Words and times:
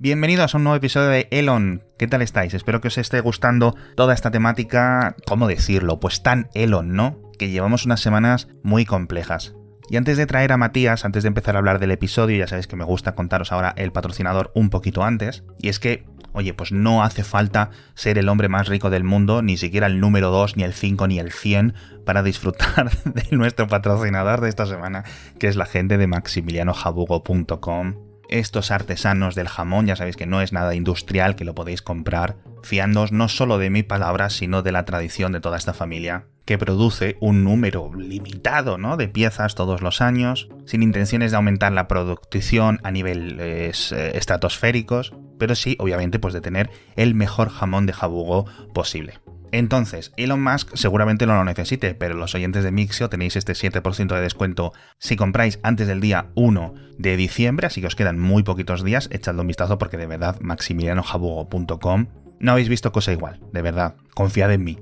Bienvenidos 0.00 0.54
a 0.54 0.58
un 0.58 0.62
nuevo 0.62 0.76
episodio 0.76 1.08
de 1.08 1.26
Elon. 1.32 1.82
¿Qué 1.98 2.06
tal 2.06 2.22
estáis? 2.22 2.54
Espero 2.54 2.80
que 2.80 2.86
os 2.86 2.98
esté 2.98 3.18
gustando 3.18 3.74
toda 3.96 4.14
esta 4.14 4.30
temática, 4.30 5.16
¿cómo 5.26 5.48
decirlo? 5.48 5.98
Pues 5.98 6.22
tan 6.22 6.50
Elon, 6.54 6.94
¿no? 6.94 7.18
Que 7.36 7.50
llevamos 7.50 7.84
unas 7.84 7.98
semanas 7.98 8.46
muy 8.62 8.84
complejas. 8.84 9.56
Y 9.90 9.96
antes 9.96 10.16
de 10.16 10.26
traer 10.26 10.52
a 10.52 10.56
Matías, 10.56 11.04
antes 11.04 11.24
de 11.24 11.26
empezar 11.26 11.56
a 11.56 11.58
hablar 11.58 11.80
del 11.80 11.90
episodio, 11.90 12.38
ya 12.38 12.46
sabéis 12.46 12.68
que 12.68 12.76
me 12.76 12.84
gusta 12.84 13.16
contaros 13.16 13.50
ahora 13.50 13.74
el 13.76 13.90
patrocinador 13.90 14.52
un 14.54 14.70
poquito 14.70 15.02
antes, 15.02 15.42
y 15.58 15.68
es 15.68 15.80
que, 15.80 16.06
oye, 16.30 16.54
pues 16.54 16.70
no 16.70 17.02
hace 17.02 17.24
falta 17.24 17.70
ser 17.96 18.18
el 18.18 18.28
hombre 18.28 18.48
más 18.48 18.68
rico 18.68 18.90
del 18.90 19.02
mundo, 19.02 19.42
ni 19.42 19.56
siquiera 19.56 19.88
el 19.88 19.98
número 19.98 20.30
2, 20.30 20.56
ni 20.56 20.62
el 20.62 20.74
5, 20.74 21.08
ni 21.08 21.18
el 21.18 21.32
100, 21.32 21.74
para 22.06 22.22
disfrutar 22.22 22.88
de 23.04 23.36
nuestro 23.36 23.66
patrocinador 23.66 24.42
de 24.42 24.48
esta 24.48 24.66
semana, 24.66 25.02
que 25.40 25.48
es 25.48 25.56
la 25.56 25.66
gente 25.66 25.98
de 25.98 26.06
maximilianojabugo.com 26.06 28.07
estos 28.28 28.70
artesanos 28.70 29.34
del 29.34 29.48
jamón, 29.48 29.86
ya 29.86 29.96
sabéis 29.96 30.16
que 30.16 30.26
no 30.26 30.40
es 30.40 30.52
nada 30.52 30.74
industrial, 30.74 31.36
que 31.36 31.44
lo 31.44 31.54
podéis 31.54 31.82
comprar, 31.82 32.36
fiándoos 32.62 33.12
no 33.12 33.28
solo 33.28 33.58
de 33.58 33.70
mi 33.70 33.82
palabra, 33.82 34.30
sino 34.30 34.62
de 34.62 34.72
la 34.72 34.84
tradición 34.84 35.32
de 35.32 35.40
toda 35.40 35.56
esta 35.56 35.74
familia, 35.74 36.26
que 36.44 36.58
produce 36.58 37.16
un 37.20 37.44
número 37.44 37.90
limitado 37.94 38.78
de 38.96 39.08
piezas 39.08 39.54
todos 39.54 39.82
los 39.82 40.00
años, 40.00 40.48
sin 40.64 40.82
intenciones 40.82 41.30
de 41.30 41.36
aumentar 41.36 41.72
la 41.72 41.88
producción 41.88 42.80
a 42.82 42.90
niveles 42.90 43.92
eh, 43.92 44.16
estratosféricos, 44.16 45.12
pero 45.38 45.54
sí, 45.54 45.76
obviamente, 45.78 46.18
pues 46.18 46.34
de 46.34 46.40
tener 46.40 46.70
el 46.96 47.14
mejor 47.14 47.50
jamón 47.50 47.86
de 47.86 47.92
jabugo 47.92 48.46
posible. 48.72 49.20
Entonces, 49.52 50.12
Elon 50.16 50.42
Musk 50.42 50.74
seguramente 50.74 51.26
no 51.26 51.34
lo 51.34 51.44
necesite, 51.44 51.94
pero 51.94 52.14
los 52.14 52.34
oyentes 52.34 52.64
de 52.64 52.70
Mixio 52.70 53.08
tenéis 53.08 53.36
este 53.36 53.52
7% 53.52 54.14
de 54.14 54.20
descuento 54.20 54.72
si 54.98 55.16
compráis 55.16 55.58
antes 55.62 55.86
del 55.86 56.00
día 56.00 56.26
1 56.34 56.74
de 56.98 57.16
diciembre, 57.16 57.66
así 57.66 57.80
que 57.80 57.86
os 57.86 57.96
quedan 57.96 58.18
muy 58.18 58.42
poquitos 58.42 58.84
días, 58.84 59.08
echadle 59.12 59.40
un 59.40 59.46
vistazo 59.46 59.78
porque 59.78 59.96
de 59.96 60.06
verdad 60.06 60.38
maximilianojabugo.com 60.40 62.06
no 62.40 62.52
habéis 62.52 62.68
visto 62.68 62.92
cosa 62.92 63.12
igual, 63.12 63.40
de 63.52 63.62
verdad, 63.62 63.96
confiad 64.14 64.52
en 64.52 64.64
mí. 64.64 64.78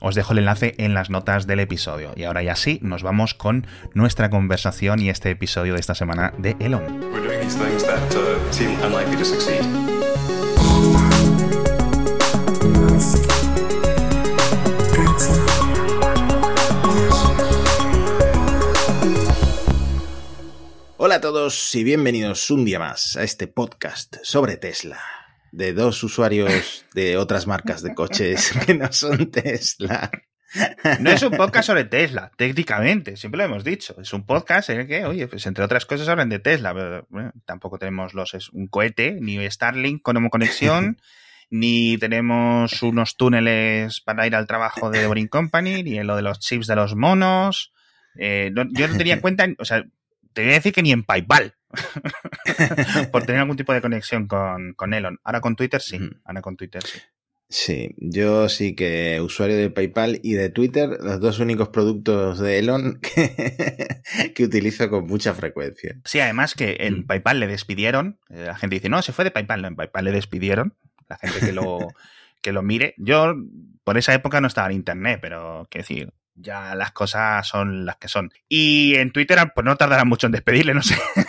Os 0.00 0.16
dejo 0.16 0.32
el 0.32 0.40
enlace 0.40 0.74
en 0.78 0.94
las 0.94 1.10
notas 1.10 1.46
del 1.46 1.60
episodio. 1.60 2.12
Y 2.16 2.24
ahora 2.24 2.42
ya 2.42 2.56
sí, 2.56 2.80
nos 2.82 3.04
vamos 3.04 3.34
con 3.34 3.68
nuestra 3.94 4.30
conversación 4.30 5.00
y 5.00 5.10
este 5.10 5.30
episodio 5.30 5.74
de 5.74 5.80
esta 5.80 5.94
semana 5.94 6.32
de 6.38 6.56
Elon. 6.58 6.82
Hola 21.12 21.18
a 21.18 21.20
todos 21.20 21.74
y 21.74 21.84
bienvenidos 21.84 22.50
un 22.50 22.64
día 22.64 22.78
más 22.78 23.18
a 23.18 23.22
este 23.22 23.46
podcast 23.46 24.16
sobre 24.22 24.56
Tesla, 24.56 24.98
de 25.50 25.74
dos 25.74 26.02
usuarios 26.04 26.86
de 26.94 27.18
otras 27.18 27.46
marcas 27.46 27.82
de 27.82 27.94
coches 27.94 28.50
que 28.66 28.72
no 28.72 28.90
son 28.90 29.30
Tesla. 29.30 30.10
No 31.00 31.10
es 31.10 31.22
un 31.22 31.32
podcast 31.32 31.66
sobre 31.66 31.84
Tesla, 31.84 32.32
técnicamente, 32.38 33.18
siempre 33.18 33.36
lo 33.36 33.44
hemos 33.44 33.62
dicho. 33.62 33.94
Es 34.00 34.14
un 34.14 34.24
podcast 34.24 34.70
en 34.70 34.80
el 34.80 34.86
que, 34.86 35.04
oye, 35.04 35.28
pues 35.28 35.44
entre 35.44 35.62
otras 35.62 35.84
cosas 35.84 36.08
hablan 36.08 36.30
de 36.30 36.38
Tesla, 36.38 36.72
pero 36.72 37.06
tampoco 37.44 37.78
tenemos 37.78 38.14
los, 38.14 38.32
es 38.32 38.48
un 38.48 38.68
cohete, 38.68 39.18
ni 39.20 39.50
Starlink 39.50 40.00
con 40.00 40.30
conexión, 40.30 40.98
ni 41.50 41.98
tenemos 41.98 42.82
unos 42.82 43.18
túneles 43.18 44.00
para 44.00 44.26
ir 44.26 44.34
al 44.34 44.46
trabajo 44.46 44.88
de 44.88 45.06
Boring 45.06 45.28
Company, 45.28 45.82
ni 45.82 46.02
lo 46.02 46.16
de 46.16 46.22
los 46.22 46.38
chips 46.38 46.66
de 46.66 46.76
los 46.76 46.96
monos. 46.96 47.74
Eh, 48.18 48.50
yo 48.54 48.88
no 48.88 48.96
tenía 48.96 49.12
en 49.12 49.20
cuenta, 49.20 49.46
o 49.58 49.66
sea, 49.66 49.84
te 50.32 50.42
voy 50.42 50.52
a 50.52 50.54
decir 50.54 50.72
que 50.72 50.82
ni 50.82 50.92
en 50.92 51.04
PayPal. 51.04 51.54
por 53.12 53.24
tener 53.24 53.40
algún 53.40 53.56
tipo 53.56 53.72
de 53.72 53.80
conexión 53.80 54.26
con, 54.26 54.94
Elon. 54.94 55.18
Ahora 55.24 55.40
con 55.40 55.56
Twitter 55.56 55.80
sí. 55.80 55.98
Ahora 56.24 56.42
con 56.42 56.56
Twitter 56.56 56.82
sí. 56.84 56.98
Sí, 57.48 57.94
yo 57.98 58.48
sí 58.48 58.74
que 58.74 59.20
usuario 59.20 59.58
de 59.58 59.68
PayPal 59.68 60.20
y 60.22 60.32
de 60.32 60.48
Twitter, 60.48 60.88
los 61.02 61.20
dos 61.20 61.38
únicos 61.38 61.68
productos 61.68 62.38
de 62.38 62.58
Elon 62.58 62.98
que, 64.34 64.42
utilizo 64.42 64.88
con 64.88 65.06
mucha 65.06 65.34
frecuencia. 65.34 66.00
Sí, 66.06 66.18
además 66.20 66.54
que 66.54 66.78
en 66.80 67.00
mm. 67.00 67.06
PayPal 67.06 67.40
le 67.40 67.46
despidieron. 67.46 68.18
Eh, 68.30 68.44
la 68.46 68.54
gente 68.56 68.76
dice, 68.76 68.88
no, 68.88 69.02
se 69.02 69.12
fue 69.12 69.26
de 69.26 69.32
PayPal. 69.32 69.60
No, 69.60 69.68
en 69.68 69.76
PayPal 69.76 70.06
le 70.06 70.12
despidieron. 70.12 70.78
La 71.10 71.18
gente 71.18 71.40
que 71.40 71.52
lo, 71.52 71.88
que 72.40 72.52
lo 72.52 72.62
mire. 72.62 72.94
Yo 72.96 73.34
por 73.84 73.98
esa 73.98 74.14
época 74.14 74.40
no 74.40 74.46
estaba 74.46 74.68
en 74.68 74.76
Internet, 74.76 75.18
pero, 75.20 75.68
qué 75.70 75.80
decir, 75.80 76.14
ya 76.34 76.74
las 76.74 76.92
cosas 76.92 77.46
son 77.46 77.84
las 77.84 77.96
que 77.96 78.08
son. 78.08 78.30
Y 78.48 78.96
en 78.96 79.12
Twitter, 79.12 79.38
pues 79.54 79.64
no 79.64 79.76
tardarán 79.76 80.08
mucho 80.08 80.26
en 80.26 80.32
despedirle, 80.32 80.74
no 80.74 80.82
sé 80.82 80.96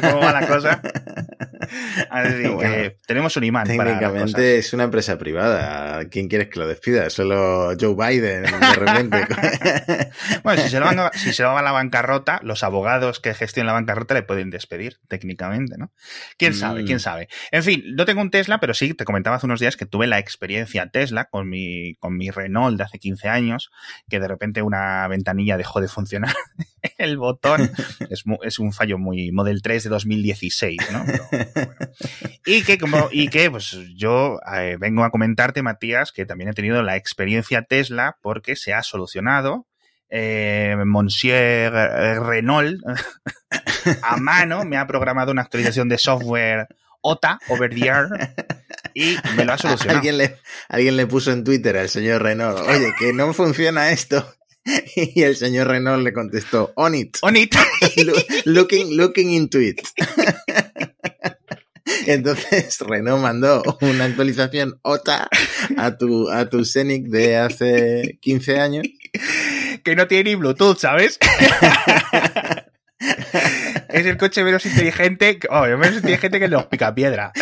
cómo 0.00 0.20
va 0.20 0.32
la 0.32 0.46
cosa. 0.46 0.80
Así 2.10 2.42
que 2.42 2.96
tenemos 3.06 3.36
un 3.36 3.44
imán. 3.44 3.66
Técnicamente 3.66 4.58
es 4.58 4.72
una 4.72 4.84
empresa 4.84 5.18
privada. 5.18 6.04
¿Quién 6.08 6.28
quieres 6.28 6.48
que 6.48 6.58
lo 6.58 6.66
despida? 6.66 7.08
Solo 7.10 7.74
Joe 7.80 7.94
Biden, 7.94 8.42
de 8.42 8.74
repente. 8.74 9.26
bueno, 10.44 10.62
si 10.62 10.68
se, 10.68 10.80
lo 10.80 10.86
van, 10.86 11.10
si 11.14 11.32
se 11.32 11.44
va 11.44 11.58
a 11.58 11.62
la 11.62 11.72
bancarrota, 11.72 12.40
los 12.42 12.62
abogados 12.62 13.20
que 13.20 13.34
gestionan 13.34 13.68
la 13.68 13.72
bancarrota 13.74 14.14
le 14.14 14.22
pueden 14.22 14.50
despedir, 14.50 14.98
técnicamente, 15.08 15.76
¿no? 15.78 15.92
¿Quién 16.36 16.54
sabe? 16.54 16.84
¿Quién 16.84 16.96
mm. 16.96 17.00
sabe? 17.00 17.28
En 17.50 17.62
fin, 17.62 17.82
no 17.94 18.04
tengo 18.04 18.20
un 18.20 18.30
Tesla, 18.30 18.60
pero 18.60 18.74
sí, 18.74 18.94
te 18.94 19.04
comentaba 19.04 19.36
hace 19.36 19.46
unos 19.46 19.60
días 19.60 19.76
que 19.76 19.86
tuve 19.86 20.06
la 20.06 20.18
experiencia 20.18 20.88
Tesla 20.88 21.26
con 21.26 21.48
mi, 21.48 21.94
con 21.96 22.16
mi 22.16 22.30
Renault 22.30 22.76
de 22.76 22.84
hace 22.84 22.98
15 22.98 23.28
años, 23.28 23.70
que 24.08 24.20
de 24.20 24.28
repente 24.28 24.62
una 24.62 25.06
ventanilla 25.08 25.56
dejó 25.56 25.80
de 25.80 25.88
funcionar. 25.88 26.34
el 26.98 27.16
botón 27.18 27.70
es, 28.10 28.58
un 28.58 28.72
fallo 28.72 28.98
muy 28.98 29.21
Model 29.30 29.62
3 29.62 29.84
de 29.84 29.90
2016, 29.90 30.78
¿no? 30.90 31.04
Y 32.44 32.62
que 32.64 32.78
como 32.78 33.08
y 33.12 33.28
que 33.28 33.50
pues 33.50 33.76
yo 33.94 34.40
eh, 34.52 34.76
vengo 34.80 35.04
a 35.04 35.10
comentarte, 35.10 35.62
Matías, 35.62 36.10
que 36.10 36.26
también 36.26 36.50
he 36.50 36.54
tenido 36.54 36.82
la 36.82 36.96
experiencia 36.96 37.62
Tesla 37.62 38.16
porque 38.20 38.56
se 38.56 38.74
ha 38.74 38.82
solucionado. 38.82 39.68
Eh, 40.08 40.74
Monsieur 40.84 41.72
Renault 41.72 42.82
a 44.02 44.16
mano 44.16 44.64
me 44.64 44.76
ha 44.76 44.86
programado 44.86 45.30
una 45.30 45.42
actualización 45.42 45.88
de 45.88 45.98
software 45.98 46.66
OTA, 47.02 47.38
over 47.48 47.74
the 47.74 47.86
air, 47.86 48.08
y 48.94 49.16
me 49.36 49.44
lo 49.44 49.52
ha 49.52 49.58
solucionado. 49.58 49.98
Alguien 49.98 50.18
le, 50.18 50.38
alguien 50.68 50.96
le 50.96 51.06
puso 51.06 51.32
en 51.32 51.44
Twitter 51.44 51.76
al 51.76 51.88
señor 51.88 52.22
Renault, 52.22 52.58
oye, 52.60 52.94
que 52.98 53.12
no 53.12 53.32
funciona 53.32 53.90
esto. 53.90 54.26
Y 54.96 55.22
el 55.22 55.36
señor 55.36 55.68
Renault 55.68 56.02
le 56.02 56.12
contestó, 56.12 56.72
on 56.76 56.94
it. 56.94 57.16
On 57.22 57.36
it. 57.36 57.54
looking, 58.44 58.96
looking 58.96 59.32
into 59.32 59.60
it. 59.60 59.80
Entonces 62.06 62.78
Renault 62.80 63.22
mandó 63.22 63.62
una 63.80 64.04
actualización 64.04 64.78
OTA 64.82 65.28
a 65.76 65.96
tu, 65.96 66.30
a 66.30 66.48
tu 66.48 66.64
Scenic 66.64 67.06
de 67.06 67.36
hace 67.36 68.18
15 68.20 68.60
años. 68.60 68.86
Que 69.84 69.96
no 69.96 70.06
tiene 70.06 70.30
ni 70.30 70.34
Bluetooth, 70.36 70.78
¿sabes? 70.78 71.18
es 73.88 74.06
el 74.06 74.16
coche 74.16 74.42
menos 74.44 74.64
inteligente, 74.64 75.38
oh, 75.50 75.66
menos 75.66 75.96
inteligente 75.96 76.40
que 76.40 76.48
los 76.48 76.66
picapiedra. 76.66 77.32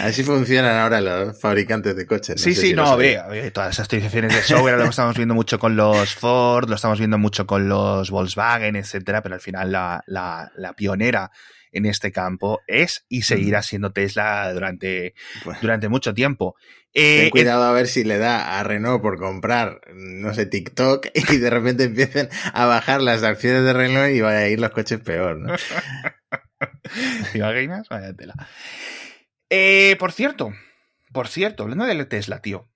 Así 0.00 0.22
funcionan 0.22 0.76
ahora 0.76 1.00
los 1.00 1.40
fabricantes 1.40 1.96
de 1.96 2.06
coches. 2.06 2.40
sí, 2.40 2.54
sí, 2.54 2.74
no, 2.74 2.96
ve, 2.96 3.50
todas 3.52 3.70
esas 3.74 3.84
actualizaciones 3.84 4.34
de 4.34 4.42
software 4.42 4.78
lo 4.78 4.84
estamos 4.84 5.16
viendo 5.16 5.34
mucho 5.34 5.58
con 5.58 5.76
los 5.76 6.14
Ford, 6.14 6.68
lo 6.68 6.76
estamos 6.76 6.98
viendo 6.98 7.18
mucho 7.18 7.46
con 7.46 7.68
los 7.68 8.10
Volkswagen, 8.10 8.76
etcétera, 8.76 9.22
pero 9.22 9.34
al 9.34 9.40
final 9.40 9.72
la, 9.72 10.02
la, 10.06 10.72
pionera 10.74 11.30
en 11.70 11.86
este 11.86 12.12
campo 12.12 12.60
es 12.66 13.04
y 13.08 13.22
seguirá 13.22 13.62
siendo 13.62 13.92
Tesla 13.92 14.52
durante, 14.52 15.14
durante 15.60 15.88
mucho 15.88 16.14
tiempo. 16.14 16.54
Eh, 16.94 17.22
Ten 17.22 17.30
cuidado 17.30 17.64
a 17.64 17.72
ver 17.72 17.86
si 17.86 18.04
le 18.04 18.18
da 18.18 18.58
a 18.58 18.64
Renault 18.64 19.00
por 19.00 19.18
comprar, 19.18 19.80
no 19.94 20.34
sé, 20.34 20.44
TikTok 20.44 21.06
y 21.14 21.36
de 21.38 21.50
repente 21.50 21.84
empiecen 21.84 22.28
a 22.52 22.66
bajar 22.66 23.00
las 23.00 23.22
acciones 23.22 23.64
de 23.64 23.72
Renault 23.72 24.14
y 24.14 24.20
vaya 24.20 24.38
a 24.38 24.48
ir 24.48 24.60
los 24.60 24.70
coches 24.70 25.00
peor, 25.00 25.38
¿no? 25.38 25.54
¿Te 27.32 27.38
imaginas? 27.38 27.88
Vaya 27.88 28.12
tela. 28.12 28.34
Eh, 29.54 29.96
por 29.98 30.12
cierto, 30.12 30.54
por 31.12 31.28
cierto, 31.28 31.64
hablando 31.64 31.84
de 31.84 32.06
Tesla, 32.06 32.40
tío, 32.40 32.70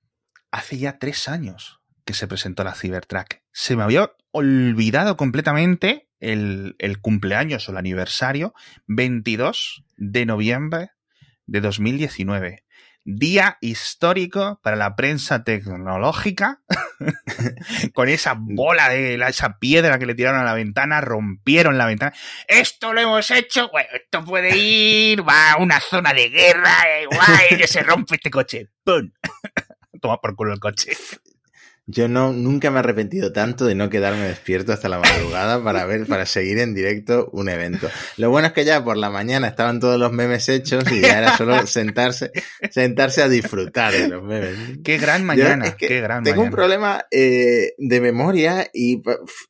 hace 0.50 0.76
ya 0.76 0.98
tres 0.98 1.26
años 1.26 1.80
que 2.04 2.12
se 2.12 2.28
presentó 2.28 2.64
la 2.64 2.74
Cybertruck. 2.74 3.36
Se 3.50 3.76
me 3.76 3.82
había 3.82 4.12
olvidado 4.30 5.16
completamente 5.16 6.10
el, 6.20 6.76
el 6.78 7.00
cumpleaños 7.00 7.66
o 7.66 7.72
el 7.72 7.78
aniversario 7.78 8.52
22 8.88 9.84
de 9.96 10.26
noviembre 10.26 10.90
de 11.46 11.62
2019 11.62 12.65
día 13.06 13.56
histórico 13.60 14.60
para 14.62 14.76
la 14.76 14.96
prensa 14.96 15.44
tecnológica, 15.44 16.60
con 17.94 18.08
esa 18.08 18.34
bola 18.36 18.88
de 18.88 19.14
esa 19.14 19.58
piedra 19.58 19.98
que 19.98 20.06
le 20.06 20.14
tiraron 20.14 20.40
a 20.40 20.44
la 20.44 20.54
ventana, 20.54 21.00
rompieron 21.00 21.78
la 21.78 21.86
ventana. 21.86 22.12
Esto 22.48 22.92
lo 22.92 23.00
hemos 23.00 23.30
hecho, 23.30 23.70
bueno, 23.70 23.88
esto 23.94 24.24
puede 24.24 24.56
ir, 24.56 25.26
va 25.26 25.52
a 25.52 25.56
una 25.58 25.80
zona 25.80 26.12
de 26.12 26.28
guerra, 26.28 26.74
eh, 26.88 27.06
guay, 27.06 27.58
que 27.58 27.68
se 27.68 27.82
rompe 27.82 28.16
este 28.16 28.30
coche. 28.30 28.70
¡Pum! 28.84 29.12
Toma 30.02 30.20
por 30.20 30.34
culo 30.34 30.52
el 30.52 30.60
coche. 30.60 30.92
Yo 31.88 32.08
no, 32.08 32.32
nunca 32.32 32.72
me 32.72 32.78
he 32.78 32.80
arrepentido 32.80 33.32
tanto 33.32 33.64
de 33.64 33.76
no 33.76 33.88
quedarme 33.88 34.24
despierto 34.24 34.72
hasta 34.72 34.88
la 34.88 34.98
madrugada 34.98 35.62
para 35.62 35.86
ver, 35.86 36.06
para 36.06 36.26
seguir 36.26 36.58
en 36.58 36.74
directo 36.74 37.30
un 37.32 37.48
evento. 37.48 37.88
Lo 38.16 38.28
bueno 38.28 38.48
es 38.48 38.54
que 38.54 38.64
ya 38.64 38.82
por 38.82 38.96
la 38.96 39.08
mañana 39.08 39.46
estaban 39.46 39.78
todos 39.78 39.98
los 39.98 40.10
memes 40.10 40.48
hechos 40.48 40.82
y 40.90 41.00
ya 41.00 41.18
era 41.18 41.36
solo 41.36 41.64
sentarse, 41.66 42.32
sentarse 42.72 43.22
a 43.22 43.28
disfrutar 43.28 43.92
de 43.92 44.08
los 44.08 44.24
memes. 44.24 44.56
Qué 44.82 44.98
gran 44.98 45.24
mañana, 45.24 45.76
qué 45.76 46.00
gran 46.00 46.24
Tengo 46.24 46.42
un 46.42 46.50
problema 46.50 47.06
eh, 47.12 47.74
de 47.78 48.00
memoria 48.00 48.68
y 48.72 49.00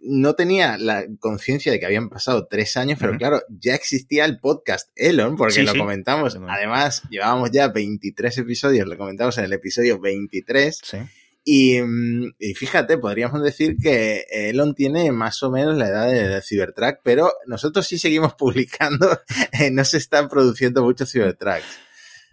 no 0.01 0.35
tenía 0.35 0.77
la 0.77 1.07
conciencia 1.19 1.73
de 1.73 1.81
que 1.81 1.87
habían 1.87 2.11
pasado 2.11 2.47
tres 2.49 2.77
años, 2.77 2.99
pero 3.01 3.17
claro, 3.17 3.41
ya 3.49 3.75
existía 3.75 4.27
el 4.27 4.41
podcast 4.41 4.91
Elon, 4.95 5.37
porque 5.37 5.63
lo 5.63 5.75
comentamos. 5.75 6.39
Además, 6.49 7.03
llevábamos 7.09 7.51
ya 7.51 7.69
23 7.69 8.37
episodios, 8.37 8.87
lo 8.87 8.99
comentamos 8.99 9.39
en 9.39 9.45
el 9.45 9.55
episodio 9.55 9.99
23. 9.99 10.81
Sí. 10.83 10.99
Mm, 11.47 12.31
y, 12.41 12.55
fíjate, 12.55 12.99
podríamos 12.99 13.41
decir 13.41 13.77
que 13.81 14.25
Elon 14.31 14.75
tiene 14.75 15.13
más 15.13 15.43
o 15.45 15.51
menos 15.51 15.77
la 15.77 15.89
edad 15.89 16.09
de, 16.09 16.43
Cybertruck, 16.43 16.99
pero 17.05 17.33
nosotros 17.47 17.87
sí 17.87 17.99
seguimos 17.99 18.35
publicando, 18.39 19.21
eh, 19.53 19.71
no 19.71 19.85
se 19.85 19.99
están 19.99 20.29
produciendo 20.29 20.83
muchos 20.83 21.13
Cybertrucks. 21.13 21.79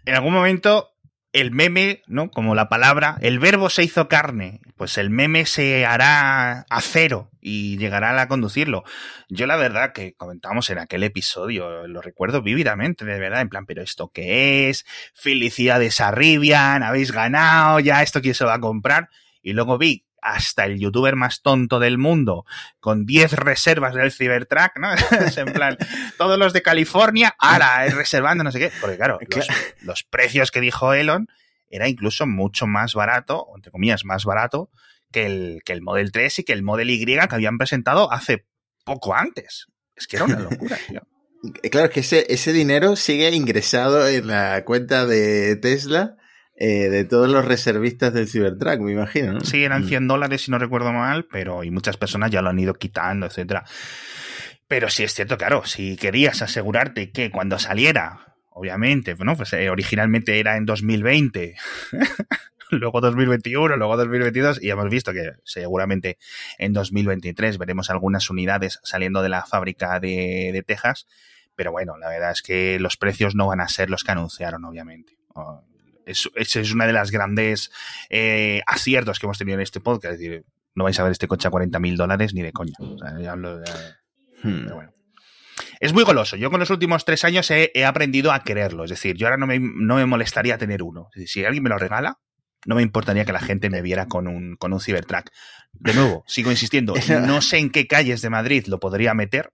En 0.04 0.16
algún 0.16 0.34
momento 0.34 0.93
el 1.34 1.50
meme, 1.50 2.02
¿no? 2.06 2.30
Como 2.30 2.54
la 2.54 2.68
palabra, 2.68 3.18
el 3.20 3.40
verbo 3.40 3.68
se 3.68 3.82
hizo 3.82 4.08
carne, 4.08 4.60
pues 4.76 4.96
el 4.98 5.10
meme 5.10 5.46
se 5.46 5.84
hará 5.84 6.60
a 6.70 6.80
cero 6.80 7.28
y 7.40 7.76
llegará 7.76 8.18
a 8.20 8.28
conducirlo. 8.28 8.84
Yo 9.28 9.48
la 9.48 9.56
verdad 9.56 9.92
que 9.92 10.14
comentábamos 10.14 10.70
en 10.70 10.78
aquel 10.78 11.02
episodio, 11.02 11.88
lo 11.88 12.00
recuerdo 12.00 12.40
vívidamente, 12.40 13.04
de 13.04 13.18
verdad, 13.18 13.40
en 13.40 13.48
plan, 13.48 13.66
pero 13.66 13.82
¿esto 13.82 14.12
qué 14.14 14.70
es? 14.70 14.86
Felicidades 15.12 16.00
a 16.00 16.12
Rivian, 16.12 16.84
habéis 16.84 17.10
ganado, 17.10 17.80
ya 17.80 18.02
esto 18.02 18.22
quién 18.22 18.34
se 18.34 18.44
va 18.44 18.54
a 18.54 18.60
comprar. 18.60 19.10
Y 19.42 19.54
luego 19.54 19.76
vi 19.76 20.03
hasta 20.24 20.64
el 20.64 20.80
youtuber 20.80 21.16
más 21.16 21.42
tonto 21.42 21.78
del 21.78 21.98
mundo, 21.98 22.46
con 22.80 23.04
10 23.04 23.34
reservas 23.34 23.94
del 23.94 24.10
Cybertruck, 24.10 24.78
¿no? 24.78 24.92
es 25.26 25.36
en 25.36 25.52
plan, 25.52 25.76
todos 26.16 26.38
los 26.38 26.54
de 26.54 26.62
California, 26.62 27.36
ahora 27.38 27.86
reservando, 27.90 28.42
no 28.42 28.50
sé 28.50 28.58
qué. 28.58 28.72
Porque 28.80 28.96
claro, 28.96 29.18
los, 29.82 30.02
precios 30.02 30.50
que 30.50 30.62
dijo 30.62 30.94
Elon 30.94 31.28
era 31.68 31.88
incluso 31.88 32.26
mucho 32.26 32.66
más 32.66 32.94
barato, 32.94 33.46
entre 33.54 33.70
comillas, 33.70 34.04
más 34.04 34.24
barato 34.24 34.70
que 35.12 35.26
el, 35.26 35.62
que 35.64 35.74
el 35.74 35.82
Model 35.82 36.10
3 36.10 36.38
y 36.38 36.44
que 36.44 36.54
el 36.54 36.62
Model 36.62 36.90
Y 36.90 37.04
que 37.04 37.20
habían 37.30 37.58
presentado 37.58 38.10
hace 38.10 38.46
poco 38.84 39.14
antes. 39.14 39.66
Es 39.94 40.06
que 40.06 40.16
era 40.16 40.24
una 40.24 40.40
locura, 40.40 40.78
tío. 40.88 41.02
Claro, 41.70 41.90
que 41.90 42.00
ese, 42.00 42.24
ese 42.30 42.54
dinero 42.54 42.96
sigue 42.96 43.28
ingresado 43.32 44.08
en 44.08 44.28
la 44.28 44.64
cuenta 44.64 45.04
de 45.04 45.56
Tesla 45.56 46.16
eh, 46.56 46.88
de 46.88 47.04
todos 47.04 47.28
los 47.28 47.44
reservistas 47.44 48.14
del 48.14 48.28
Cybertruck, 48.28 48.78
me 48.80 48.92
imagino. 48.92 49.32
¿no? 49.32 49.40
Sí, 49.40 49.64
eran 49.64 49.84
100 49.86 50.04
mm. 50.04 50.06
dólares 50.06 50.42
si 50.42 50.50
no 50.50 50.58
recuerdo 50.58 50.92
mal, 50.92 51.26
pero 51.26 51.64
y 51.64 51.70
muchas 51.70 51.96
personas 51.96 52.30
ya 52.30 52.42
lo 52.42 52.50
han 52.50 52.58
ido 52.58 52.74
quitando, 52.74 53.26
etcétera. 53.26 53.64
Pero 54.68 54.88
sí 54.88 55.02
es 55.02 55.12
cierto, 55.12 55.36
claro, 55.36 55.64
si 55.64 55.96
querías 55.96 56.42
asegurarte 56.42 57.10
que 57.10 57.30
cuando 57.30 57.58
saliera, 57.58 58.36
obviamente, 58.50 59.16
¿no? 59.18 59.36
pues 59.36 59.52
eh, 59.52 59.68
originalmente 59.68 60.38
era 60.38 60.56
en 60.56 60.64
2020, 60.64 61.56
luego 62.70 63.00
2021, 63.00 63.76
luego 63.76 63.96
2022 63.96 64.62
y 64.62 64.70
hemos 64.70 64.88
visto 64.88 65.12
que 65.12 65.32
seguramente 65.44 66.18
en 66.58 66.72
2023 66.72 67.58
veremos 67.58 67.90
algunas 67.90 68.30
unidades 68.30 68.78
saliendo 68.84 69.22
de 69.22 69.28
la 69.28 69.44
fábrica 69.44 69.98
de, 69.98 70.50
de 70.52 70.62
Texas, 70.62 71.06
pero 71.56 71.72
bueno, 71.72 71.98
la 71.98 72.08
verdad 72.08 72.30
es 72.30 72.42
que 72.42 72.78
los 72.78 72.96
precios 72.96 73.34
no 73.34 73.48
van 73.48 73.60
a 73.60 73.68
ser 73.68 73.90
los 73.90 74.04
que 74.04 74.12
anunciaron, 74.12 74.64
obviamente. 74.64 75.18
Ese 76.06 76.60
es 76.60 76.72
una 76.72 76.86
de 76.86 76.92
las 76.92 77.10
grandes 77.10 77.70
eh, 78.10 78.62
aciertos 78.66 79.18
que 79.18 79.26
hemos 79.26 79.38
tenido 79.38 79.56
en 79.56 79.62
este 79.62 79.80
podcast. 79.80 80.14
Es 80.14 80.20
decir, 80.20 80.44
no 80.74 80.84
vais 80.84 80.98
a 80.98 81.02
ver 81.02 81.12
este 81.12 81.28
coche 81.28 81.48
a 81.48 81.50
40 81.50 81.78
mil 81.78 81.96
dólares 81.96 82.34
ni 82.34 82.42
de 82.42 82.52
coña. 82.52 82.74
Hmm. 84.42 84.66
Es 85.80 85.92
muy 85.92 86.04
goloso. 86.04 86.36
Yo 86.36 86.50
con 86.50 86.60
los 86.60 86.70
últimos 86.70 87.04
tres 87.04 87.24
años 87.24 87.50
he, 87.50 87.84
aprendido 87.84 88.32
a 88.32 88.42
quererlo. 88.42 88.84
Es 88.84 88.90
decir, 88.90 89.16
yo 89.16 89.26
ahora 89.26 89.36
no 89.36 89.46
me, 89.46 89.58
no 89.58 89.96
me 89.96 90.06
molestaría 90.06 90.58
tener 90.58 90.82
uno. 90.82 91.08
si 91.26 91.44
alguien 91.44 91.62
me 91.62 91.70
lo 91.70 91.78
regala, 91.78 92.18
no 92.66 92.74
me 92.74 92.82
importaría 92.82 93.24
que 93.24 93.32
la 93.32 93.40
gente 93.40 93.70
me 93.70 93.82
viera 93.82 94.06
con 94.06 94.26
un, 94.26 94.56
con 94.56 94.72
un 94.72 94.80
Cybertruck. 94.80 95.30
De 95.72 95.94
nuevo, 95.94 96.24
sigo 96.26 96.50
insistiendo, 96.50 96.94
no 97.26 97.40
sé 97.42 97.58
en 97.58 97.70
qué 97.70 97.86
calles 97.86 98.22
de 98.22 98.30
Madrid 98.30 98.66
lo 98.66 98.80
podría 98.80 99.14
meter. 99.14 99.50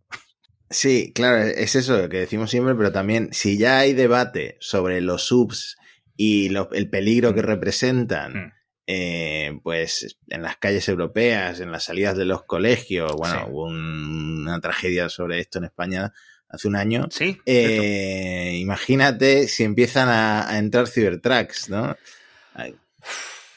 Sí, 0.68 1.12
claro, 1.12 1.38
es 1.38 1.74
eso 1.74 1.98
lo 1.98 2.08
que 2.08 2.18
decimos 2.18 2.50
siempre, 2.50 2.76
pero 2.76 2.92
también 2.92 3.30
si 3.32 3.58
ya 3.58 3.78
hay 3.78 3.92
debate 3.92 4.56
sobre 4.60 5.00
los 5.00 5.26
subs 5.26 5.76
y 6.22 6.54
el 6.72 6.90
peligro 6.90 7.32
que 7.34 7.40
mm. 7.40 7.46
representan, 7.46 8.32
mm. 8.34 8.52
eh, 8.88 9.58
pues 9.62 10.18
en 10.28 10.42
las 10.42 10.58
calles 10.58 10.86
europeas, 10.86 11.60
en 11.60 11.72
las 11.72 11.84
salidas 11.84 12.14
de 12.14 12.26
los 12.26 12.44
colegios, 12.44 13.10
bueno, 13.16 13.46
hubo 13.48 13.64
una 13.64 14.60
tragedia 14.60 15.08
sobre 15.08 15.40
esto 15.40 15.60
en 15.60 15.64
España 15.64 16.12
hace 16.46 16.68
un 16.68 16.76
año. 16.76 17.08
Sí. 17.10 17.38
Eh, 17.46 18.58
imagínate 18.60 19.48
si 19.48 19.64
empiezan 19.64 20.10
a, 20.10 20.46
a 20.46 20.58
entrar 20.58 20.88
cibertracks, 20.88 21.70
¿no? 21.70 21.96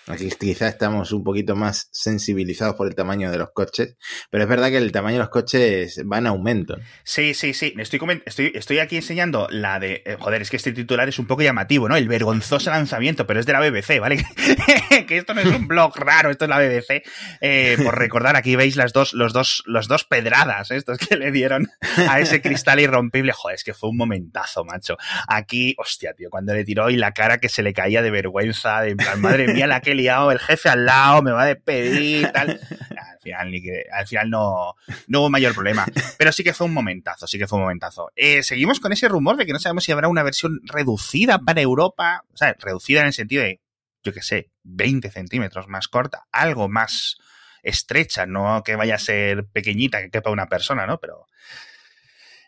Aquí 0.08 0.30
quizá 0.38 0.68
estamos 0.68 1.14
un 1.14 1.24
poquito 1.24 1.56
más 1.56 1.88
sensibilizados 1.92 2.76
por 2.76 2.88
el 2.88 2.96
tamaño 2.96 3.32
de 3.32 3.38
los 3.38 3.52
coches, 3.52 3.96
pero 4.30 4.44
es 4.44 4.50
verdad 4.50 4.70
que 4.70 4.78
el 4.78 4.92
tamaño 4.92 5.16
de 5.16 5.20
los 5.20 5.30
coches 5.30 6.02
va 6.12 6.18
en 6.18 6.28
aumento. 6.28 6.78
Sí, 7.04 7.34
sí, 7.34 7.54
sí. 7.54 7.74
Estoy, 7.78 8.00
estoy, 8.26 8.52
estoy 8.54 8.80
aquí 8.80 8.98
enseñando 8.98 9.48
la 9.50 9.80
de. 9.80 10.04
Eh, 10.06 10.18
joder, 10.20 10.42
es 10.42 10.50
que 10.50 10.58
este 10.58 10.74
titular 10.74 11.08
es 11.08 11.20
un 11.20 11.28
poco 11.28 11.42
llamativo, 11.42 11.88
¿no? 11.88 11.96
El 11.96 12.10
vergonzoso 12.10 12.70
lanzamiento, 12.70 13.26
pero 13.26 13.40
es 13.40 13.46
de 13.46 13.54
la 13.54 13.62
BBC, 13.62 14.00
¿vale? 14.02 14.26
que 15.08 15.18
esto 15.18 15.34
no 15.34 15.40
es 15.40 15.48
un 15.48 15.68
blog 15.68 15.96
raro, 15.98 16.30
esto 16.32 16.46
es 16.46 16.50
la 16.50 16.60
BBC. 16.60 17.04
Eh, 17.40 17.78
por 17.82 17.98
recordar, 17.98 18.36
aquí 18.36 18.58
veis 18.58 18.76
las 18.76 18.92
dos, 18.92 19.14
los 19.14 19.32
dos, 19.32 19.64
los 19.66 19.88
dos 19.88 20.04
pedradas 20.04 20.72
estos 20.72 20.98
que 20.98 21.16
le 21.16 21.32
dieron 21.32 21.70
a 22.10 22.20
ese 22.20 22.42
cristal 22.42 22.82
irrompible. 22.82 23.32
Joder, 23.32 23.56
es 23.56 23.64
que 23.64 23.74
fue 23.74 23.90
un 23.90 23.98
momentazo, 23.98 24.66
macho. 24.66 24.98
Aquí, 25.28 25.76
hostia, 25.78 26.14
tío, 26.14 26.30
cuando 26.30 26.54
le 26.54 26.66
tiró 26.66 26.90
y 26.90 26.98
la 26.98 27.14
cara 27.14 27.38
que 27.38 27.48
se 27.48 27.64
le 27.64 27.74
caía 27.74 28.02
de 28.02 28.12
vergüenza, 28.12 28.82
de 28.82 28.96
madre 29.18 29.48
mía, 29.48 29.66
la 29.68 29.80
que 29.80 29.93
liado, 29.94 30.32
el 30.32 30.40
jefe 30.40 30.70
al 30.70 30.86
lado, 30.86 31.22
me 31.22 31.32
va 31.32 31.44
a 31.44 31.48
despedir, 31.48 32.32
tal. 32.34 32.50
Al 32.50 33.20
final, 33.22 33.54
al 33.94 34.08
final 34.08 34.30
no, 34.30 34.76
no 35.08 35.20
hubo 35.22 35.30
mayor 35.30 35.54
problema. 35.54 35.86
Pero 36.18 36.32
sí 36.32 36.44
que 36.44 36.54
fue 36.54 36.68
un 36.68 36.74
momentazo, 36.74 37.28
sí 37.28 37.38
que 37.38 37.48
fue 37.48 37.58
un 37.58 37.64
momentazo. 37.64 38.12
Eh, 38.16 38.44
seguimos 38.44 38.80
con 38.80 38.92
ese 38.92 39.08
rumor 39.08 39.38
de 39.38 39.46
que 39.46 39.54
no 39.54 39.60
sabemos 39.60 39.84
si 39.84 39.92
habrá 39.92 40.08
una 40.08 40.24
versión 40.24 40.60
reducida 40.64 41.40
para 41.40 41.62
Europa, 41.62 42.26
o 42.34 42.38
sea, 42.38 42.56
reducida 42.60 43.02
en 43.02 43.08
el 43.08 43.14
sentido 43.14 43.44
de, 43.44 43.62
yo 44.04 44.14
qué 44.14 44.22
sé, 44.22 44.52
20 44.64 45.10
centímetros 45.12 45.68
más 45.68 45.88
corta, 45.88 46.28
algo 46.32 46.70
más 46.70 47.18
estrecha, 47.64 48.26
no 48.26 48.62
que 48.64 48.76
vaya 48.76 48.96
a 48.96 49.00
ser 49.00 49.46
pequeñita, 49.46 50.02
que 50.02 50.10
quepa 50.10 50.30
una 50.30 50.48
persona, 50.48 50.86
¿no? 50.86 51.00
Pero... 51.00 51.28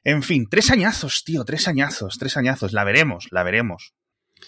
En 0.08 0.22
fin, 0.22 0.48
tres 0.48 0.70
añazos, 0.70 1.24
tío, 1.24 1.44
tres 1.46 1.68
añazos, 1.68 2.20
tres 2.20 2.38
añazos. 2.38 2.74
La 2.74 2.84
veremos, 2.84 3.28
la 3.32 3.42
veremos. 3.42 3.96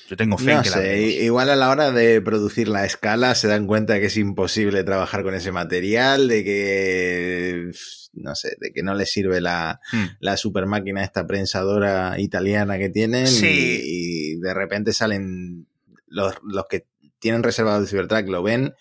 Yo 0.10 0.16
tengo 0.16 0.38
fe 0.38 0.54
en 0.54 0.62
que 0.62 0.70
sé, 0.70 1.08
Igual 1.24 1.50
a 1.50 1.56
la 1.56 1.70
hora 1.70 1.92
de 1.92 2.22
producir 2.22 2.68
la 2.68 2.86
escala 2.86 3.36
se 3.36 3.48
dan 3.48 3.68
cuenta 3.68 3.94
de 3.94 4.00
que 4.00 4.06
es 4.08 4.18
imposible 4.18 4.84
trabajar 4.84 5.24
con 5.24 5.34
ese 5.34 5.52
material, 5.52 6.28
de 6.28 6.44
que 6.44 7.72
no 8.14 8.36
sé, 8.36 8.56
de 8.60 8.72
que 8.72 8.84
no 8.84 8.94
les 8.96 9.12
sirve 9.12 9.42
la, 9.42 9.80
hmm. 9.92 10.06
la 10.20 10.38
super 10.38 10.66
máquina 10.66 11.04
esta 11.04 11.28
prensadora 11.28 12.20
italiana 12.20 12.78
que 12.78 12.90
tienen 12.90 13.28
y, 13.28 14.36
de 14.40 14.54
repente 14.54 14.94
salen 14.94 15.68
los, 16.08 16.36
los 16.44 16.66
que 16.68 16.88
tienen 17.20 17.44
reservado 17.44 17.82
el 17.82 17.88
Cybertruck 17.88 18.28
lo 18.28 18.44
ven 18.44 18.74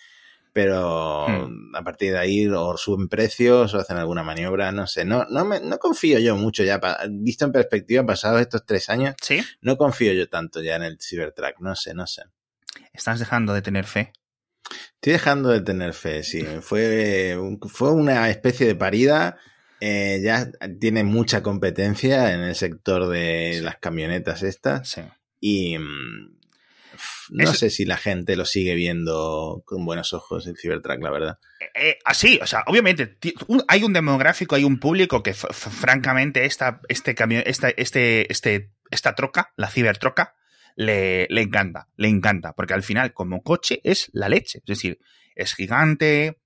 pero 0.57 1.29
hmm. 1.29 1.77
a 1.77 1.85
partir 1.85 2.13
de 2.13 2.19
ahí 2.19 2.49
o 2.49 2.79
suben 2.79 3.09
precios 3.09 3.75
o 3.75 3.79
hacen 3.79 3.99
alguna 3.99 4.23
maniobra, 4.23 4.73
no 4.73 4.87
sé, 4.87 5.05
no, 5.05 5.27
no, 5.29 5.45
me, 5.45 5.61
no 5.61 5.77
confío 5.77 6.19
yo 6.19 6.35
mucho 6.35 6.65
ya, 6.65 6.81
visto 7.11 7.45
en 7.45 7.53
perspectiva, 7.53 8.07
pasados 8.07 8.41
estos 8.41 8.65
tres 8.65 8.89
años, 8.89 9.15
¿Sí? 9.21 9.45
no 9.61 9.77
confío 9.77 10.15
yo 10.15 10.31
tanto 10.31 10.63
ya 10.63 10.77
en 10.77 10.85
el 10.85 10.97
Cybertruck, 10.99 11.61
no 11.61 11.77
sé, 11.77 11.93
no 11.93 12.07
sé. 12.07 12.23
¿Estás 12.95 13.19
dejando 13.19 13.53
de 13.53 13.61
tener 13.61 13.85
fe? 13.85 14.15
Estoy 14.95 15.13
dejando 15.13 15.51
de 15.51 15.61
tener 15.61 15.93
fe, 15.93 16.23
sí. 16.23 16.43
Fue, 16.63 17.39
fue 17.69 17.93
una 17.93 18.31
especie 18.31 18.67
de 18.67 18.77
parida. 18.77 19.37
Eh, 19.81 20.23
ya 20.25 20.51
tiene 20.81 21.05
mucha 21.05 21.43
competencia 21.43 22.33
en 22.33 22.41
el 22.41 22.55
sector 22.55 23.09
de 23.09 23.61
las 23.63 23.77
camionetas 23.77 24.43
estas. 24.43 24.89
Sí. 24.89 25.03
Y, 25.39 25.77
no 27.31 27.53
sé 27.55 27.71
si 27.71 27.85
la 27.85 27.97
gente 27.97 28.37
lo 28.37 28.45
sigue 28.45 28.75
viendo 28.75 29.63
con 29.65 29.85
buenos 29.85 30.13
ojos 30.13 30.47
el 30.47 30.57
Cybertruck, 30.57 31.03
la 31.03 31.11
verdad. 31.11 31.39
Eh, 31.75 31.99
así, 32.05 32.39
o 32.43 32.47
sea, 32.47 32.65
obviamente 32.67 33.19
hay 33.69 33.83
un 33.83 33.93
demográfico, 33.93 34.55
hay 34.55 34.65
un 34.65 34.79
público 34.79 35.23
que 35.23 35.35
francamente 35.35 36.45
esta, 36.45 36.81
este 36.89 37.15
camión, 37.15 37.43
esta, 37.47 37.71
este, 37.71 38.31
este, 38.33 38.73
esta 38.91 39.15
troca, 39.15 39.53
la 39.57 39.71
Cybertroca, 39.71 40.35
le, 40.77 41.27
le 41.31 41.43
encanta, 41.43 41.89
le 41.97 42.09
encanta, 42.09 42.53
porque 42.53 42.75
al 42.75 42.83
final 42.83 43.13
como 43.15 43.43
coche 43.43 43.81
es 43.83 44.11
la 44.13 44.29
leche, 44.29 44.59
es 44.59 44.67
decir, 44.67 44.99
es 45.35 45.55
gigante, 45.55 46.39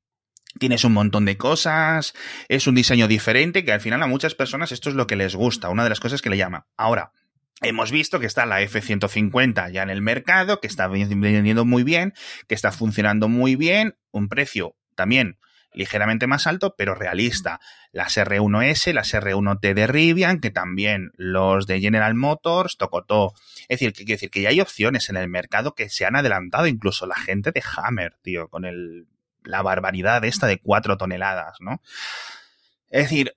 Tienes 0.58 0.82
un 0.84 0.92
montón 0.92 1.26
de 1.26 1.36
cosas, 1.36 2.12
es 2.48 2.66
un 2.66 2.74
diseño 2.74 3.06
diferente 3.06 3.64
que 3.64 3.72
al 3.72 3.80
final 3.80 4.02
a 4.02 4.08
muchas 4.08 4.34
personas 4.34 4.72
esto 4.72 4.88
es 4.88 4.96
lo 4.96 5.06
que 5.06 5.14
les 5.14 5.36
gusta, 5.36 5.68
una 5.68 5.84
de 5.84 5.90
las 5.90 6.00
cosas 6.00 6.22
que 6.22 6.30
le 6.30 6.36
llama. 6.36 6.66
Ahora, 6.76 7.12
Hemos 7.62 7.90
visto 7.92 8.20
que 8.20 8.26
está 8.26 8.46
la 8.46 8.62
F-150 8.62 9.70
ya 9.70 9.82
en 9.82 9.90
el 9.90 10.00
mercado, 10.00 10.60
que 10.60 10.66
está 10.66 10.88
vendiendo 10.88 11.64
muy 11.64 11.82
bien, 11.82 12.14
que 12.48 12.54
está 12.54 12.72
funcionando 12.72 13.28
muy 13.28 13.56
bien, 13.56 13.96
un 14.12 14.28
precio 14.28 14.76
también 14.94 15.38
ligeramente 15.72 16.26
más 16.26 16.46
alto, 16.46 16.74
pero 16.76 16.94
realista. 16.94 17.60
Las 17.92 18.16
R1S, 18.16 18.92
las 18.92 19.14
R1T 19.14 19.74
de 19.74 19.86
Rivian, 19.86 20.40
que 20.40 20.50
también 20.50 21.12
los 21.16 21.66
de 21.66 21.80
General 21.80 22.14
Motors, 22.14 22.76
Tocotó. 22.76 23.34
Es 23.68 23.80
decir, 23.80 23.92
que, 24.30 24.42
ya 24.42 24.48
hay 24.48 24.60
opciones 24.60 25.10
en 25.10 25.16
el 25.16 25.28
mercado 25.28 25.74
que 25.74 25.88
se 25.88 26.06
han 26.06 26.16
adelantado, 26.16 26.66
incluso 26.66 27.06
la 27.06 27.16
gente 27.16 27.52
de 27.52 27.62
Hammer, 27.76 28.16
tío, 28.22 28.48
con 28.48 28.64
el, 28.64 29.06
la 29.44 29.62
barbaridad 29.62 30.24
esta 30.24 30.46
de 30.46 30.58
4 30.58 30.96
toneladas, 30.96 31.58
¿no? 31.60 31.80
Es 32.90 33.04
decir, 33.04 33.34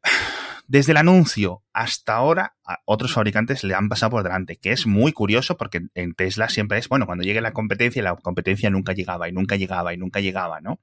desde 0.68 0.92
el 0.92 0.98
anuncio 0.98 1.64
hasta 1.74 2.16
ahora, 2.16 2.56
otros 2.86 3.14
fabricantes 3.14 3.64
le 3.64 3.76
han 3.76 3.90
pasado 3.90 4.12
por 4.12 4.24
delante, 4.24 4.58
que 4.58 4.72
es 4.72 4.88
muy 4.88 5.12
curioso 5.12 5.58
porque 5.58 5.82
en 5.94 6.14
Tesla 6.16 6.50
siempre 6.50 6.80
es, 6.80 6.90
bueno, 6.90 7.06
cuando 7.06 7.24
llegue 7.24 7.42
la 7.42 7.54
competencia, 7.54 8.02
la 8.02 8.16
competencia 8.16 8.70
nunca 8.70 8.94
llegaba 8.94 9.30
y 9.30 9.32
nunca 9.32 9.56
llegaba 9.56 9.94
y 9.94 9.98
nunca 9.98 10.20
llegaba, 10.20 10.62
¿no? 10.62 10.80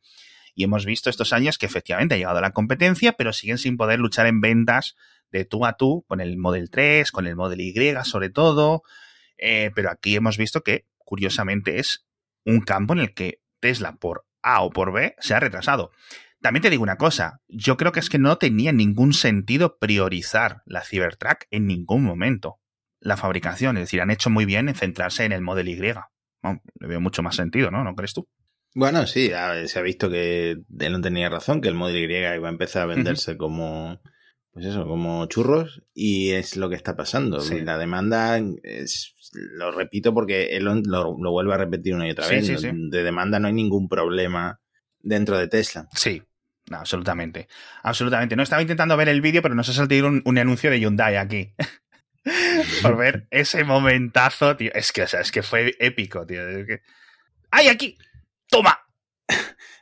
Y 0.55 0.65
hemos 0.65 0.85
visto 0.85 1.11
estos 1.11 1.33
años 1.33 1.59
que 1.59 1.67
efectivamente 1.67 2.15
ha 2.15 2.19
llegado 2.19 2.41
la 2.41 2.53
competencia, 2.53 3.13
pero 3.13 3.33
siguen 3.33 3.59
sin 3.59 3.77
poder 3.77 3.99
luchar 3.99 4.27
en 4.27 4.41
ventas 4.41 4.97
de 5.31 5.45
tú 5.45 5.65
a 5.65 5.75
tú 5.75 6.05
con 6.09 6.21
el 6.21 6.37
Model 6.39 6.71
3, 6.71 7.11
con 7.13 7.27
el 7.27 7.37
Model 7.37 7.61
Y 7.61 7.75
sobre 8.05 8.31
todo. 8.31 8.83
Eh, 9.39 9.71
pero 9.75 9.91
aquí 9.91 10.17
hemos 10.17 10.37
visto 10.37 10.63
que, 10.63 10.87
curiosamente, 10.99 11.79
es 11.79 12.07
un 12.45 12.61
campo 12.61 12.93
en 12.93 13.01
el 13.01 13.15
que 13.15 13.41
Tesla 13.61 13.97
por 13.97 14.27
A 14.43 14.63
o 14.63 14.71
por 14.71 14.93
B 14.93 15.15
se 15.19 15.35
ha 15.35 15.41
retrasado. 15.41 15.93
También 16.41 16.63
te 16.63 16.71
digo 16.71 16.83
una 16.83 16.97
cosa, 16.97 17.41
yo 17.49 17.77
creo 17.77 17.93
que 17.93 18.01
es 18.01 18.09
que 18.09 18.19
no 18.19 18.39
tenía 18.39 18.73
ningún 18.73 19.13
sentido 19.13 19.79
priorizar 19.79 20.63
la 20.65 20.83
Cybertruck 20.83 21.45
en 21.51 21.67
ningún 21.67 22.03
momento. 22.03 22.61
La 22.99 23.17
fabricación, 23.17 23.77
es 23.77 23.85
decir, 23.85 24.01
han 24.01 24.11
hecho 24.11 24.31
muy 24.31 24.47
bien 24.47 24.69
en 24.69 24.75
centrarse 24.75 25.25
en 25.25 25.33
el 25.33 25.43
Model 25.43 25.69
Y. 25.69 25.77
le 25.77 25.95
veo 26.81 27.01
mucho 27.01 27.23
más 27.23 27.37
sentido, 27.37 27.71
¿no? 27.71 27.85
¿No 27.85 27.95
crees 27.95 28.15
tú? 28.15 28.29
Bueno, 28.75 29.07
sí, 29.07 29.31
se 29.67 29.79
ha 29.79 29.83
visto 29.83 30.09
que 30.09 30.51
él 30.79 30.93
no 30.93 31.01
tenía 31.01 31.29
razón, 31.29 31.61
que 31.61 31.69
el 31.69 31.75
Model 31.75 32.11
Y 32.11 32.17
iba 32.17 32.49
a 32.49 32.53
empezar 32.53 32.83
a 32.83 32.87
venderse 32.87 33.37
como, 33.37 34.01
pues 34.53 34.65
eso, 34.65 34.87
como 34.87 35.27
churros, 35.27 35.83
y 35.93 36.31
es 36.31 36.57
lo 36.57 36.71
que 36.71 36.77
está 36.77 36.97
pasando. 36.97 37.39
La 37.65 37.79
demanda, 37.79 38.41
es, 38.63 39.15
lo 39.33 39.73
repito 39.73 40.15
porque 40.15 40.57
él 40.57 40.65
lo, 40.65 41.15
vuelve 41.15 41.55
a 41.55 41.59
repetir 41.59 41.95
una 41.95 42.07
y 42.07 42.13
otra 42.13 42.29
vez, 42.29 42.47
de 42.47 43.03
demanda 43.03 43.41
no 43.41 43.49
hay 43.49 43.55
ningún 43.55 43.89
problema 43.89 44.61
dentro 45.01 45.37
de 45.37 45.49
Tesla. 45.49 45.89
Sí, 45.95 46.23
absolutamente. 46.79 47.49
Absolutamente. 47.83 48.37
No 48.37 48.43
estaba 48.43 48.63
intentando 48.63 48.97
ver 48.97 49.09
el 49.09 49.21
vídeo, 49.21 49.43
pero 49.43 49.55
nos 49.55 49.69
ha 49.69 49.73
salido 49.73 50.07
un, 50.07 50.23
un 50.25 50.39
anuncio 50.39 50.71
de 50.71 50.81
Hyundai 50.81 51.17
aquí. 51.17 51.55
Por 52.83 52.97
ver 52.97 53.27
ese 53.31 53.65
momentazo, 53.65 54.57
tío. 54.57 54.71
Es 54.75 54.93
que, 54.93 55.03
o 55.03 55.07
sea, 55.07 55.21
es 55.21 55.33
que 55.33 55.43
fue 55.43 55.75
épico, 55.79 56.27
tío. 56.27 56.43
¡Ay, 57.51 57.69
aquí! 57.69 57.97
¡Toma! 58.49 58.79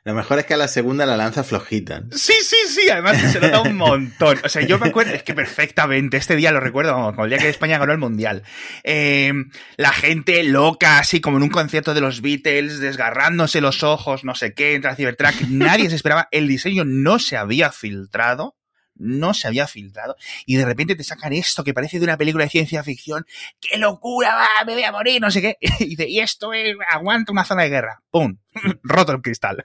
Lo 0.08 0.14
mejor 0.14 0.38
es 0.38 0.46
que 0.46 0.54
a 0.54 0.56
la 0.56 0.68
segunda 0.68 1.04
la 1.04 1.18
lanza 1.18 1.44
flojita. 1.44 2.02
Sí, 2.12 2.32
sí, 2.40 2.56
sí, 2.66 2.88
además 2.88 3.18
se 3.30 3.40
nota 3.40 3.60
un 3.60 3.76
montón. 3.76 4.38
O 4.42 4.48
sea, 4.48 4.62
yo 4.62 4.78
me 4.78 4.88
acuerdo, 4.88 5.12
es 5.12 5.22
que 5.22 5.34
perfectamente, 5.34 6.16
este 6.16 6.34
día 6.34 6.50
lo 6.50 6.60
recuerdo, 6.60 6.94
como 6.94 7.24
el 7.24 7.28
día 7.28 7.38
que 7.38 7.50
España 7.50 7.76
ganó 7.76 7.92
el 7.92 7.98
Mundial. 7.98 8.42
Eh, 8.84 9.34
la 9.76 9.92
gente 9.92 10.42
loca, 10.44 10.98
así 10.98 11.20
como 11.20 11.36
en 11.36 11.42
un 11.42 11.50
concierto 11.50 11.92
de 11.92 12.00
los 12.00 12.22
Beatles, 12.22 12.80
desgarrándose 12.80 13.60
los 13.60 13.82
ojos, 13.82 14.24
no 14.24 14.34
sé 14.34 14.54
qué, 14.54 14.72
entra 14.72 14.96
Cybertruck, 14.96 15.42
nadie 15.50 15.90
se 15.90 15.96
esperaba, 15.96 16.26
el 16.30 16.48
diseño 16.48 16.84
no 16.86 17.18
se 17.18 17.36
había 17.36 17.70
filtrado 17.70 18.56
no 18.98 19.34
se 19.34 19.48
había 19.48 19.66
filtrado 19.66 20.16
y 20.46 20.56
de 20.56 20.64
repente 20.64 20.94
te 20.94 21.04
sacan 21.04 21.32
esto 21.32 21.64
que 21.64 21.74
parece 21.74 21.98
de 21.98 22.04
una 22.04 22.16
película 22.16 22.44
de 22.44 22.50
ciencia 22.50 22.82
ficción, 22.82 23.26
¡qué 23.60 23.78
locura! 23.78 24.34
Va, 24.34 24.64
me 24.66 24.74
voy 24.74 24.84
a 24.84 24.92
morir, 24.92 25.20
no 25.20 25.30
sé 25.30 25.40
qué. 25.40 25.56
Y 25.80 26.20
esto 26.20 26.52
es, 26.52 26.76
aguanta 26.90 27.32
una 27.32 27.44
zona 27.44 27.62
de 27.62 27.70
guerra. 27.70 28.02
¡Pum! 28.10 28.38
Roto 28.82 29.12
el 29.12 29.22
cristal. 29.22 29.64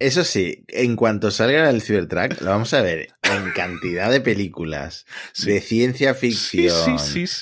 Eso 0.00 0.22
sí, 0.22 0.64
en 0.68 0.94
cuanto 0.94 1.32
salga 1.32 1.68
el 1.70 1.82
Cybertruck, 1.82 2.40
lo 2.40 2.50
vamos 2.50 2.72
a 2.72 2.82
ver 2.82 3.08
en 3.22 3.50
cantidad 3.54 4.10
de 4.12 4.20
películas 4.20 5.06
de 5.44 5.60
ciencia 5.60 6.14
ficción, 6.14 6.96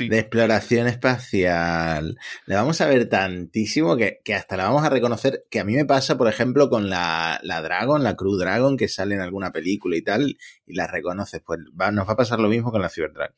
de 0.09 0.19
exploración 0.19 0.87
espacial. 0.87 2.17
La 2.47 2.57
vamos 2.57 2.81
a 2.81 2.87
ver 2.87 3.11
tantísimo 3.11 3.97
que, 3.99 4.21
hasta 4.35 4.57
la 4.57 4.65
vamos 4.65 4.85
a 4.85 4.89
reconocer. 4.89 5.45
Que 5.51 5.61
a 5.61 5.65
mí 5.65 5.75
me 5.75 5.85
pasa, 5.85 6.17
por 6.17 6.29
ejemplo, 6.29 6.71
con 6.71 6.89
la, 6.89 7.39
la 7.43 7.61
Dragon, 7.61 8.03
la 8.03 8.17
Crew 8.17 8.37
Dragon, 8.37 8.79
que 8.79 8.89
sale 8.89 9.15
en 9.17 9.21
alguna 9.21 9.53
película 9.53 9.97
y 9.97 10.03
tal, 10.03 10.39
y 10.67 10.75
la 10.75 10.87
reconoces. 10.87 11.43
Pues 11.45 11.61
nos 11.93 12.09
va 12.09 12.13
a 12.13 12.17
pasar 12.17 12.41
lo 12.41 12.49
mismo 12.49 12.73
con 12.73 12.81
la 12.81 12.89
Cybertruck. 12.89 13.33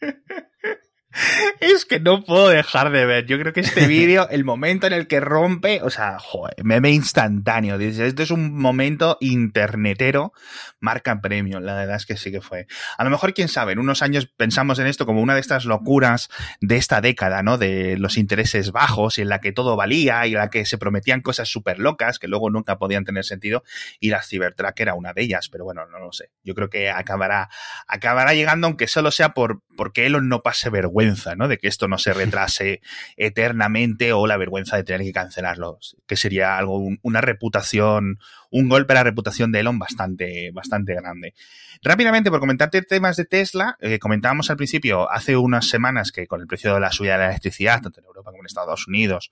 Es 1.60 1.84
que 1.84 2.00
no 2.00 2.24
puedo 2.24 2.48
dejar 2.48 2.90
de 2.90 3.06
ver. 3.06 3.26
Yo 3.26 3.38
creo 3.38 3.52
que 3.52 3.60
este 3.60 3.86
vídeo, 3.86 4.28
el 4.28 4.44
momento 4.44 4.86
en 4.86 4.92
el 4.92 5.06
que 5.06 5.20
rompe, 5.20 5.80
o 5.82 5.90
sea, 5.90 6.18
joder, 6.18 6.54
meme 6.64 6.90
instantáneo. 6.90 7.78
Dice, 7.78 8.06
este 8.06 8.22
es 8.22 8.30
un 8.30 8.54
momento 8.54 9.16
internetero, 9.20 10.32
marca 10.80 11.20
premio. 11.20 11.60
La 11.60 11.74
verdad 11.74 11.96
es 11.96 12.06
que 12.06 12.16
sí 12.16 12.30
que 12.30 12.40
fue. 12.40 12.66
A 12.96 13.04
lo 13.04 13.10
mejor, 13.10 13.34
quién 13.34 13.48
sabe, 13.48 13.72
en 13.72 13.78
unos 13.78 14.02
años 14.02 14.26
pensamos 14.26 14.78
en 14.78 14.86
esto 14.86 15.06
como 15.06 15.20
una 15.20 15.34
de 15.34 15.40
estas 15.40 15.64
locuras 15.64 16.28
de 16.60 16.76
esta 16.76 17.00
década, 17.00 17.42
¿no? 17.42 17.58
De 17.58 17.96
los 17.98 18.18
intereses 18.18 18.72
bajos 18.72 19.18
y 19.18 19.22
en 19.22 19.28
la 19.28 19.40
que 19.40 19.52
todo 19.52 19.76
valía 19.76 20.26
y 20.26 20.32
en 20.32 20.38
la 20.38 20.50
que 20.50 20.64
se 20.64 20.78
prometían 20.78 21.22
cosas 21.22 21.48
súper 21.48 21.78
locas 21.78 22.18
que 22.18 22.28
luego 22.28 22.50
nunca 22.50 22.78
podían 22.78 23.04
tener 23.04 23.24
sentido 23.24 23.62
y 24.00 24.10
la 24.10 24.22
Cybertruck 24.22 24.78
era 24.80 24.94
una 24.94 25.12
de 25.12 25.22
ellas. 25.22 25.48
Pero 25.48 25.64
bueno, 25.64 25.86
no 25.86 25.98
lo 25.98 26.12
sé. 26.12 26.30
Yo 26.44 26.54
creo 26.54 26.68
que 26.68 26.90
acabará, 26.90 27.48
acabará 27.86 28.34
llegando, 28.34 28.66
aunque 28.66 28.86
solo 28.86 29.10
sea 29.10 29.30
por, 29.34 29.62
porque 29.76 30.06
Elon 30.06 30.28
no 30.28 30.42
pase 30.42 30.70
vergüenza 30.70 30.97
¿no? 31.36 31.48
De 31.48 31.58
que 31.58 31.68
esto 31.68 31.88
no 31.88 31.98
se 31.98 32.12
retrase 32.14 32.80
eternamente 33.16 34.12
o 34.12 34.26
la 34.26 34.36
vergüenza 34.36 34.76
de 34.76 34.84
tener 34.84 35.02
que 35.02 35.12
cancelarlo, 35.12 35.78
que 36.06 36.16
sería 36.16 36.58
algo, 36.58 36.88
una 37.02 37.20
reputación, 37.20 38.18
un 38.50 38.68
golpe 38.68 38.92
a 38.92 38.96
la 38.96 39.04
reputación 39.04 39.52
de 39.52 39.60
Elon 39.60 39.78
bastante, 39.78 40.50
bastante 40.52 40.94
grande. 40.94 41.34
Rápidamente, 41.82 42.30
por 42.30 42.40
comentarte 42.40 42.82
temas 42.82 43.16
de 43.16 43.24
Tesla, 43.24 43.76
eh, 43.80 43.98
comentábamos 43.98 44.50
al 44.50 44.56
principio, 44.56 45.10
hace 45.10 45.36
unas 45.36 45.68
semanas 45.68 46.12
que 46.12 46.26
con 46.26 46.40
el 46.40 46.46
precio 46.46 46.74
de 46.74 46.80
la 46.80 46.90
subida 46.90 47.12
de 47.12 47.18
la 47.18 47.26
electricidad, 47.26 47.80
tanto 47.82 48.00
en 48.00 48.06
Europa 48.06 48.30
como 48.30 48.42
en 48.42 48.46
Estados 48.46 48.86
Unidos, 48.88 49.30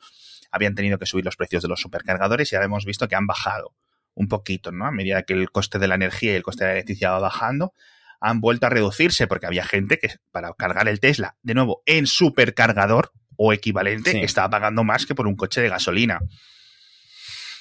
habían 0.50 0.74
tenido 0.74 0.98
que 0.98 1.06
subir 1.06 1.24
los 1.24 1.36
precios 1.36 1.62
de 1.62 1.68
los 1.68 1.80
supercargadores 1.80 2.52
y 2.52 2.56
ahora 2.56 2.66
hemos 2.66 2.84
visto 2.84 3.08
que 3.08 3.16
han 3.16 3.26
bajado 3.26 3.74
un 4.14 4.28
poquito, 4.28 4.72
¿no? 4.72 4.86
A 4.86 4.90
medida 4.90 5.22
que 5.22 5.34
el 5.34 5.50
coste 5.50 5.78
de 5.78 5.88
la 5.88 5.94
energía 5.94 6.32
y 6.32 6.36
el 6.36 6.42
coste 6.42 6.64
de 6.64 6.68
la 6.68 6.74
electricidad 6.74 7.12
va 7.12 7.18
bajando, 7.18 7.74
han 8.20 8.40
vuelto 8.40 8.66
a 8.66 8.70
reducirse 8.70 9.26
porque 9.26 9.46
había 9.46 9.64
gente 9.64 9.98
que 9.98 10.10
para 10.30 10.52
cargar 10.54 10.88
el 10.88 11.00
Tesla, 11.00 11.36
de 11.42 11.54
nuevo, 11.54 11.82
en 11.86 12.06
supercargador 12.06 13.12
o 13.36 13.52
equivalente, 13.52 14.24
estaba 14.24 14.48
pagando 14.50 14.84
más 14.84 15.06
que 15.06 15.14
por 15.14 15.26
un 15.26 15.36
coche 15.36 15.60
de 15.60 15.68
gasolina. 15.68 16.20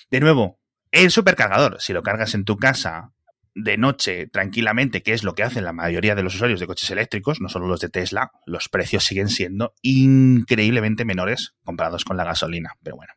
De 0.10 0.20
nuevo, 0.20 0.60
en 0.92 1.12
supercargador, 1.12 1.78
si 1.82 1.94
lo 1.94 2.04
cargas 2.04 2.34
en 2.36 2.46
tu 2.46 2.58
casa 2.58 3.12
de 3.56 3.78
noche 3.78 4.28
tranquilamente, 4.28 5.02
que 5.02 5.14
es 5.14 5.24
lo 5.24 5.34
que 5.34 5.44
hacen 5.44 5.64
la 5.64 5.74
mayoría 5.74 6.16
de 6.16 6.24
los 6.24 6.36
usuarios 6.36 6.60
de 6.60 6.68
coches 6.68 6.90
eléctricos, 6.92 7.42
no 7.42 7.50
solo 7.50 7.68
los 7.68 7.80
de 7.80 7.90
Tesla, 7.90 8.32
los 8.46 8.70
precios 8.70 9.06
siguen 9.06 9.30
siendo 9.30 9.74
increíblemente 9.82 11.06
menores 11.06 11.56
comparados 11.64 12.04
con 12.04 12.18
la 12.18 12.26
gasolina. 12.26 12.74
Pero 12.84 12.98
bueno, 12.98 13.14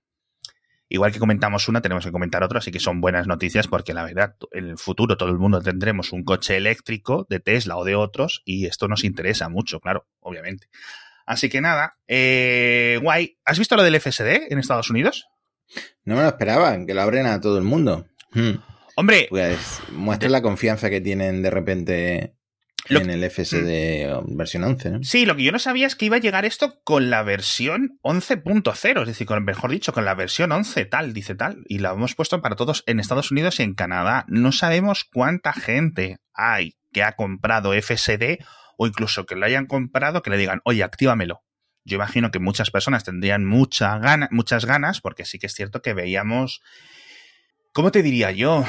Igual 0.89 1.13
que 1.13 1.19
comentamos 1.19 1.69
una, 1.69 1.83
tenemos 1.83 2.05
que 2.05 2.13
comentar 2.13 2.43
otra, 2.43 2.59
así 2.59 2.71
que 2.71 2.81
son 2.81 3.01
buenas 3.01 3.27
noticias 3.27 3.69
porque 3.69 3.93
la 3.93 4.05
verdad, 4.05 4.37
en 4.53 4.69
el 4.69 4.79
futuro 4.79 5.17
todo 5.17 5.29
el 5.29 5.39
mundo 5.39 5.61
tendremos 5.61 6.13
un 6.13 6.25
coche 6.25 6.57
eléctrico 6.57 7.27
de 7.29 7.41
Tesla 7.41 7.77
o 7.77 7.85
de 7.85 7.95
otros 7.95 8.43
y 8.45 8.67
esto 8.67 8.89
nos 8.89 9.05
interesa 9.05 9.49
mucho, 9.49 9.81
claro, 9.81 10.07
obviamente. 10.21 10.69
Así 11.27 11.51
que 11.51 11.61
nada, 11.61 11.99
eh, 12.07 12.99
guay. 13.03 13.37
¿Has 13.45 13.59
visto 13.59 13.77
lo 13.77 13.83
del 13.83 14.01
FSD 14.01 14.51
en 14.51 14.59
Estados 14.59 14.89
Unidos? 14.89 15.29
No 16.05 16.17
me 16.17 16.23
lo 16.23 16.29
esperaban, 16.29 16.87
que 16.87 16.95
lo 16.95 17.03
abren 17.03 17.27
a 17.27 17.41
todo 17.41 17.59
el 17.59 17.65
mundo. 17.65 18.07
Hmm. 18.33 18.55
Hombre, 18.97 19.27
pues 19.29 19.81
muestra 19.93 20.31
la 20.31 20.41
confianza 20.41 20.89
que 20.89 21.03
tienen 21.03 21.43
de 21.43 21.51
repente 21.51 22.38
en 22.89 23.11
el 23.11 23.31
FSD 23.31 24.23
mm. 24.23 24.37
versión 24.37 24.65
11, 24.65 24.91
¿no? 24.91 25.03
Sí, 25.03 25.27
lo 25.27 25.37
que 25.37 25.43
yo 25.43 25.53
no 25.53 25.59
sabía 25.59 25.87
es 25.87 25.97
que 25.97 26.07
iba 26.07 26.17
a 26.17 26.21
llegar 26.21 26.45
esto 26.45 26.81
con 26.85 27.11
la 27.11 27.23
versión 27.23 27.99
11.0, 28.03 29.03
es 29.03 29.07
decir, 29.07 29.27
con, 29.27 29.45
mejor 29.45 29.71
dicho, 29.71 29.93
con 29.93 30.05
la 30.05 30.15
versión 30.15 30.53
11 30.53 30.85
tal, 30.87 31.13
dice 31.13 31.35
tal, 31.35 31.65
y 31.69 31.79
la 31.79 31.91
hemos 31.91 32.15
puesto 32.15 32.41
para 32.41 32.57
todos 32.57 32.85
en 32.87 33.01
Estados 33.01 33.31
Unidos 33.31 33.61
y 33.61 33.63
en 33.63 33.75
Canadá. 33.75 34.25
No 34.29 34.53
sabemos 34.53 35.05
cuánta 35.05 35.53
gente 35.53 36.19
hay 36.33 36.77
que 36.93 37.03
ha 37.03 37.13
comprado 37.13 37.73
FSD 37.73 38.39
o 38.77 38.87
incluso 38.87 39.27
que 39.27 39.35
lo 39.35 39.45
hayan 39.45 39.67
comprado 39.67 40.23
que 40.23 40.31
le 40.31 40.37
digan, 40.37 40.61
oye, 40.65 40.83
actívamelo. 40.83 41.43
Yo 41.85 41.97
imagino 41.97 42.31
que 42.31 42.39
muchas 42.39 42.71
personas 42.71 43.05
tendrían 43.05 43.45
mucha 43.45 43.99
gana, 43.99 44.29
muchas 44.31 44.67
ganas, 44.67 45.01
porque 45.01 45.25
sí 45.25 45.39
que 45.39 45.47
es 45.47 45.55
cierto 45.55 45.81
que 45.83 45.95
veíamos, 45.95 46.61
¿cómo 47.73 47.91
te 47.91 48.03
diría 48.03 48.31
yo? 48.31 48.65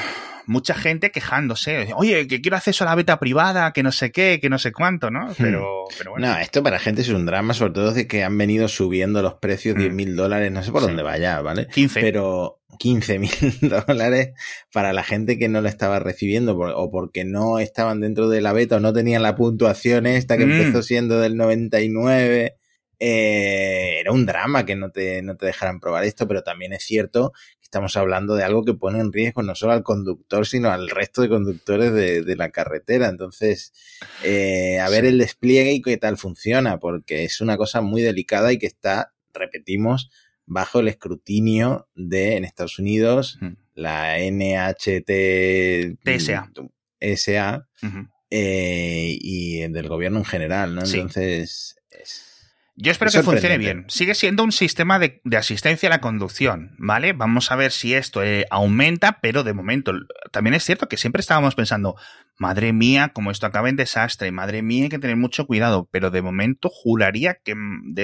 Mucha 0.49 0.73
gente 0.73 1.11
quejándose. 1.11 1.93
Oye, 1.95 2.27
que 2.27 2.41
quiero 2.41 2.57
acceso 2.57 2.83
a 2.83 2.87
la 2.87 2.95
beta 2.95 3.19
privada, 3.19 3.71
que 3.71 3.83
no 3.83 3.91
sé 3.91 4.11
qué, 4.11 4.39
que 4.41 4.49
no 4.49 4.57
sé 4.57 4.71
cuánto, 4.71 5.11
¿no? 5.11 5.27
Hmm. 5.27 5.35
Pero, 5.37 5.85
pero 5.97 6.11
bueno. 6.11 6.27
No, 6.27 6.39
esto 6.39 6.63
para 6.63 6.79
gente 6.79 7.01
es 7.01 7.09
un 7.09 7.25
drama, 7.25 7.53
sobre 7.53 7.73
todo 7.73 7.91
de 7.93 8.07
que 8.07 8.23
han 8.23 8.37
venido 8.37 8.67
subiendo 8.67 9.21
los 9.21 9.35
precios 9.35 9.75
10 9.77 9.91
hmm. 9.91 9.95
mil 9.95 10.15
dólares, 10.15 10.51
no 10.51 10.63
sé 10.63 10.71
por 10.71 10.81
dónde 10.81 11.03
vaya, 11.03 11.41
¿vale? 11.41 11.67
15. 11.67 12.01
Pero 12.01 12.61
15 12.79 13.19
mil 13.19 13.31
dólares 13.61 14.31
para 14.73 14.91
la 14.91 15.03
gente 15.03 15.37
que 15.37 15.49
no 15.49 15.61
lo 15.61 15.69
estaba 15.69 15.99
recibiendo 15.99 16.57
o 16.57 16.91
porque 16.91 17.25
no 17.25 17.59
estaban 17.59 17.99
dentro 18.01 18.27
de 18.27 18.41
la 18.41 18.51
beta 18.51 18.77
o 18.77 18.79
no 18.79 18.91
tenían 18.91 19.21
la 19.21 19.35
puntuación 19.35 20.07
esta 20.07 20.35
que 20.37 20.47
hmm. 20.47 20.51
empezó 20.51 20.81
siendo 20.81 21.19
del 21.19 21.37
99 21.37 22.55
eh, 23.01 23.99
era 24.01 24.11
un 24.11 24.25
drama 24.25 24.65
que 24.65 24.75
no 24.75 24.91
te, 24.91 25.21
no 25.21 25.37
te 25.37 25.45
dejaran 25.45 25.79
probar 25.79 26.03
esto, 26.03 26.27
pero 26.27 26.43
también 26.43 26.73
es 26.73 26.83
cierto 26.83 27.31
estamos 27.69 27.95
hablando 27.97 28.33
de 28.33 28.43
algo 28.43 28.65
que 28.65 28.73
pone 28.73 28.99
en 28.99 29.13
riesgo 29.13 29.43
no 29.43 29.53
solo 29.53 29.73
al 29.73 29.83
conductor, 29.83 30.47
sino 30.47 30.71
al 30.71 30.89
resto 30.89 31.21
de 31.21 31.29
conductores 31.29 31.93
de, 31.93 32.35
la 32.35 32.49
carretera. 32.49 33.09
Entonces, 33.09 33.73
eh, 34.23 34.79
a 34.79 34.89
ver 34.89 35.05
el 35.05 35.19
despliegue 35.19 35.73
y 35.73 35.81
qué 35.83 35.97
tal 35.97 36.17
funciona, 36.17 36.79
porque 36.79 37.25
es 37.25 37.41
una 37.41 37.57
cosa 37.57 37.81
muy 37.81 38.01
delicada 38.01 38.51
y 38.51 38.57
que 38.57 38.65
está, 38.65 39.13
repetimos, 39.35 40.09
bajo 40.47 40.79
el 40.79 40.87
escrutinio 40.87 41.87
de, 41.93 42.37
en 42.37 42.43
Estados 42.43 42.79
Unidos, 42.79 43.37
la 43.75 44.17
NHT... 44.17 45.11
TSA. 46.03 46.51
SA. 47.15 47.67
Eh, 48.31 49.15
y 49.21 49.59
del 49.67 49.87
gobierno 49.87 50.17
en 50.17 50.25
general, 50.25 50.73
¿no? 50.73 50.81
Entonces, 50.81 51.75
yo 52.81 52.91
espero 52.93 53.11
que 53.11 53.23
funcione 53.23 53.57
bien. 53.57 53.85
Sigue 53.89 54.15
siendo 54.15 54.41
un 54.41 54.53
sistema 54.53 54.99
de, 54.99 55.21
asistencia 55.37 55.87
a 55.87 55.89
la 55.89 55.99
conducción, 55.99 56.75
¿vale? 56.77 57.11
Vamos 57.11 57.51
a 57.51 57.57
ver 57.57 57.73
si 57.73 57.93
esto 57.93 58.23
eh, 58.23 58.45
aumenta, 58.49 59.19
pero 59.21 59.43
de 59.43 59.53
momento 59.53 59.91
también 60.31 60.53
es 60.53 60.63
cierto 60.63 60.87
que 60.87 60.95
siempre 60.95 61.19
estábamos 61.19 61.55
pensando, 61.55 61.95
madre 62.37 62.71
mía, 62.71 63.11
como 63.13 63.31
esto 63.31 63.45
acaba 63.45 63.67
en 63.67 63.75
desastre, 63.75 64.31
madre 64.31 64.61
mía, 64.61 64.83
hay 64.83 64.89
que 64.89 64.97
tener 64.97 65.17
mucho 65.17 65.45
cuidado, 65.45 65.89
pero 65.91 66.09
de 66.09 66.21
momento 66.21 66.69
juraría 66.69 67.35
que 67.43 67.53
mm, 67.53 67.95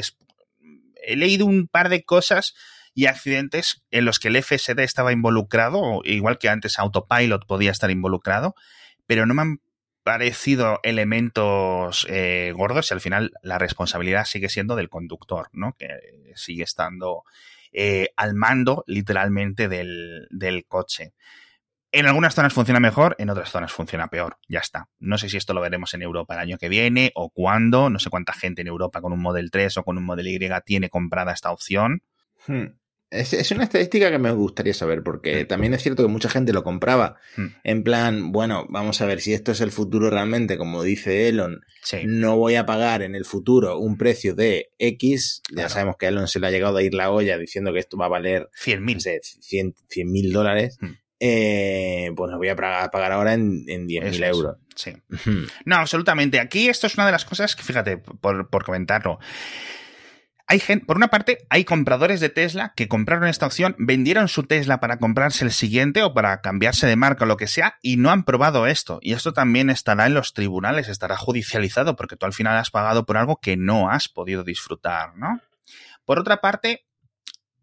he 1.08 1.16
leído 1.16 1.46
un 1.46 1.68
par 1.68 1.88
de 1.88 2.04
cosas 2.04 2.54
y 2.94 3.06
accidentes 3.06 3.86
en 3.92 4.04
los 4.04 4.20
que 4.20 4.28
el 4.28 4.44
FSD 4.44 4.80
estaba 4.80 5.14
involucrado, 5.14 6.02
igual 6.04 6.38
que 6.38 6.50
antes 6.50 6.80
Autopilot 6.80 7.46
podía 7.48 7.72
estar 7.72 7.92
involucrado, 7.92 8.56
pero 9.08 9.26
no 9.26 9.34
me 9.36 9.42
han 9.42 9.60
parecido 10.06 10.80
elementos 10.84 12.06
eh, 12.12 12.54
gordos 12.56 12.92
y 12.92 12.94
al 12.94 13.02
final 13.02 13.32
la 13.42 13.58
responsabilidad 13.58 14.26
sigue 14.26 14.50
siendo 14.50 14.76
del 14.76 14.88
conductor, 14.88 15.50
¿no? 15.52 15.74
Que 15.80 15.88
sigue 16.36 16.62
estando 16.62 17.24
eh, 17.72 18.10
al 18.16 18.36
mando 18.36 18.84
literalmente 18.86 19.68
del, 19.68 20.28
del, 20.30 20.68
coche. 20.68 21.14
En 21.92 22.06
algunas 22.06 22.36
zonas 22.36 22.54
funciona 22.54 22.80
mejor, 22.80 23.16
en 23.18 23.32
otras 23.32 23.50
zonas 23.50 23.72
funciona 23.72 24.08
peor. 24.08 24.38
Ya 24.48 24.60
está. 24.60 24.90
No 25.00 25.18
sé 25.18 25.28
si 25.28 25.38
esto 25.38 25.56
lo 25.56 25.62
veremos 25.62 25.92
en 25.96 26.04
Europa 26.04 26.36
el 26.36 26.40
año 26.40 26.60
que 26.60 26.70
viene 26.70 27.12
o 27.16 27.32
cuándo. 27.32 27.90
No 27.90 27.98
sé 27.98 28.12
cuánta 28.12 28.34
gente 28.34 28.62
en 28.62 28.68
Europa 28.68 29.02
con 29.02 29.12
un 29.12 29.24
Model 29.24 29.50
3 29.50 29.78
o 29.78 29.84
con 29.84 29.98
un 29.98 30.06
Model 30.06 30.28
Y 30.28 30.40
tiene 30.64 30.92
comprada 30.92 31.34
esta 31.34 31.52
opción. 31.52 32.04
Hmm. 32.46 32.78
Es, 33.16 33.52
una 33.52 33.64
estadística 33.64 34.12
que 34.12 34.20
me 34.20 34.32
gustaría 34.32 34.74
saber, 34.74 35.04
porque 35.04 35.46
también 35.46 35.74
es 35.74 35.82
cierto 35.82 36.04
que 36.04 36.10
mucha 36.10 36.30
gente 36.30 36.54
lo 36.54 36.64
compraba 36.64 37.18
hmm. 37.38 37.48
en 37.64 37.84
plan, 37.84 38.32
bueno, 38.32 38.66
vamos 38.70 39.02
a 39.02 39.06
ver 39.06 39.22
si 39.22 39.34
esto 39.34 39.52
es 39.52 39.62
el 39.62 39.72
futuro 39.72 40.10
realmente, 40.10 40.58
como 40.58 40.84
dice 40.84 41.28
Elon, 41.28 41.62
no 42.06 42.38
voy 42.38 42.56
a 42.56 42.66
pagar 42.66 43.02
en 43.02 43.16
el 43.16 43.26
futuro 43.26 43.80
un 43.80 43.98
precio 43.98 44.36
de 44.36 44.72
X, 44.80 45.42
ya 45.56 45.70
sabemos 45.70 45.96
que 45.98 46.08
a 46.08 46.10
Elon 46.10 46.28
se 46.28 46.40
le 46.40 46.48
ha 46.48 46.52
llegado 46.52 46.78
a 46.78 46.84
ir 46.84 46.94
la 46.94 47.12
olla 47.12 47.38
diciendo 47.38 47.74
que 47.74 47.80
esto 47.80 47.98
va 47.98 48.06
a 48.06 48.10
valer 48.10 48.50
100 48.54 48.84
mil 48.84 49.02
100 49.02 49.76
mil 50.06 50.34
dólares, 50.34 50.78
hmm. 50.82 50.92
eh, 51.20 52.12
pues 52.16 52.32
lo 52.32 52.38
voy 52.38 52.50
a 52.50 52.56
pagar 52.56 53.12
ahora 53.12 53.34
en, 53.34 53.64
en 53.68 53.88
10 53.88 54.12
mil 54.12 54.24
euros. 54.24 54.58
Sí. 54.76 54.92
no, 55.66 55.78
absolutamente. 55.78 56.40
Aquí 56.40 56.68
esto 56.68 56.88
es 56.88 56.96
una 56.96 57.06
de 57.06 57.14
las 57.14 57.26
cosas 57.26 57.56
que, 57.56 57.64
fíjate, 57.64 57.98
por, 57.98 58.50
por 58.50 58.66
comentarlo. 58.66 59.20
Hay 60.48 60.60
gente, 60.60 60.86
por 60.86 60.98
una 60.98 61.08
parte, 61.08 61.40
hay 61.50 61.66
compradores 61.66 62.20
de 62.20 62.30
Tesla 62.30 62.74
que 62.76 62.88
compraron 62.88 63.28
esta 63.28 63.48
opción, 63.48 63.76
vendieron 63.80 64.28
su 64.28 64.44
Tesla 64.44 64.80
para 64.80 64.98
comprarse 64.98 65.44
el 65.44 65.52
siguiente 65.52 66.04
o 66.04 66.14
para 66.14 66.42
cambiarse 66.42 66.86
de 66.86 66.96
marca 66.96 67.24
o 67.24 67.28
lo 67.28 67.38
que 67.38 67.48
sea 67.48 67.80
y 67.82 67.98
no 67.98 68.12
han 68.12 68.26
probado 68.26 68.68
esto. 68.68 69.00
Y 69.02 69.14
esto 69.14 69.34
también 69.34 69.72
estará 69.72 70.06
en 70.06 70.14
los 70.14 70.34
tribunales, 70.34 70.88
estará 70.88 71.18
judicializado 71.18 71.96
porque 71.96 72.16
tú 72.16 72.28
al 72.28 72.34
final 72.34 72.58
has 72.58 72.70
pagado 72.70 73.08
por 73.08 73.18
algo 73.18 73.38
que 73.38 73.58
no 73.58 73.90
has 73.90 74.08
podido 74.08 74.44
disfrutar, 74.44 75.18
¿no? 75.18 75.42
Por 76.06 76.20
otra 76.20 76.42
parte, 76.42 76.86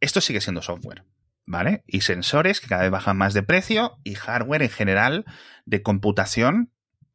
esto 0.00 0.20
sigue 0.20 0.40
siendo 0.40 0.60
software, 0.60 1.04
¿vale? 1.46 1.84
Y 1.86 2.00
sensores 2.00 2.60
que 2.60 2.66
cada 2.66 2.82
vez 2.82 2.90
bajan 2.90 3.16
más 3.16 3.32
de 3.32 3.44
precio 3.44 3.98
y 4.02 4.14
hardware 4.14 4.62
en 4.62 4.70
general 4.70 5.24
de 5.66 5.82
computación 5.82 6.72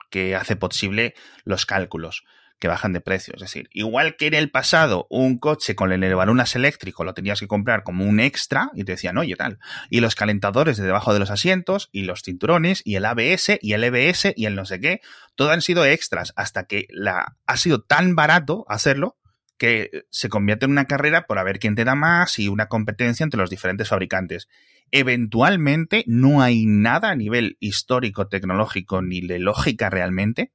que 0.09 0.37
hace 0.37 0.55
posible 0.55 1.13
los 1.43 1.65
cálculos 1.65 2.23
que 2.59 2.67
bajan 2.67 2.93
de 2.93 3.01
precio. 3.01 3.33
Es 3.35 3.41
decir, 3.41 3.69
igual 3.71 4.15
que 4.15 4.27
en 4.27 4.33
el 4.33 4.49
pasado 4.49 5.07
un 5.09 5.37
coche 5.37 5.75
con 5.75 5.91
el 5.91 6.03
elevalunas 6.03 6.55
eléctrico 6.55 7.03
lo 7.03 7.13
tenías 7.13 7.39
que 7.39 7.47
comprar 7.47 7.83
como 7.83 8.05
un 8.05 8.19
extra 8.19 8.71
y 8.73 8.83
te 8.83 8.93
decían, 8.93 9.17
oye, 9.17 9.35
tal. 9.35 9.59
Y 9.89 9.99
los 9.99 10.15
calentadores 10.15 10.77
de 10.77 10.85
debajo 10.85 11.13
de 11.13 11.19
los 11.19 11.29
asientos 11.29 11.89
y 11.91 12.03
los 12.03 12.21
cinturones 12.23 12.81
y 12.83 12.95
el 12.95 13.05
ABS 13.05 13.59
y 13.61 13.73
el 13.73 13.83
EBS 13.83 14.33
y 14.35 14.45
el 14.45 14.55
no 14.55 14.65
sé 14.65 14.79
qué, 14.79 15.01
todo 15.35 15.51
han 15.51 15.61
sido 15.61 15.85
extras 15.85 16.33
hasta 16.35 16.65
que 16.65 16.87
la, 16.89 17.37
ha 17.45 17.57
sido 17.57 17.81
tan 17.81 18.15
barato 18.15 18.65
hacerlo 18.67 19.17
que 19.57 20.05
se 20.09 20.29
convierte 20.29 20.65
en 20.65 20.71
una 20.71 20.85
carrera 20.85 21.25
por 21.25 21.39
a 21.39 21.43
ver 21.43 21.59
quién 21.59 21.75
te 21.75 21.83
da 21.83 21.95
más 21.95 22.37
y 22.39 22.47
una 22.47 22.67
competencia 22.67 23.23
entre 23.23 23.39
los 23.39 23.49
diferentes 23.49 23.89
fabricantes. 23.89 24.47
Eventualmente 24.91 26.03
no 26.07 26.41
hay 26.41 26.65
nada 26.65 27.09
a 27.09 27.15
nivel 27.15 27.57
histórico, 27.59 28.27
tecnológico 28.27 29.01
ni 29.01 29.21
de 29.21 29.39
lógica 29.39 29.89
realmente 29.89 30.53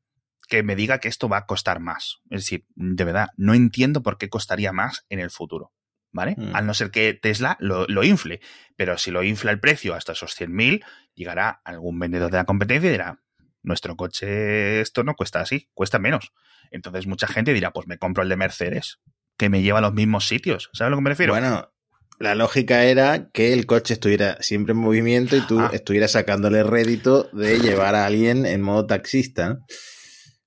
que 0.48 0.62
me 0.62 0.76
diga 0.76 0.98
que 0.98 1.08
esto 1.08 1.28
va 1.28 1.38
a 1.38 1.46
costar 1.46 1.80
más. 1.80 2.20
Es 2.30 2.42
decir, 2.42 2.66
de 2.74 3.04
verdad, 3.04 3.28
no 3.36 3.54
entiendo 3.54 4.02
por 4.02 4.18
qué 4.18 4.28
costaría 4.28 4.72
más 4.72 5.06
en 5.08 5.20
el 5.20 5.30
futuro. 5.30 5.72
¿Vale? 6.14 6.34
Mm. 6.36 6.54
Al 6.54 6.66
no 6.66 6.74
ser 6.74 6.90
que 6.90 7.14
Tesla 7.14 7.56
lo, 7.58 7.86
infle. 8.04 8.40
Pero 8.76 8.98
si 8.98 9.10
lo 9.10 9.22
infla 9.22 9.50
el 9.50 9.60
precio 9.60 9.94
hasta 9.94 10.12
esos 10.12 10.38
100.000, 10.38 10.84
llegará 11.14 11.62
algún 11.64 11.98
vendedor 11.98 12.30
de 12.30 12.36
la 12.36 12.44
competencia 12.44 12.88
y 12.88 12.92
dirá, 12.92 13.22
nuestro 13.62 13.96
coche 13.96 14.82
esto 14.82 15.04
no 15.04 15.14
cuesta 15.14 15.40
así, 15.40 15.70
cuesta 15.72 15.98
menos. 15.98 16.32
Entonces 16.70 17.06
mucha 17.06 17.26
gente 17.28 17.54
dirá, 17.54 17.70
pues 17.70 17.86
me 17.86 17.96
compro 17.96 18.22
el 18.22 18.28
de 18.28 18.36
Mercedes, 18.36 19.00
que 19.38 19.48
me 19.48 19.62
lleva 19.62 19.78
a 19.78 19.82
los 19.82 19.94
mismos 19.94 20.28
sitios. 20.28 20.68
¿Sabes 20.74 20.88
a 20.88 20.90
lo 20.90 20.96
que 20.96 21.02
me 21.02 21.10
refiero? 21.10 21.32
Bueno, 21.32 21.72
la 22.18 22.34
lógica 22.34 22.84
era 22.84 23.30
que 23.32 23.52
el 23.52 23.66
coche 23.66 23.94
estuviera 23.94 24.36
siempre 24.42 24.72
en 24.72 24.78
movimiento 24.78 25.34
y 25.36 25.40
tú 25.40 25.60
ah. 25.60 25.70
estuvieras 25.72 26.12
sacándole 26.12 26.62
rédito 26.62 27.30
de 27.32 27.58
llevar 27.60 27.94
a 27.94 28.04
alguien 28.06 28.44
en 28.44 28.60
modo 28.60 28.86
taxista 28.86 29.60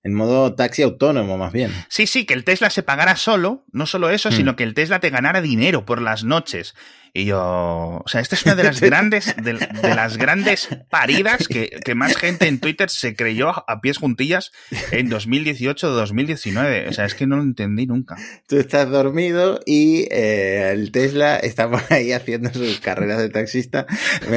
en 0.05 0.13
modo 0.13 0.53
taxi 0.53 0.83
autónomo, 0.83 1.35
más 1.39 1.51
bien. 1.51 1.71
Sí, 1.89 2.05
sí, 2.05 2.25
que 2.25 2.35
el 2.35 2.43
Tesla 2.43 2.69
se 2.69 2.83
pagara 2.83 3.15
solo, 3.15 3.65
no 3.71 3.87
solo 3.87 4.11
eso, 4.11 4.31
sino 4.31 4.51
hmm. 4.51 4.55
que 4.55 4.63
el 4.63 4.75
Tesla 4.75 4.99
te 4.99 5.09
ganara 5.09 5.41
dinero 5.41 5.83
por 5.83 5.99
las 5.99 6.23
noches. 6.23 6.75
Y 7.17 7.23
yo, 7.23 7.39
o 7.39 8.07
sea, 8.07 8.19
esta 8.19 8.35
es 8.35 8.43
una 8.43 8.55
de 8.55 8.65
las 8.65 8.81
grandes, 8.81 9.33
de, 9.41 9.53
las 9.53 10.17
grandes 10.17 10.67
paridas 10.89 11.47
que, 11.47 11.95
más 11.95 12.17
gente 12.17 12.45
en 12.45 12.59
Twitter 12.59 12.89
se 12.89 13.15
creyó 13.15 13.51
a 13.69 13.79
pies 13.79 13.99
juntillas 13.99 14.51
en 14.91 15.07
2018 15.07 15.87
o 15.87 15.91
2019. 15.91 16.89
O 16.89 16.91
sea, 16.91 17.05
es 17.05 17.15
que 17.15 17.25
no 17.25 17.37
lo 17.37 17.43
entendí 17.43 17.87
nunca. 17.87 18.17
Tú 18.49 18.57
estás 18.57 18.89
dormido 18.89 19.61
y 19.65 20.09
eh, 20.11 20.71
el 20.73 20.91
Tesla 20.91 21.37
está 21.37 21.69
por 21.71 21.83
ahí 21.89 22.11
haciendo 22.11 22.51
sus 22.51 22.81
carreras 22.81 23.19
de 23.19 23.29
taxista. 23.29 23.85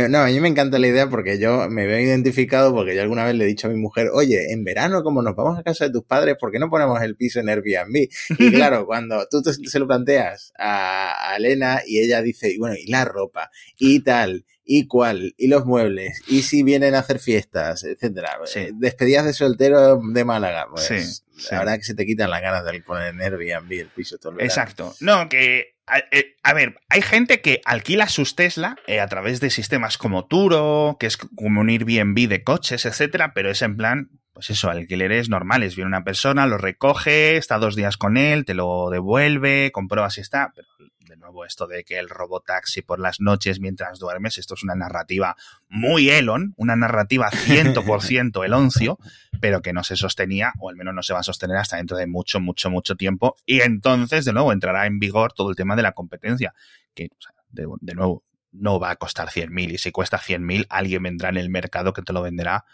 No, 0.09 0.19
a 0.19 0.27
mí 0.27 0.39
me 0.39 0.47
encanta 0.47 0.79
la 0.79 0.87
idea 0.87 1.09
porque 1.09 1.41
yo 1.41 1.69
me 1.69 1.85
veo 1.85 1.99
identificado 1.99 2.73
porque 2.73 2.95
yo 2.95 3.03
alguna 3.03 3.25
vez 3.25 3.35
le 3.35 3.43
he 3.43 3.49
dicho 3.49 3.67
a 3.67 3.71
mi 3.71 3.81
mujer, 3.81 4.11
oye, 4.13 4.53
en 4.53 4.63
verano 4.63 5.03
como 5.03 5.21
nos 5.21 5.35
vamos 5.35 5.59
a 5.59 5.65
casa 5.65 5.87
de 5.87 5.91
tus 5.91 6.05
padres, 6.05 6.37
¿por 6.39 6.53
qué 6.53 6.61
no 6.61 6.71
ponemos 6.71 7.03
el 7.03 7.17
piso 7.17 7.41
en 7.41 7.49
Airbnb? 7.49 8.09
Y 8.39 8.53
claro, 8.53 8.87
cuando 8.87 9.27
tú 9.29 9.43
se 9.43 9.79
lo 9.81 9.89
planteas 9.89 10.53
a, 10.57 11.33
a 11.33 11.37
Elena 11.39 11.81
y 11.85 11.99
ella 11.99 12.23
dice, 12.23 12.55
bueno, 12.57 12.68
y 12.77 12.91
la 12.91 13.05
ropa, 13.05 13.51
y 13.79 14.01
tal, 14.01 14.45
y 14.65 14.87
cuál, 14.87 15.35
y 15.39 15.49
los 15.49 15.65
muebles, 15.65 16.23
y 16.27 16.43
si 16.43 16.63
vienen 16.63 16.95
a 16.95 17.01
hacer 17.01 17.19
fiestas, 17.19 17.85
etcétera. 17.85 18.39
Despedidas 18.75 19.25
de 19.25 19.33
soltero 19.33 20.01
de 20.13 20.25
Málaga, 20.25 20.67
pues 20.71 21.25
la 21.51 21.61
verdad 21.61 21.77
que 21.77 21.85
se 21.85 21.95
te 21.95 22.05
quitan 22.05 22.31
las 22.31 22.43
ganas 22.43 22.65
de 22.65 22.81
poner 22.83 23.15
en 23.15 23.21
Airbnb 23.21 23.73
el 23.73 23.89
piso 23.89 24.19
todo 24.19 24.39
Exacto. 24.41 24.95
No, 25.01 25.29
que 25.29 25.79
eh, 26.13 26.37
a, 26.43 26.53
ver, 26.53 26.79
hay 26.89 27.03
gente 27.03 27.41
que 27.41 27.61
alquila 27.65 28.09
sus 28.09 28.37
Tesla 28.37 28.77
eh, 28.87 29.01
a 29.01 29.07
través 29.07 29.41
de 29.41 29.51
sistemas 29.51 29.99
como 29.99 30.27
Turo, 30.27 30.97
que 31.01 31.07
es 31.07 31.17
como 31.17 31.61
un 31.61 31.71
Airbnb 31.71 32.29
de 32.29 32.45
coches, 32.45 32.85
etcétera, 32.85 33.33
pero 33.35 33.51
es 33.51 33.63
en 33.63 33.77
plan, 33.77 34.11
pues 34.39 34.51
eso, 34.51 34.71
alquileres 34.71 35.29
normales. 35.29 35.75
Viene 35.75 35.89
una 35.89 36.05
persona, 36.05 36.47
lo 36.47 36.59
recoge, 36.59 37.37
está 37.37 37.59
dos 37.59 37.75
días 37.75 37.97
con 37.97 38.17
él, 38.17 38.45
te 38.45 38.55
lo 38.55 38.89
devuelve, 38.89 39.73
comprueba 39.73 40.11
si 40.11 40.21
está. 40.21 40.53
Pero 40.55 40.69
de 41.01 41.17
nuevo, 41.17 41.45
esto 41.45 41.67
de 41.67 41.83
que 41.83 41.99
el 41.99 42.09
robotaxi 42.09 42.83
por 42.83 43.01
las 43.01 43.21
noches 43.21 43.59
mientras 43.59 43.99
duermes, 43.99 44.39
esto 44.39 44.55
es 44.55 44.63
una 44.63 44.77
narrativa 44.77 45.35
muy 45.69 46.11
Elon, 46.11 46.55
una 46.57 46.77
narrativa 46.77 47.33
100% 47.33 48.45
eloncio, 48.45 49.01
pero 49.41 49.61
que 49.61 49.73
no 49.73 49.83
se 49.83 49.97
sostenía, 49.97 50.53
o 50.61 50.71
al 50.71 50.77
menos 50.77 50.95
no 50.95 51.03
se 51.03 51.15
va 51.15 51.19
a 51.19 51.25
sostener 51.25 51.57
hasta 51.57 51.79
dentro 51.79 51.97
de 51.97 52.07
mucho, 52.07 52.39
mucho, 52.39 52.71
mucho 52.71 52.95
tiempo. 52.95 53.35
Y 53.45 53.63
entonces, 53.63 54.25
de 54.25 54.33
nuevo, 54.33 54.53
entrará 54.53 54.87
en 54.87 55.01
vigor 55.01 55.33
todo 55.33 55.51
el 55.51 55.57
tema 55.57 55.75
de 55.75 55.83
la 55.83 55.91
competencia, 55.95 56.55
que, 56.95 57.09
de, 57.49 57.67
de 57.81 57.95
nuevo, 57.97 58.23
no 58.53 58.79
va 58.79 58.91
a 58.91 58.97
costar 58.97 59.31
100.000 59.31 59.73
y 59.73 59.79
si 59.79 59.91
cuesta 59.91 60.17
100.000 60.17 60.67
alguien 60.69 61.03
vendrá 61.03 61.29
en 61.29 61.39
el 61.39 61.51
mercado 61.51 61.93
que 61.93 62.03
te 62.03 62.13
lo 62.13 62.23
venderá 62.23 62.65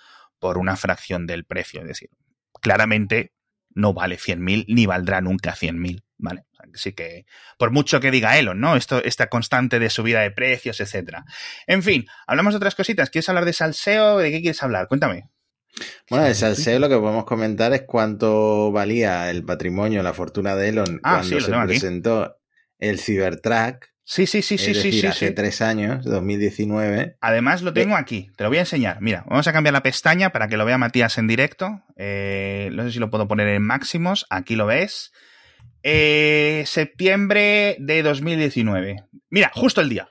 por 0.45 0.59
una 0.59 0.77
fracción 0.77 1.27
del 1.27 1.47
precio. 1.47 1.81
Es 1.81 1.87
decir, 1.87 2.11
claramente 2.61 3.33
no 3.71 3.95
vale 3.95 4.19
100.000 4.19 4.67
ni 4.69 4.85
valdrá 4.85 5.23
nunca 5.23 5.55
100.000. 5.55 6.03
¿Vale? 6.19 6.45
Así 6.75 6.93
que, 6.93 7.25
por 7.59 7.71
mucho 7.71 7.99
que 7.99 8.11
diga 8.11 8.37
Elon, 8.39 8.61
¿no? 8.61 8.77
Esto, 8.77 9.03
esta 9.03 9.29
constante 9.29 9.79
de 9.79 9.89
subida 9.89 10.21
de 10.21 10.31
precios, 10.31 10.79
etcétera. 10.81 11.25
En 11.67 11.83
fin, 11.83 12.05
hablamos 12.27 12.53
de 12.53 12.59
otras 12.59 12.75
cositas. 12.75 13.09
¿Quieres 13.09 13.27
hablar 13.31 13.47
de 13.47 13.55
salseo? 13.55 14.19
¿De 14.19 14.31
qué 14.31 14.43
quieres 14.43 14.63
hablar? 14.63 14.87
Cuéntame. 14.87 15.31
Bueno, 16.11 16.27
de 16.27 16.35
salseo 16.35 16.79
lo 16.79 16.91
que 16.91 16.99
podemos 16.99 17.25
comentar 17.25 17.73
es 17.73 17.85
cuánto 17.87 18.71
valía 18.71 19.31
el 19.31 19.47
patrimonio, 19.47 20.03
la 20.03 20.13
fortuna 20.13 20.55
de 20.57 20.69
Elon 20.69 21.01
Ah, 21.03 21.21
cuando 21.23 21.41
sí, 21.41 21.45
se 21.47 21.55
aquí. 21.55 21.67
presentó 21.69 22.37
el 22.79 23.01
Cybertruck. 23.01 23.87
Sí, 24.07 24.27
sí, 24.27 24.43
sí, 24.43 24.59
sí, 24.59 24.73
es 24.73 24.77
sí, 24.77 24.89
decir, 24.89 25.01
sí, 25.01 25.07
hace 25.07 25.29
sí. 25.29 25.35
tres 25.35 25.63
años, 25.63 26.05
2019. 26.05 27.17
Además 27.23 27.63
lo 27.63 27.73
tengo 27.73 27.97
aquí, 27.97 28.31
te 28.37 28.45
lo 28.45 28.51
voy 28.51 28.59
a 28.59 28.63
enseñar. 28.63 29.01
Mira, 29.01 29.25
vamos 29.27 29.49
a 29.49 29.53
cambiar 29.53 29.73
la 29.73 29.83
pestaña 29.83 30.31
para 30.31 30.47
que 30.47 30.59
lo 30.59 30.67
vea 30.67 30.77
Matías 30.77 31.17
en 31.17 31.27
directo. 31.27 31.83
Eh, 31.97 32.69
no 32.73 32.83
sé 32.85 32.93
si 32.93 32.99
lo 32.99 33.09
puedo 33.09 33.27
poner 33.27 33.49
en 33.49 33.63
máximos. 33.63 34.27
Aquí 34.29 34.57
lo 34.57 34.67
ves. 34.67 35.11
Eh, 35.83 36.65
septiembre 36.67 37.77
de 37.79 38.03
2019. 38.03 39.05
Mira, 39.31 39.51
justo 39.55 39.81
el 39.81 39.89
día. 39.89 40.09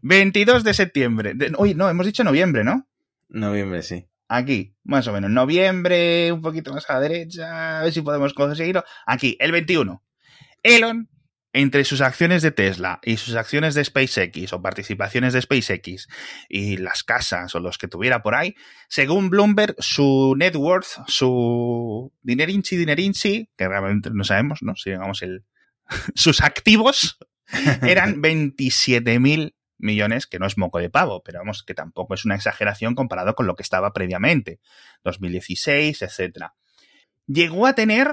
22 0.00 0.64
de 0.64 0.74
septiembre. 0.74 1.34
De, 1.34 1.52
uy, 1.58 1.74
no, 1.74 1.88
hemos 1.90 2.06
dicho 2.06 2.24
noviembre, 2.24 2.64
¿no? 2.64 2.88
Noviembre, 3.28 3.82
sí. 3.82 4.06
Aquí, 4.28 4.74
más 4.84 5.06
o 5.06 5.12
menos. 5.12 5.30
Noviembre, 5.30 6.32
un 6.32 6.40
poquito 6.40 6.72
más 6.72 6.88
a 6.88 6.94
la 6.94 7.00
derecha. 7.00 7.80
A 7.80 7.82
ver 7.84 7.92
si 7.92 8.00
podemos 8.00 8.32
conseguirlo. 8.32 8.84
Aquí, 9.06 9.36
el 9.38 9.52
21. 9.52 10.02
Elon, 10.62 11.08
entre 11.58 11.84
sus 11.84 12.02
acciones 12.02 12.42
de 12.42 12.52
Tesla 12.52 13.00
y 13.02 13.16
sus 13.16 13.34
acciones 13.34 13.74
de 13.74 13.84
SpaceX 13.84 14.52
o 14.52 14.62
participaciones 14.62 15.32
de 15.32 15.42
SpaceX 15.42 16.06
y 16.48 16.76
las 16.76 17.02
casas 17.02 17.52
o 17.56 17.58
los 17.58 17.78
que 17.78 17.88
tuviera 17.88 18.22
por 18.22 18.36
ahí, 18.36 18.54
según 18.88 19.28
Bloomberg, 19.28 19.74
su 19.80 20.36
net 20.38 20.54
worth, 20.54 21.04
su 21.08 22.12
dinerinchi, 22.22 22.76
dinerinchi, 22.76 23.50
que 23.56 23.66
realmente 23.66 24.10
no 24.12 24.22
sabemos, 24.22 24.62
¿no? 24.62 24.76
Si 24.76 24.90
digamos 24.90 25.20
el, 25.22 25.44
sus 26.14 26.42
activos 26.42 27.18
eran 27.82 28.22
27 28.22 29.18
mil 29.18 29.56
millones, 29.78 30.28
que 30.28 30.38
no 30.38 30.46
es 30.46 30.58
moco 30.58 30.78
de 30.78 30.90
pavo, 30.90 31.24
pero 31.24 31.40
vamos, 31.40 31.64
que 31.64 31.74
tampoco 31.74 32.14
es 32.14 32.24
una 32.24 32.36
exageración 32.36 32.94
comparado 32.94 33.34
con 33.34 33.48
lo 33.48 33.56
que 33.56 33.64
estaba 33.64 33.92
previamente, 33.92 34.60
2016, 35.02 36.02
etcétera. 36.02 36.54
Llegó 37.26 37.66
a 37.66 37.74
tener 37.74 38.12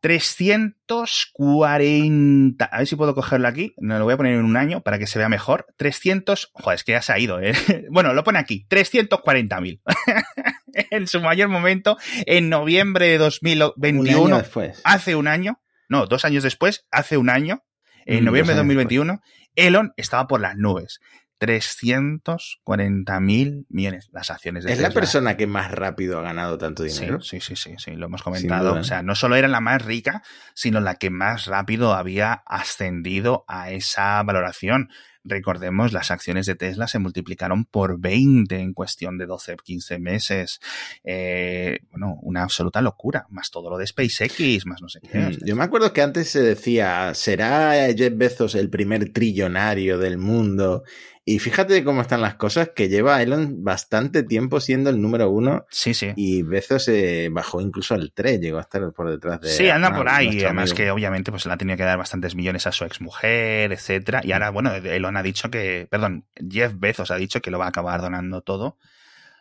340, 0.00 2.64
a 2.64 2.78
ver 2.78 2.86
si 2.86 2.96
puedo 2.96 3.14
cogerlo 3.14 3.48
aquí, 3.48 3.74
no 3.78 3.98
lo 3.98 4.04
voy 4.04 4.14
a 4.14 4.16
poner 4.16 4.34
en 4.34 4.44
un 4.44 4.56
año 4.56 4.80
para 4.82 4.98
que 4.98 5.06
se 5.06 5.18
vea 5.18 5.28
mejor, 5.28 5.66
300, 5.76 6.50
joder, 6.52 6.76
es 6.76 6.84
que 6.84 6.92
ya 6.92 7.02
se 7.02 7.12
ha 7.12 7.18
ido, 7.18 7.40
¿eh? 7.40 7.52
bueno, 7.90 8.12
lo 8.14 8.24
pone 8.24 8.38
aquí, 8.38 8.66
340.000. 8.70 9.80
en 10.90 11.06
su 11.06 11.20
mayor 11.20 11.48
momento, 11.48 11.96
en 12.26 12.48
noviembre 12.48 13.08
de 13.08 13.18
2021, 13.18 14.20
Un 14.20 14.26
año 14.32 14.38
después. 14.38 14.80
hace 14.84 15.16
un 15.16 15.28
año, 15.28 15.60
no, 15.88 16.06
dos 16.06 16.24
años 16.24 16.42
después, 16.44 16.86
hace 16.90 17.16
un 17.16 17.30
año, 17.30 17.64
en 18.06 18.22
Mm, 18.22 18.26
noviembre 18.26 18.54
de 18.54 18.60
dos 18.60 18.64
años 18.64 18.76
2021, 18.76 19.20
Elon 19.56 19.92
estaba 19.96 20.26
por 20.26 20.40
las 20.40 20.56
nubes. 20.56 21.00
340 21.38 23.20
mil 23.20 23.66
millones 23.68 24.10
las 24.12 24.30
acciones 24.30 24.64
de 24.64 24.72
Es 24.72 24.80
la 24.80 24.90
persona 24.90 25.36
que 25.36 25.46
más 25.46 25.70
rápido 25.70 26.18
ha 26.18 26.22
ganado 26.22 26.58
tanto 26.58 26.82
dinero. 26.82 27.20
sí, 27.20 27.40
sí, 27.40 27.56
sí, 27.56 27.74
sí, 27.78 27.92
lo 27.92 28.06
hemos 28.06 28.22
comentado. 28.22 28.74
O 28.74 28.84
sea, 28.84 29.02
no 29.02 29.14
solo 29.14 29.36
era 29.36 29.48
la 29.48 29.60
más 29.60 29.84
rica, 29.84 30.22
sino 30.54 30.80
la 30.80 30.96
que 30.96 31.10
más 31.10 31.46
rápido 31.46 31.94
había 31.94 32.42
ascendido 32.46 33.44
a 33.48 33.70
esa 33.70 34.22
valoración. 34.22 34.90
Recordemos, 35.24 35.92
las 35.92 36.10
acciones 36.10 36.46
de 36.46 36.54
Tesla 36.54 36.86
se 36.86 36.98
multiplicaron 36.98 37.66
por 37.66 38.00
20 38.00 38.56
en 38.56 38.72
cuestión 38.72 39.18
de 39.18 39.26
12, 39.26 39.56
15 39.62 39.98
meses. 39.98 40.60
Eh, 41.04 41.80
bueno, 41.90 42.18
una 42.22 42.44
absoluta 42.44 42.80
locura. 42.80 43.26
Más 43.28 43.50
todo 43.50 43.68
lo 43.68 43.76
de 43.76 43.86
SpaceX, 43.86 44.64
más 44.64 44.80
no 44.80 44.88
sé 44.88 45.00
qué. 45.00 45.18
Mm, 45.18 45.44
Yo 45.44 45.56
me 45.56 45.64
acuerdo 45.64 45.92
que 45.92 46.00
antes 46.02 46.30
se 46.30 46.40
decía, 46.40 47.12
¿será 47.14 47.74
Jeff 47.94 48.12
Bezos 48.16 48.54
el 48.54 48.70
primer 48.70 49.12
trillonario 49.12 49.98
del 49.98 50.16
mundo? 50.16 50.84
Y 51.30 51.40
fíjate 51.40 51.84
cómo 51.84 52.00
están 52.00 52.22
las 52.22 52.36
cosas, 52.36 52.70
que 52.74 52.88
lleva 52.88 53.20
Elon 53.20 53.62
bastante 53.62 54.22
tiempo 54.22 54.60
siendo 54.60 54.88
el 54.88 54.98
número 54.98 55.28
uno 55.28 55.66
Sí, 55.68 55.92
sí. 55.92 56.14
y 56.16 56.40
Bezos 56.40 56.88
eh, 56.88 57.28
bajó 57.30 57.60
incluso 57.60 57.92
al 57.92 58.12
3, 58.14 58.40
llegó 58.40 58.56
a 58.56 58.62
estar 58.62 58.90
por 58.94 59.10
detrás 59.10 59.38
de... 59.42 59.50
Sí, 59.50 59.68
anda 59.68 59.88
ah, 59.88 59.94
por 59.94 60.08
ahí. 60.08 60.42
Además 60.42 60.70
amigo. 60.70 60.76
que 60.76 60.90
obviamente 60.90 61.30
pues 61.30 61.44
le 61.44 61.52
ha 61.52 61.58
tenido 61.58 61.76
que 61.76 61.82
dar 61.82 61.98
bastantes 61.98 62.34
millones 62.34 62.66
a 62.66 62.72
su 62.72 62.86
exmujer, 62.86 63.74
etcétera. 63.74 64.22
Y 64.24 64.32
ahora, 64.32 64.48
bueno, 64.48 64.74
Elon 64.74 65.18
ha 65.18 65.22
dicho 65.22 65.50
que, 65.50 65.86
perdón, 65.90 66.24
Jeff 66.50 66.72
Bezos 66.78 67.10
ha 67.10 67.16
dicho 67.16 67.42
que 67.42 67.50
lo 67.50 67.58
va 67.58 67.66
a 67.66 67.68
acabar 67.68 68.00
donando 68.00 68.40
todo. 68.40 68.78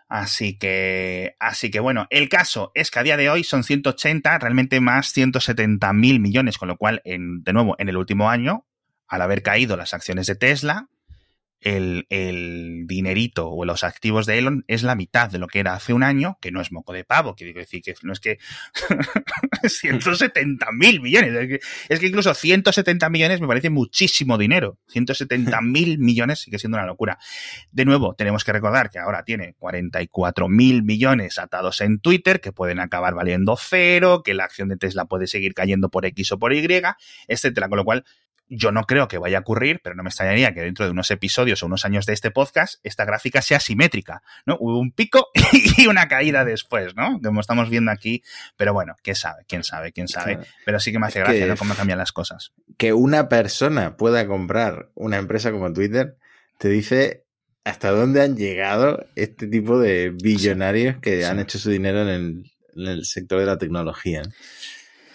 Así 0.10 0.58
que, 0.58 1.38
así 1.40 1.72
que 1.72 1.80
bueno, 1.80 2.06
el 2.10 2.28
caso 2.28 2.74
es 2.76 2.92
que 2.92 3.00
a 3.00 3.04
día 3.04 3.16
de 3.16 3.30
hoy 3.30 3.46
son 3.46 3.64
180, 3.64 4.40
realmente 4.40 4.82
más 4.82 5.14
170 5.14 5.94
mil 5.94 6.20
millones, 6.20 6.58
con 6.58 6.68
lo 6.68 6.76
cual, 6.76 7.02
en, 7.06 7.44
de 7.44 7.54
nuevo, 7.54 7.78
en 7.80 7.88
el 7.88 7.96
último 7.96 8.30
año, 8.30 8.66
al 9.08 9.22
haber 9.22 9.42
caído 9.42 9.78
las 9.78 9.94
acciones 9.94 10.28
de 10.28 10.36
Tesla, 10.36 10.90
el, 11.68 12.08
el, 12.10 12.88
dinerito 12.88 13.50
o 13.50 13.66
los 13.66 13.84
activos 13.84 14.26
de 14.26 14.38
Elon 14.38 14.64
es 14.68 14.84
la 14.84 14.96
mitad 14.96 15.30
de 15.30 15.38
lo 15.38 15.48
que 15.48 15.60
era 15.60 15.74
hace 15.74 15.92
un 15.92 16.02
año, 16.02 16.38
que 16.42 16.52
no 16.52 16.62
es 16.62 16.72
moco 16.72 16.94
de 16.94 17.04
pavo, 17.04 17.36
que 17.36 17.44
digo 17.44 17.60
decir 17.60 17.82
que 17.82 17.94
no 18.04 18.14
es 18.14 18.22
que 18.22 18.40
170 19.68 20.72
mil 20.72 21.02
millones, 21.02 21.34
es 21.34 21.48
que, 21.48 21.60
es 21.90 22.00
que, 22.00 22.08
incluso 22.08 22.34
170 22.34 23.10
millones 23.10 23.42
me 23.42 23.48
parece 23.48 23.70
muchísimo 23.70 24.38
dinero, 24.38 24.80
170 24.88 25.60
mil 25.62 26.00
millones 26.00 26.40
sigue 26.40 26.58
siendo 26.58 26.78
una 26.78 26.88
locura. 26.88 27.20
De 27.72 27.84
nuevo, 27.84 28.16
tenemos 28.16 28.46
que 28.46 28.54
recordar 28.54 28.90
que 28.90 29.00
ahora 29.00 29.24
tiene 29.24 29.54
44 29.58 30.48
mil 30.48 30.84
millones 30.84 31.38
atados 31.38 31.82
en 31.82 32.00
Twitter, 32.00 32.40
que 32.40 32.54
pueden 32.54 32.80
acabar 32.80 33.14
valiendo 33.14 33.58
cero, 33.58 34.22
que 34.24 34.34
la 34.34 34.46
acción 34.46 34.70
de 34.70 34.78
Tesla 34.78 35.06
puede 35.06 35.28
seguir 35.28 35.54
cayendo 35.54 35.90
por 35.90 36.06
X 36.06 36.32
o 36.32 36.40
por 36.40 36.54
Y, 36.54 36.66
etcétera, 37.28 37.68
con 37.68 37.78
lo 37.78 37.84
cual 37.84 38.06
yo 38.50 38.72
no 38.72 38.84
creo 38.84 39.08
que 39.08 39.18
vaya 39.18 39.40
a 39.40 39.42
ocurrir, 39.42 39.82
pero 39.84 39.96
no 39.96 40.04
me 40.04 40.10
extrañaría 40.10 40.54
que 40.54 40.62
dentro 40.62 40.86
de 40.86 40.92
unos 40.92 41.12
episodios 41.12 41.62
o 41.62 41.66
unos 41.66 41.86
años 41.86 42.06
de 42.06 42.14
este 42.14 42.32
podcast 42.32 42.80
esta 42.84 43.06
gráfica 43.06 43.42
sea 43.42 43.60
simétrica, 43.60 44.22
¿no? 44.46 44.58
Hubo 44.60 44.80
un 44.80 44.92
pico 44.92 45.28
y 45.78 45.88
una 45.88 46.08
caída 46.08 46.46
después, 46.46 46.96
¿no? 46.96 47.20
Como 47.22 47.42
estamos 47.42 47.70
viendo 47.70 47.92
aquí, 47.92 48.24
pero 48.56 48.74
bueno, 48.74 48.96
quién 49.04 49.16
sabe, 49.16 49.44
quién 49.48 49.64
sabe, 49.64 49.92
quién 49.92 50.08
sabe. 50.08 50.36
Claro. 50.36 50.50
Pero 50.66 50.80
sí 50.80 50.92
que 50.92 51.00
me 51.00 51.08
hace 51.08 51.20
gracia, 51.20 51.40
que, 51.40 51.48
¿no? 51.48 51.58
Cómo 51.58 51.76
cambian 51.76 51.98
las 51.98 52.12
cosas. 52.12 52.54
Que 52.78 52.94
una 52.94 53.30
persona 53.30 53.98
pueda 53.98 54.28
comprar 54.28 54.90
una 54.96 55.18
empresa 55.18 55.52
como 55.52 55.74
Twitter 55.74 56.18
te 56.58 56.70
dice 56.70 57.26
hasta 57.64 57.92
dónde 57.92 58.22
han 58.22 58.38
llegado 58.38 59.06
este 59.16 59.48
tipo 59.48 59.78
de 59.80 60.12
billonarios 60.12 60.96
sí. 60.96 61.02
que 61.02 61.18
sí. 61.22 61.24
han 61.26 61.40
hecho 61.40 61.60
su 61.60 61.70
dinero 61.70 62.02
en 62.04 62.08
el, 62.08 62.52
en 62.76 62.88
el 62.88 63.06
sector 63.06 63.40
de 63.40 63.46
la 63.46 63.58
tecnología. 63.58 64.22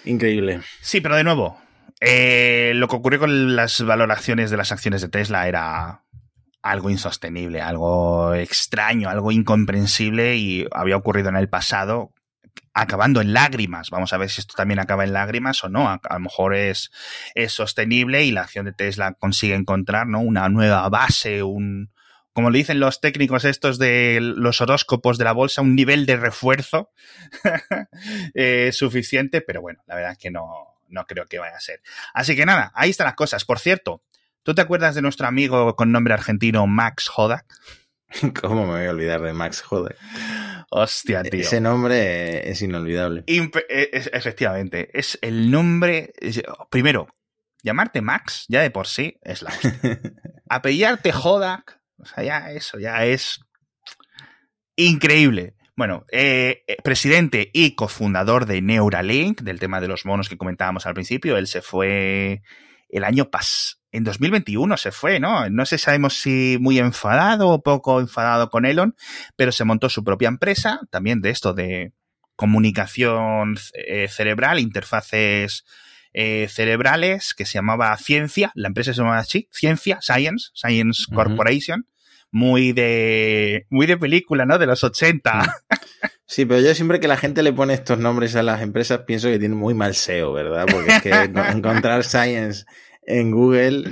Increíble. 0.05 0.61
Sí, 0.81 1.01
pero 1.01 1.17
de 1.17 1.25
nuevo, 1.25 1.62
eh, 2.05 2.73
lo 2.75 2.89
que 2.89 2.97
ocurrió 2.97 3.21
con 3.21 3.55
las 3.55 3.81
valoraciones 3.81 4.51
de 4.51 4.57
las 4.57 4.73
acciones 4.73 5.03
de 5.03 5.09
Tesla 5.09 5.47
era 5.47 6.03
algo 6.61 6.91
insostenible, 6.91 7.61
algo 7.61 8.35
extraño, 8.35 9.09
algo 9.09 9.31
incomprensible 9.31 10.35
y 10.37 10.67
había 10.73 10.97
ocurrido 10.97 11.29
en 11.29 11.37
el 11.37 11.49
pasado 11.49 12.13
acabando 12.75 13.21
en 13.21 13.33
lágrimas. 13.33 13.91
Vamos 13.91 14.13
a 14.13 14.19
ver 14.19 14.31
si 14.31 14.41
esto 14.41 14.55
también 14.57 14.81
acaba 14.81 15.05
en 15.05 15.13
lágrimas 15.13 15.63
o 15.63 15.69
no. 15.69 15.89
A, 15.89 16.01
lo 16.11 16.19
mejor 16.19 16.57
es, 16.57 16.91
es 17.37 17.53
sostenible 17.53 18.25
y 18.25 18.33
la 18.33 18.43
acción 18.43 18.65
de 18.65 18.73
Tesla 18.73 19.15
consigue 19.15 19.55
encontrar 19.55 20.09
¿no? 20.09 20.21
una 20.23 20.49
nueva 20.49 20.89
base, 20.89 21.45
un, 21.45 21.93
como 22.33 22.51
le 22.51 22.59
dicen 22.59 22.81
los 22.81 23.01
técnicos 23.01 23.45
estos 23.45 23.79
de 23.79 24.19
los 24.21 24.61
horóscopos 24.61 25.19
de 25.19 25.25
la 25.25 25.33
bolsa, 25.33 25.63
un 25.63 25.77
nivel 25.77 26.05
de 26.05 26.17
refuerzo 26.17 26.91
eh, 28.35 28.71
suficiente, 28.73 29.41
pero 29.41 29.61
bueno, 29.61 29.85
la 29.87 29.95
verdad 29.95 30.13
es 30.13 30.19
que 30.19 30.33
no, 30.33 30.72
no 30.93 31.07
creo 31.07 31.27
que 31.27 31.39
vaya 31.39 31.57
a 31.57 31.61
ser. 31.61 31.83
Así 32.15 32.37
que 32.37 32.47
nada, 32.47 32.71
ahí 32.75 32.91
están 32.91 33.07
las 33.07 33.15
cosas. 33.15 33.45
Por 33.45 33.59
cierto, 33.59 34.03
¿tú 34.43 34.55
te 34.55 34.61
acuerdas 34.61 34.95
de 34.95 35.03
nuestro 35.03 35.27
amigo 35.27 35.75
con 35.75 35.91
nombre 35.91 36.15
argentino 36.15 36.67
Max 36.67 37.11
Hodak? 37.15 37.47
¿Cómo 38.41 38.67
me 38.67 38.79
voy 38.79 38.87
a 38.87 38.91
olvidar 38.91 39.23
de 39.23 39.33
Max 39.33 39.65
Hodak? 39.69 39.97
Hostia, 40.71 41.23
tío. 41.23 41.41
Ese 41.41 41.61
nombre 41.61 42.49
es 42.51 42.63
inolvidable. 42.63 43.25
Imp 43.27 43.57
es, 43.69 44.09
efectivamente, 44.13 44.89
es 44.99 45.19
el 45.21 45.51
nombre. 45.51 46.13
Primero, 46.71 47.09
llamarte 47.63 48.01
Max, 48.01 48.47
ya 48.49 48.63
de 48.63 48.71
por 48.71 48.87
sí, 48.87 49.19
es 49.23 49.43
la 49.43 49.51
hostia. 49.51 49.79
Apellarte 50.49 51.13
Hodak, 51.13 51.81
o 51.99 52.07
sea, 52.07 52.25
ya 52.25 52.51
eso, 52.53 52.79
ya 52.79 53.05
es 53.05 53.41
increíble. 54.77 55.57
Bueno, 55.77 56.05
eh, 56.13 56.65
presidente 56.85 57.51
y 57.53 57.75
cofundador 57.75 58.47
de 58.47 58.61
Neuralink, 58.61 59.41
del 59.41 59.59
tema 59.59 59.81
de 59.81 59.89
los 59.89 60.05
monos 60.05 60.29
que 60.29 60.37
comentábamos 60.37 60.87
al 60.87 60.95
principio, 60.95 61.37
él 61.37 61.47
se 61.47 61.63
fue 61.63 62.43
el 62.91 63.05
año 63.05 63.31
pasado, 63.31 63.83
en 63.93 64.05
2021 64.05 64.77
se 64.79 64.91
fue, 64.91 65.21
¿no? 65.21 65.49
No 65.51 65.67
sé, 65.67 65.77
sabemos 65.77 66.15
si 66.15 66.57
muy 66.61 66.79
enfadado 66.79 67.51
o 67.51 67.63
poco 67.63 68.01
enfadado 68.01 68.49
con 68.49 68.65
Elon, 68.65 68.97
pero 69.37 69.53
se 69.53 69.65
montó 69.65 69.91
su 69.91 70.03
propia 70.03 70.29
empresa, 70.29 70.81
también 70.91 71.21
de 71.21 71.31
esto 71.31 71.53
de 71.53 71.93
comunicación 72.35 73.57
eh, 73.75 74.09
cerebral, 74.09 74.59
interfaces 74.59 75.65
eh, 76.15 76.49
cerebrales, 76.49 77.35
que 77.35 77.45
se 77.45 77.55
llamaba 77.55 77.97
Ciencia, 77.99 78.51
la 78.55 78.69
empresa 78.69 78.95
se 78.95 78.99
llamaba 78.99 79.19
así, 79.19 79.49
Ciencia, 79.53 79.99
Science, 80.01 80.51
Science 80.55 81.05
uh 81.09 81.15
-huh. 81.15 81.85
Muy 82.33 82.73
de, 82.73 83.67
muy 83.71 83.87
de 83.87 83.99
película, 83.99 84.47
¿no? 84.47 84.59
De 84.59 84.67
los 84.67 84.83
80. 84.83 85.63
Sí, 86.33 86.47
pero 86.47 86.61
yo 86.61 86.75
siempre 86.75 86.99
que 86.99 87.09
la 87.09 87.19
gente 87.19 87.43
le 87.43 87.53
pone 87.53 87.75
estos 87.75 87.99
nombres 87.99 88.35
a 88.37 88.43
las 88.43 88.63
empresas 88.63 89.01
pienso 89.07 89.29
que 89.29 89.39
tienen 89.39 89.59
muy 89.59 89.75
mal 89.75 89.95
SEO, 89.95 90.33
¿verdad? 90.33 90.65
Porque 90.71 90.91
es 90.91 91.03
que 91.03 91.11
encontrar 91.53 92.05
Science 92.05 92.65
en 93.03 93.31
Google 93.31 93.91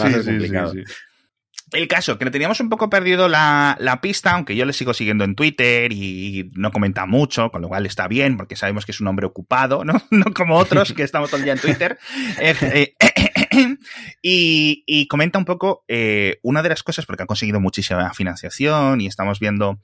va 0.00 0.06
a 0.06 0.10
ser 0.10 0.24
complicado. 0.24 0.72
Sí, 0.72 0.82
sí, 0.84 0.92
sí, 0.92 1.76
El 1.78 1.86
caso, 1.86 2.18
que 2.18 2.24
le 2.24 2.32
teníamos 2.32 2.58
un 2.58 2.70
poco 2.70 2.90
perdido 2.90 3.28
la, 3.28 3.98
pista, 4.02 4.32
aunque 4.32 4.56
yo 4.56 4.64
le 4.64 4.72
sigo 4.72 4.94
siguiendo 4.94 5.22
en 5.22 5.36
Twitter 5.36 5.92
y 5.92 6.50
no 6.54 6.72
comenta 6.72 7.06
mucho, 7.06 7.52
con 7.52 7.62
lo 7.62 7.68
cual 7.68 7.86
está 7.86 8.08
bien, 8.08 8.36
porque 8.36 8.56
sabemos 8.56 8.84
que 8.84 8.90
es 8.90 9.00
un 9.00 9.06
hombre 9.06 9.26
ocupado, 9.26 9.84
¿no? 9.84 10.02
No 10.10 10.34
como 10.34 10.56
otros 10.56 10.92
que 10.92 11.04
estamos 11.04 11.30
todo 11.30 11.38
el 11.38 11.44
día 11.44 11.52
en 11.52 11.60
Twitter. 11.60 11.98
Eh, 12.40 12.54
eh, 12.62 13.45
y, 14.22 15.06
comenta 15.08 15.38
un 15.38 15.44
poco 15.44 15.84
eh, 15.88 16.38
una 16.42 16.62
de 16.62 16.68
las 16.68 16.82
cosas, 16.82 17.06
porque 17.06 17.22
ha 17.22 17.26
conseguido 17.26 17.60
muchísima 17.60 18.12
financiación 18.14 19.00
y 19.00 19.06
estamos 19.06 19.40
viendo 19.40 19.80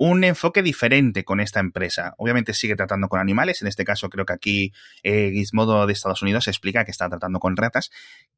un 0.00 0.24
enfoque 0.24 0.62
diferente 0.62 1.24
con 1.24 1.40
esta 1.40 1.60
empresa. 1.60 2.14
Obviamente 2.16 2.54
sigue 2.54 2.74
tratando 2.74 3.08
con 3.08 3.20
animales, 3.20 3.60
en 3.60 3.68
este 3.68 3.84
caso 3.84 4.08
creo 4.08 4.24
que 4.24 4.32
aquí 4.32 4.72
eh, 5.02 5.30
Gizmodo 5.30 5.86
de 5.86 5.92
Estados 5.92 6.22
Unidos 6.22 6.48
explica 6.48 6.86
que 6.86 6.90
está 6.90 7.08
tratando 7.10 7.38
con 7.38 7.54
ratas, 7.56 7.90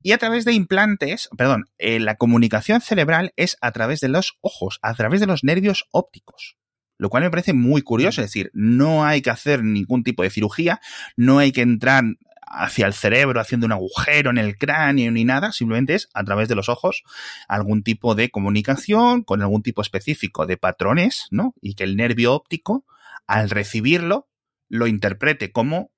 y 0.03 0.11
a 0.11 0.19
través 0.19 0.45
de 0.45 0.55
implantes, 0.55 1.29
perdón, 1.37 1.67
eh, 1.79 2.01
la 2.01 2.17
comunicación 2.17 2.81
cerebral 2.81 3.33
es 3.37 3.57
a 3.61 3.71
través 3.71 4.01
de 4.01 4.09
los 4.09 4.39
ojos, 4.41 4.81
a 4.83 4.95
través 4.95 5.21
de 5.21 5.29
los 5.29 5.45
nervios 5.45 5.87
ópticos. 5.93 6.57
Lo 6.99 7.11
cual 7.11 7.23
me 7.23 7.31
parece 7.31 7.53
muy 7.53 7.83
curioso, 7.83 8.21
es 8.21 8.29
decir, 8.29 8.51
no 8.55 9.05
hay 9.05 9.23
que 9.23 9.31
hacer 9.31 9.63
ningún 9.63 10.03
tipo 10.03 10.25
de 10.25 10.31
cirugía, 10.31 10.81
no 11.17 11.39
hay 11.39 11.53
que 11.53 11.63
entrar 11.63 12.05
hacia 12.53 12.87
el 12.87 12.93
cerebro 12.93 13.41
haciendo 13.41 13.67
un 13.67 13.73
agujero 13.73 14.31
en 14.31 14.39
el 14.39 14.57
cráneo 14.57 15.11
ni 15.11 15.25
nada, 15.25 15.53
simplemente 15.53 15.95
es 15.95 16.09
a 16.15 16.23
través 16.23 16.49
de 16.49 16.55
los 16.55 16.69
ojos 16.69 17.03
algún 17.49 17.83
tipo 17.83 18.15
de 18.15 18.31
comunicación 18.31 19.23
con 19.23 19.43
algún 19.43 19.63
tipo 19.63 19.83
específico 19.83 20.47
de 20.47 20.59
patrones, 20.59 21.27
¿no? 21.31 21.55
Y 21.61 21.75
que 21.75 21.85
el 21.85 21.97
nervio 21.97 22.35
óptico, 22.35 22.85
al 23.27 23.51
recibirlo, 23.51 24.29
lo 24.69 24.87
interprete 24.87 25.51
como 25.51 25.91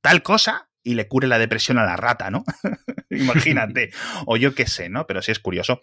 tal 0.00 0.22
cosa 0.22 0.68
y 0.82 0.94
le 0.94 1.08
cure 1.08 1.28
la 1.28 1.38
depresión 1.38 1.78
a 1.78 1.84
la 1.84 1.96
rata, 1.96 2.30
¿no? 2.30 2.44
Imagínate. 3.10 3.90
o 4.26 4.36
yo 4.36 4.54
qué 4.54 4.66
sé, 4.66 4.88
¿no? 4.88 5.06
Pero 5.06 5.22
sí 5.22 5.32
es 5.32 5.38
curioso. 5.38 5.80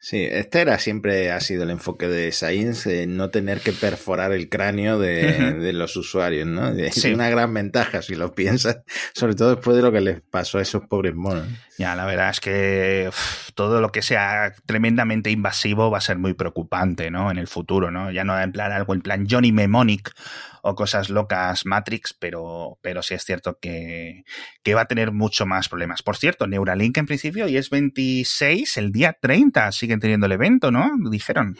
Sí, 0.00 0.28
este 0.30 0.60
era 0.60 0.78
siempre 0.78 1.32
ha 1.32 1.40
sido 1.40 1.64
el 1.64 1.70
enfoque 1.70 2.06
de 2.06 2.30
Science, 2.30 3.06
no 3.08 3.30
tener 3.30 3.60
que 3.60 3.72
perforar 3.72 4.30
el 4.30 4.48
cráneo 4.48 4.96
de, 4.96 5.72
los 5.72 5.96
usuarios, 5.96 6.46
¿no? 6.46 6.68
Es 6.68 7.04
una 7.04 7.28
gran 7.28 7.52
ventaja 7.52 8.00
si 8.00 8.14
lo 8.14 8.32
piensas, 8.32 8.78
sobre 9.12 9.34
todo 9.34 9.56
después 9.56 9.76
de 9.76 9.82
lo 9.82 9.90
que 9.90 10.00
les 10.00 10.20
pasó 10.20 10.58
a 10.58 10.62
esos 10.62 10.86
pobres 10.86 11.16
monos. 11.16 11.48
Ya, 11.78 11.96
la 11.96 12.06
verdad 12.06 12.30
es 12.30 12.38
que 12.38 13.10
todo 13.54 13.80
lo 13.80 13.90
que 13.90 14.02
sea 14.02 14.54
tremendamente 14.66 15.30
invasivo 15.30 15.90
va 15.90 15.98
a 15.98 16.00
ser 16.02 16.16
muy 16.16 16.34
preocupante, 16.34 17.10
¿no? 17.10 17.32
En 17.32 17.38
el 17.38 17.48
futuro, 17.48 17.90
¿no? 17.90 18.12
Ya 18.12 18.22
no 18.22 18.40
en 18.40 18.52
plan 18.52 18.70
algo 18.70 18.94
en 18.94 19.00
plan 19.00 19.26
Johnny 19.28 19.50
Mnemonic 19.50 20.12
o 20.62 20.74
cosas 20.74 21.10
locas 21.10 21.66
Matrix, 21.66 22.14
pero, 22.14 22.78
pero 22.82 23.02
sí 23.02 23.14
es 23.14 23.24
cierto 23.24 23.58
que, 23.60 24.24
que 24.62 24.74
va 24.74 24.82
a 24.82 24.88
tener 24.88 25.12
mucho 25.12 25.46
más 25.46 25.68
problemas. 25.68 26.02
Por 26.02 26.16
cierto, 26.16 26.46
Neuralink 26.46 26.98
en 26.98 27.06
principio 27.06 27.48
y 27.48 27.56
es 27.56 27.70
26, 27.70 28.76
el 28.76 28.92
día 28.92 29.16
30 29.20 29.72
siguen 29.72 30.00
teniendo 30.00 30.26
el 30.26 30.32
evento, 30.32 30.70
¿no? 30.70 30.90
Dijeron. 31.10 31.56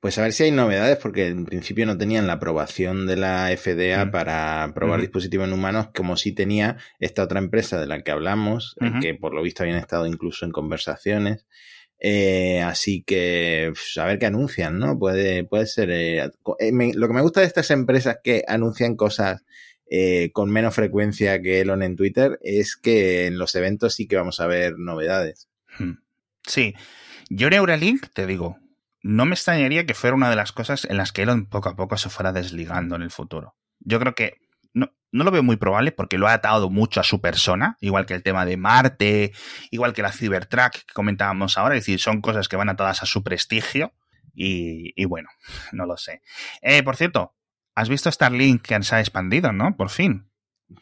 Pues 0.00 0.18
a 0.18 0.22
ver 0.22 0.32
si 0.32 0.44
hay 0.44 0.50
novedades, 0.50 0.98
porque 0.98 1.28
en 1.28 1.44
principio 1.44 1.86
no 1.86 1.96
tenían 1.96 2.26
la 2.26 2.34
aprobación 2.34 3.06
de 3.06 3.16
la 3.16 3.54
FDA 3.56 4.10
para 4.10 4.72
probar 4.74 5.00
dispositivos 5.00 5.46
en 5.46 5.52
humanos, 5.52 5.88
como 5.94 6.16
sí 6.16 6.32
tenía 6.32 6.78
esta 6.98 7.22
otra 7.22 7.38
empresa 7.38 7.78
de 7.78 7.86
la 7.86 8.02
que 8.02 8.10
hablamos, 8.10 8.74
que 9.00 9.14
por 9.14 9.34
lo 9.34 9.42
visto 9.42 9.62
habían 9.62 9.78
estado 9.78 10.06
incluso 10.06 10.44
en 10.44 10.50
conversaciones. 10.50 11.46
Eh, 12.04 12.60
así 12.60 13.04
que 13.04 13.72
a 13.96 14.04
ver 14.06 14.18
qué 14.18 14.26
anuncian, 14.26 14.76
¿no? 14.76 14.98
Puede, 14.98 15.44
puede 15.44 15.66
ser. 15.66 15.88
Eh, 15.90 16.18
eh, 16.58 16.92
lo 16.94 17.06
que 17.06 17.14
me 17.14 17.22
gusta 17.22 17.40
de 17.40 17.46
estas 17.46 17.70
empresas 17.70 18.16
que 18.24 18.42
anuncian 18.48 18.96
cosas 18.96 19.42
con 20.32 20.50
menos 20.50 20.74
frecuencia 20.74 21.42
que 21.42 21.60
Elon 21.60 21.82
en 21.82 21.96
Twitter 21.96 22.38
es 22.42 22.76
que 22.76 23.26
en 23.26 23.36
los 23.36 23.54
eventos 23.54 23.94
sí 23.94 24.08
que 24.08 24.16
vamos 24.16 24.40
a 24.40 24.46
ver 24.46 24.78
novedades. 24.78 25.50
Hmm. 25.78 25.98
Sí. 26.46 26.74
Yo 27.28 27.50
Neuralink, 27.50 28.06
te 28.14 28.26
digo, 28.26 28.56
no 29.02 29.26
me 29.26 29.34
extrañaría 29.34 29.84
que 29.84 29.92
fuera 29.92 30.16
una 30.16 30.30
de 30.30 30.36
las 30.36 30.50
cosas 30.50 30.86
en 30.86 30.96
las 30.96 31.12
que 31.12 31.22
Elon 31.22 31.44
poco 31.44 31.68
a 31.68 31.76
poco 31.76 31.98
se 31.98 32.08
fuera 32.08 32.32
desligando 32.32 32.96
en 32.96 33.02
el 33.02 33.10
futuro. 33.10 33.54
Yo 33.80 34.00
creo 34.00 34.14
que 34.14 34.38
no, 35.12 35.24
lo 35.24 35.30
veo 35.30 35.42
muy 35.42 35.56
probable 35.56 35.92
porque 35.92 36.18
lo 36.18 36.26
ha 36.26 36.32
atado 36.32 36.70
mucho 36.70 37.00
a 37.00 37.04
su 37.04 37.20
persona, 37.20 37.76
igual 37.80 38.06
que 38.06 38.14
el 38.14 38.22
tema 38.22 38.44
de 38.44 38.56
Marte, 38.56 39.32
igual 39.70 39.92
que 39.92 40.02
la 40.02 40.12
Cybertruck 40.12 40.72
que 40.72 40.92
comentábamos 40.92 41.58
ahora, 41.58 41.76
es 41.76 41.82
decir, 41.82 42.00
son 42.00 42.20
cosas 42.20 42.48
que 42.48 42.56
van 42.56 42.68
atadas 42.68 43.02
a 43.02 43.06
su 43.06 43.22
prestigio 43.22 43.92
y, 44.34 45.04
bueno, 45.04 45.28
no 45.72 45.86
lo 45.86 45.96
sé. 45.96 46.22
Eh, 46.62 46.82
por 46.82 46.96
cierto, 46.96 47.34
¿has 47.74 47.88
visto 47.88 48.10
Starlink 48.10 48.62
que 48.62 48.82
se 48.82 48.94
ha 48.94 49.00
expandido, 49.00 49.52
no? 49.52 49.76
Por 49.76 49.90
fin. 49.90 50.28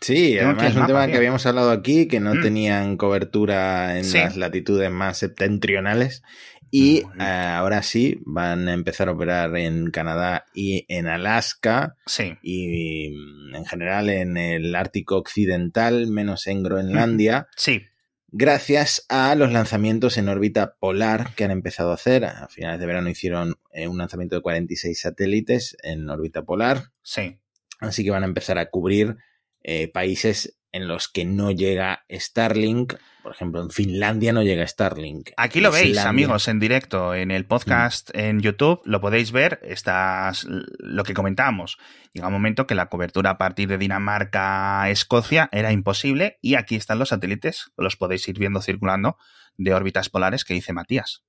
Sí, 0.01 0.39
además 0.39 0.71
es 0.71 0.77
un 0.77 0.87
tema 0.87 1.09
que 1.09 1.17
habíamos 1.17 1.45
hablado 1.47 1.73
aquí, 1.73 2.07
que 2.07 2.21
no 2.21 2.35
mm. 2.37 2.43
tenían 2.43 2.97
cobertura 2.97 3.99
en 3.99 4.13
las 4.13 4.37
latitudes 4.37 4.89
más 4.89 5.19
septentrionales 5.19 6.23
y 6.71 6.99
eh, 7.19 7.23
ahora 7.23 7.83
sí, 7.83 8.21
van 8.25 8.69
a 8.69 8.73
empezar 8.73 9.09
a 9.09 9.13
operar 9.13 9.57
en 9.57 9.91
Canadá 9.91 10.47
y 10.55 10.87
en 10.89 11.09
Alaska. 11.09 11.97
Sí. 12.07 12.37
Y 12.43 13.11
mm, 13.11 13.57
en 13.57 13.65
general 13.67 14.09
en 14.09 14.37
el 14.37 14.75
Ártico 14.75 15.17
Occidental, 15.17 16.07
menos 16.07 16.47
en 16.47 16.63
Groenlandia. 16.63 17.49
Sí. 17.57 17.83
Gracias 18.29 19.05
a 19.09 19.35
los 19.35 19.51
lanzamientos 19.51 20.17
en 20.17 20.29
órbita 20.29 20.77
polar 20.79 21.35
que 21.35 21.45
han 21.45 21.51
empezado 21.51 21.91
a 21.91 21.95
hacer. 21.95 22.25
A 22.25 22.47
finales 22.49 22.79
de 22.79 22.87
verano 22.87 23.11
hicieron 23.11 23.57
eh, 23.73 23.89
un 23.89 23.99
lanzamiento 23.99 24.37
de 24.37 24.43
46 24.43 25.01
satélites 25.01 25.77
en 25.83 26.09
órbita 26.09 26.45
polar. 26.45 26.93
Sí. 27.03 27.41
Así 27.81 28.05
que 28.05 28.11
van 28.11 28.23
a 28.23 28.27
empezar 28.27 28.59
a 28.59 28.71
cubrir 28.71 29.17
eh, 29.63 29.89
países 29.89 30.60
en 30.73 30.89
los 30.89 31.09
que 31.09 31.25
no 31.25 31.51
llega 31.51 32.05
Starlink. 32.11 32.95
Por 33.23 33.33
ejemplo, 33.33 33.61
en 33.61 33.71
Finlandia 33.71 34.33
no 34.33 34.43
llega 34.43 34.67
Starlink. 34.67 35.31
Aquí 35.37 35.61
lo 35.61 35.71
veis, 35.71 35.99
amigos, 35.99 36.49
en 36.49 36.59
directo, 36.59 37.15
en 37.15 37.31
el 37.31 37.47
podcast 37.47 38.11
mm. 38.15 38.19
en 38.19 38.41
YouTube, 38.41 38.81
lo 38.85 39.01
podéis 39.01 39.33
ver, 39.33 39.61
estas, 39.63 40.47
lo 40.79 41.05
que 41.05 41.15
comentamos. 41.15 41.79
Llega 42.13 42.29
un 42.29 42.33
momento 42.33 42.67
que 42.67 42.75
la 42.75 42.87
cobertura 42.87 43.31
a 43.31 43.39
partir 43.39 43.69
de 43.69 43.79
Dinamarca 43.79 44.89
Escocia 44.89 45.49
era 45.53 45.73
imposible 45.73 46.39
y 46.41 46.55
aquí 46.55 46.77
están 46.77 46.99
los 46.99 47.11
satélites, 47.11 47.73
los 47.77 47.97
podéis 47.97 48.27
ir 48.29 48.39
viendo 48.39 48.63
circulando 48.63 49.17
de 49.57 49.75
órbitas 49.75 50.09
polares 50.09 50.45
que 50.45 50.55
dice 50.55 50.73
Matías. 50.73 51.25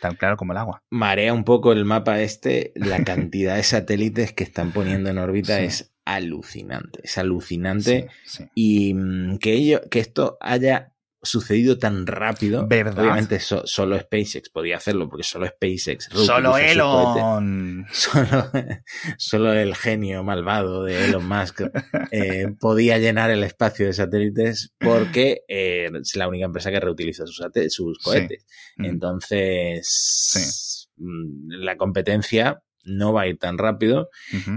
Tan 0.00 0.14
claro 0.14 0.36
como 0.36 0.52
el 0.52 0.58
agua. 0.58 0.82
Marea 0.90 1.32
un 1.32 1.44
poco 1.44 1.72
el 1.72 1.84
mapa 1.84 2.20
este, 2.20 2.72
la 2.76 3.02
cantidad 3.04 3.56
de 3.56 3.62
satélites 3.62 4.32
que 4.32 4.44
están 4.44 4.72
poniendo 4.72 5.10
en 5.10 5.18
órbita 5.18 5.60
es 5.60 5.94
alucinante. 6.08 7.00
Es 7.02 7.18
alucinante. 7.18 8.08
Y 8.54 8.94
mm, 8.94 9.38
que, 9.38 9.52
ello, 9.52 9.82
que 9.90 10.00
esto 10.00 10.38
haya 10.40 10.94
sucedido 11.22 11.78
tan 11.78 12.06
rápido. 12.06 12.66
¿Verdad? 12.66 13.04
Obviamente 13.04 13.38
solo 13.40 13.98
SpaceX 13.98 14.48
podía 14.48 14.78
hacerlo, 14.78 15.10
porque 15.10 15.22
solo 15.22 15.46
SpaceX. 15.46 16.08
Solo 16.10 16.56
Elon. 16.56 17.86
Solo, 17.92 18.50
solo, 19.18 19.52
el 19.52 19.76
genio 19.76 20.24
malvado 20.24 20.84
de 20.84 21.04
Elon 21.04 21.28
Musk 21.28 21.62
eh, 22.10 22.54
podía 22.58 22.98
llenar 22.98 23.30
el 23.30 23.44
espacio 23.44 23.86
de 23.86 23.92
satélites 23.92 24.72
porque 24.78 25.42
eh, 25.48 25.90
es 26.00 26.16
la 26.16 26.28
única 26.28 26.46
empresa 26.46 26.70
que 26.70 26.80
reutiliza 26.80 27.26
sus, 27.26 27.42
sus 27.68 27.98
cohetes. 27.98 28.46
Mm. 28.76 28.84
Entonces, 28.84 30.88
mm, 30.96 31.50
la 31.50 31.76
competencia 31.76 32.62
no 32.84 33.12
va 33.12 33.22
a 33.22 33.26
ir 33.28 33.38
tan 33.38 33.58
rápido. 33.58 34.10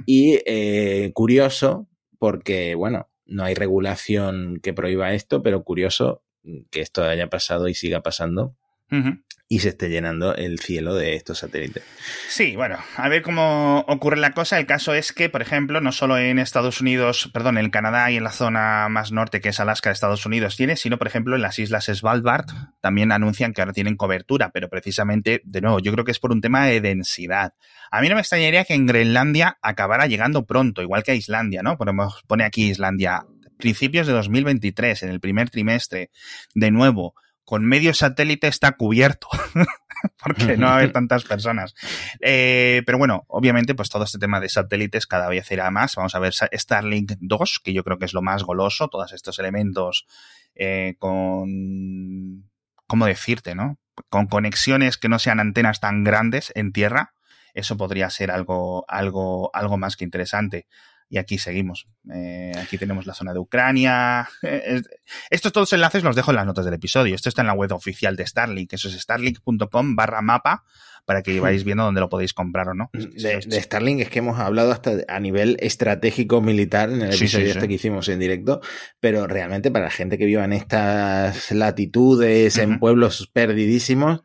Y 0.05 0.39
eh, 0.45 1.11
curioso, 1.13 1.87
porque, 2.19 2.75
bueno, 2.75 3.09
no 3.25 3.43
hay 3.43 3.53
regulación 3.53 4.59
que 4.61 4.73
prohíba 4.73 5.13
esto, 5.13 5.41
pero 5.41 5.63
curioso 5.63 6.23
que 6.69 6.81
esto 6.81 7.03
haya 7.03 7.29
pasado 7.29 7.67
y 7.67 7.73
siga 7.73 8.01
pasando 8.01 8.55
y 9.51 9.59
se 9.59 9.67
esté 9.67 9.89
llenando 9.89 10.33
el 10.33 10.59
cielo 10.59 10.95
de 10.95 11.17
estos 11.17 11.39
satélites. 11.39 11.83
Sí, 12.29 12.55
bueno, 12.55 12.77
a 12.95 13.09
ver 13.09 13.21
cómo 13.21 13.83
ocurre 13.85 14.15
la 14.15 14.31
cosa. 14.31 14.57
El 14.57 14.65
caso 14.65 14.93
es 14.93 15.11
que, 15.11 15.27
por 15.27 15.41
ejemplo, 15.41 15.81
no 15.81 15.91
solo 15.91 16.17
en 16.17 16.39
Estados 16.39 16.79
Unidos, 16.79 17.29
perdón, 17.33 17.57
en 17.57 17.69
Canadá 17.69 18.09
y 18.09 18.15
en 18.15 18.23
la 18.23 18.31
zona 18.31 18.87
más 18.87 19.11
norte 19.11 19.41
que 19.41 19.49
es 19.49 19.59
Alaska 19.59 19.89
de 19.89 19.95
Estados 19.95 20.25
Unidos 20.25 20.55
tiene, 20.55 20.77
sino, 20.77 20.97
por 20.97 21.07
ejemplo, 21.07 21.35
en 21.35 21.41
las 21.41 21.59
islas 21.59 21.91
Svalbard 21.93 22.45
también 22.79 23.11
anuncian 23.11 23.51
que 23.51 23.59
ahora 23.59 23.73
tienen 23.73 23.97
cobertura, 23.97 24.51
pero 24.53 24.69
precisamente, 24.69 25.41
de 25.43 25.59
nuevo, 25.59 25.79
yo 25.79 25.91
creo 25.91 26.05
que 26.05 26.11
es 26.11 26.19
por 26.19 26.31
un 26.31 26.39
tema 26.39 26.65
de 26.67 26.79
densidad. 26.79 27.53
A 27.91 27.99
mí 27.99 28.07
no 28.07 28.15
me 28.15 28.21
extrañaría 28.21 28.63
que 28.63 28.73
en 28.73 28.85
Groenlandia 28.85 29.57
acabara 29.61 30.07
llegando 30.07 30.45
pronto, 30.45 30.81
igual 30.81 31.03
que 31.03 31.11
a 31.11 31.15
Islandia, 31.15 31.61
¿no? 31.61 31.77
Ponemos, 31.77 32.23
pone 32.25 32.45
aquí 32.45 32.69
Islandia, 32.69 33.25
principios 33.57 34.07
de 34.07 34.13
2023, 34.13 35.03
en 35.03 35.09
el 35.09 35.19
primer 35.19 35.49
trimestre. 35.49 36.09
De 36.55 36.71
nuevo, 36.71 37.15
con 37.51 37.65
medio 37.65 37.93
satélite 37.93 38.47
está 38.47 38.71
cubierto. 38.77 39.27
porque 40.23 40.55
no 40.55 40.67
va 40.67 40.71
a 40.71 40.75
haber 40.77 40.93
tantas 40.93 41.25
personas. 41.25 41.75
Eh, 42.21 42.81
pero 42.85 42.97
bueno, 42.97 43.25
obviamente, 43.27 43.75
pues 43.75 43.89
todo 43.89 44.05
este 44.05 44.19
tema 44.19 44.39
de 44.39 44.47
satélites 44.47 45.05
cada 45.05 45.27
vez 45.27 45.51
irá 45.51 45.69
más. 45.69 45.97
Vamos 45.97 46.15
a 46.15 46.19
ver 46.19 46.31
Starlink 46.33 47.11
2, 47.19 47.59
que 47.61 47.73
yo 47.73 47.83
creo 47.83 47.97
que 47.97 48.05
es 48.05 48.13
lo 48.13 48.21
más 48.21 48.43
goloso, 48.43 48.87
todos 48.87 49.11
estos 49.11 49.37
elementos 49.37 50.07
eh, 50.55 50.95
con. 50.97 52.49
¿Cómo 52.87 53.05
decirte, 53.05 53.53
no? 53.53 53.77
Con 54.07 54.27
conexiones 54.27 54.97
que 54.97 55.09
no 55.09 55.19
sean 55.19 55.41
antenas 55.41 55.81
tan 55.81 56.05
grandes 56.05 56.53
en 56.55 56.71
tierra. 56.71 57.15
Eso 57.53 57.75
podría 57.75 58.09
ser 58.11 58.31
algo, 58.31 58.85
algo, 58.87 59.53
algo 59.53 59.77
más 59.77 59.97
que 59.97 60.05
interesante. 60.05 60.67
Y 61.11 61.17
aquí 61.17 61.37
seguimos. 61.37 61.87
Eh, 62.09 62.53
aquí 62.57 62.77
tenemos 62.77 63.05
la 63.05 63.13
zona 63.13 63.33
de 63.33 63.39
Ucrania. 63.39 64.29
estos 65.29 65.51
todos 65.51 65.73
enlaces 65.73 66.03
los 66.03 66.15
dejo 66.15 66.31
en 66.31 66.37
las 66.37 66.45
notas 66.45 66.63
del 66.63 66.73
episodio. 66.73 67.13
Esto 67.13 67.27
está 67.27 67.41
en 67.41 67.47
la 67.47 67.53
web 67.53 67.73
oficial 67.73 68.15
de 68.15 68.25
Starlink. 68.25 68.71
Eso 68.71 68.87
es 68.87 68.97
starlink.com 68.97 69.95
barra 69.97 70.21
mapa 70.21 70.63
para 71.03 71.21
que 71.21 71.37
vayáis 71.41 71.65
viendo 71.65 71.83
dónde 71.83 71.99
lo 71.99 72.07
podéis 72.07 72.33
comprar 72.33 72.69
o 72.69 72.73
no. 72.73 72.89
De, 72.93 73.41
Starlink 73.41 73.99
es 73.99 74.09
que 74.09 74.19
hemos 74.19 74.39
hablado 74.39 74.71
hasta 74.71 74.99
a 75.09 75.19
nivel 75.19 75.57
estratégico 75.59 76.41
militar 76.41 76.89
en 76.89 77.01
el 77.01 77.13
episodio 77.13 77.47
este 77.47 77.67
que 77.67 77.73
hicimos 77.73 78.07
en 78.07 78.19
directo, 78.19 78.61
pero 79.01 79.27
realmente 79.27 79.69
para 79.69 79.85
la 79.85 79.91
gente 79.91 80.17
que 80.17 80.25
viva 80.25 80.45
en 80.45 80.53
estas 80.53 81.51
latitudes, 81.51 82.57
en 82.57 82.79
pueblos 82.79 83.29
perdidísimos, 83.33 84.21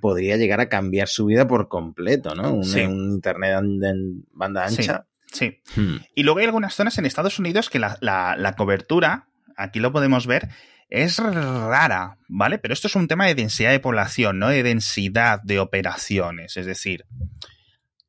podría 0.00 0.38
llegar 0.38 0.60
a 0.60 0.70
cambiar 0.70 1.08
su 1.08 1.26
vida 1.26 1.46
por 1.46 1.68
completo, 1.68 2.34
¿no? 2.34 2.54
Un, 2.54 3.12
internet 3.12 3.58
en 3.60 4.24
banda 4.32 4.64
ancha. 4.64 5.04
Sí. 5.32 5.60
Hmm. 5.76 5.96
Y 6.14 6.22
luego 6.22 6.40
hay 6.40 6.46
algunas 6.46 6.74
zonas 6.74 6.98
en 6.98 7.06
Estados 7.06 7.38
Unidos 7.38 7.70
que 7.70 7.78
la, 7.78 7.96
la 8.00 8.54
cobertura, 8.56 9.28
aquí 9.56 9.80
lo 9.80 9.92
podemos 9.92 10.26
ver, 10.26 10.48
es 10.90 11.18
rara, 11.18 12.18
¿vale? 12.28 12.58
Pero 12.58 12.74
esto 12.74 12.88
es 12.88 12.96
un 12.96 13.08
tema 13.08 13.26
de 13.26 13.36
densidad 13.36 13.70
de 13.70 13.80
población, 13.80 14.38
no 14.38 14.48
de 14.48 14.62
densidad 14.62 15.40
de 15.42 15.60
operaciones. 15.60 16.56
Es 16.56 16.66
decir, 16.66 17.06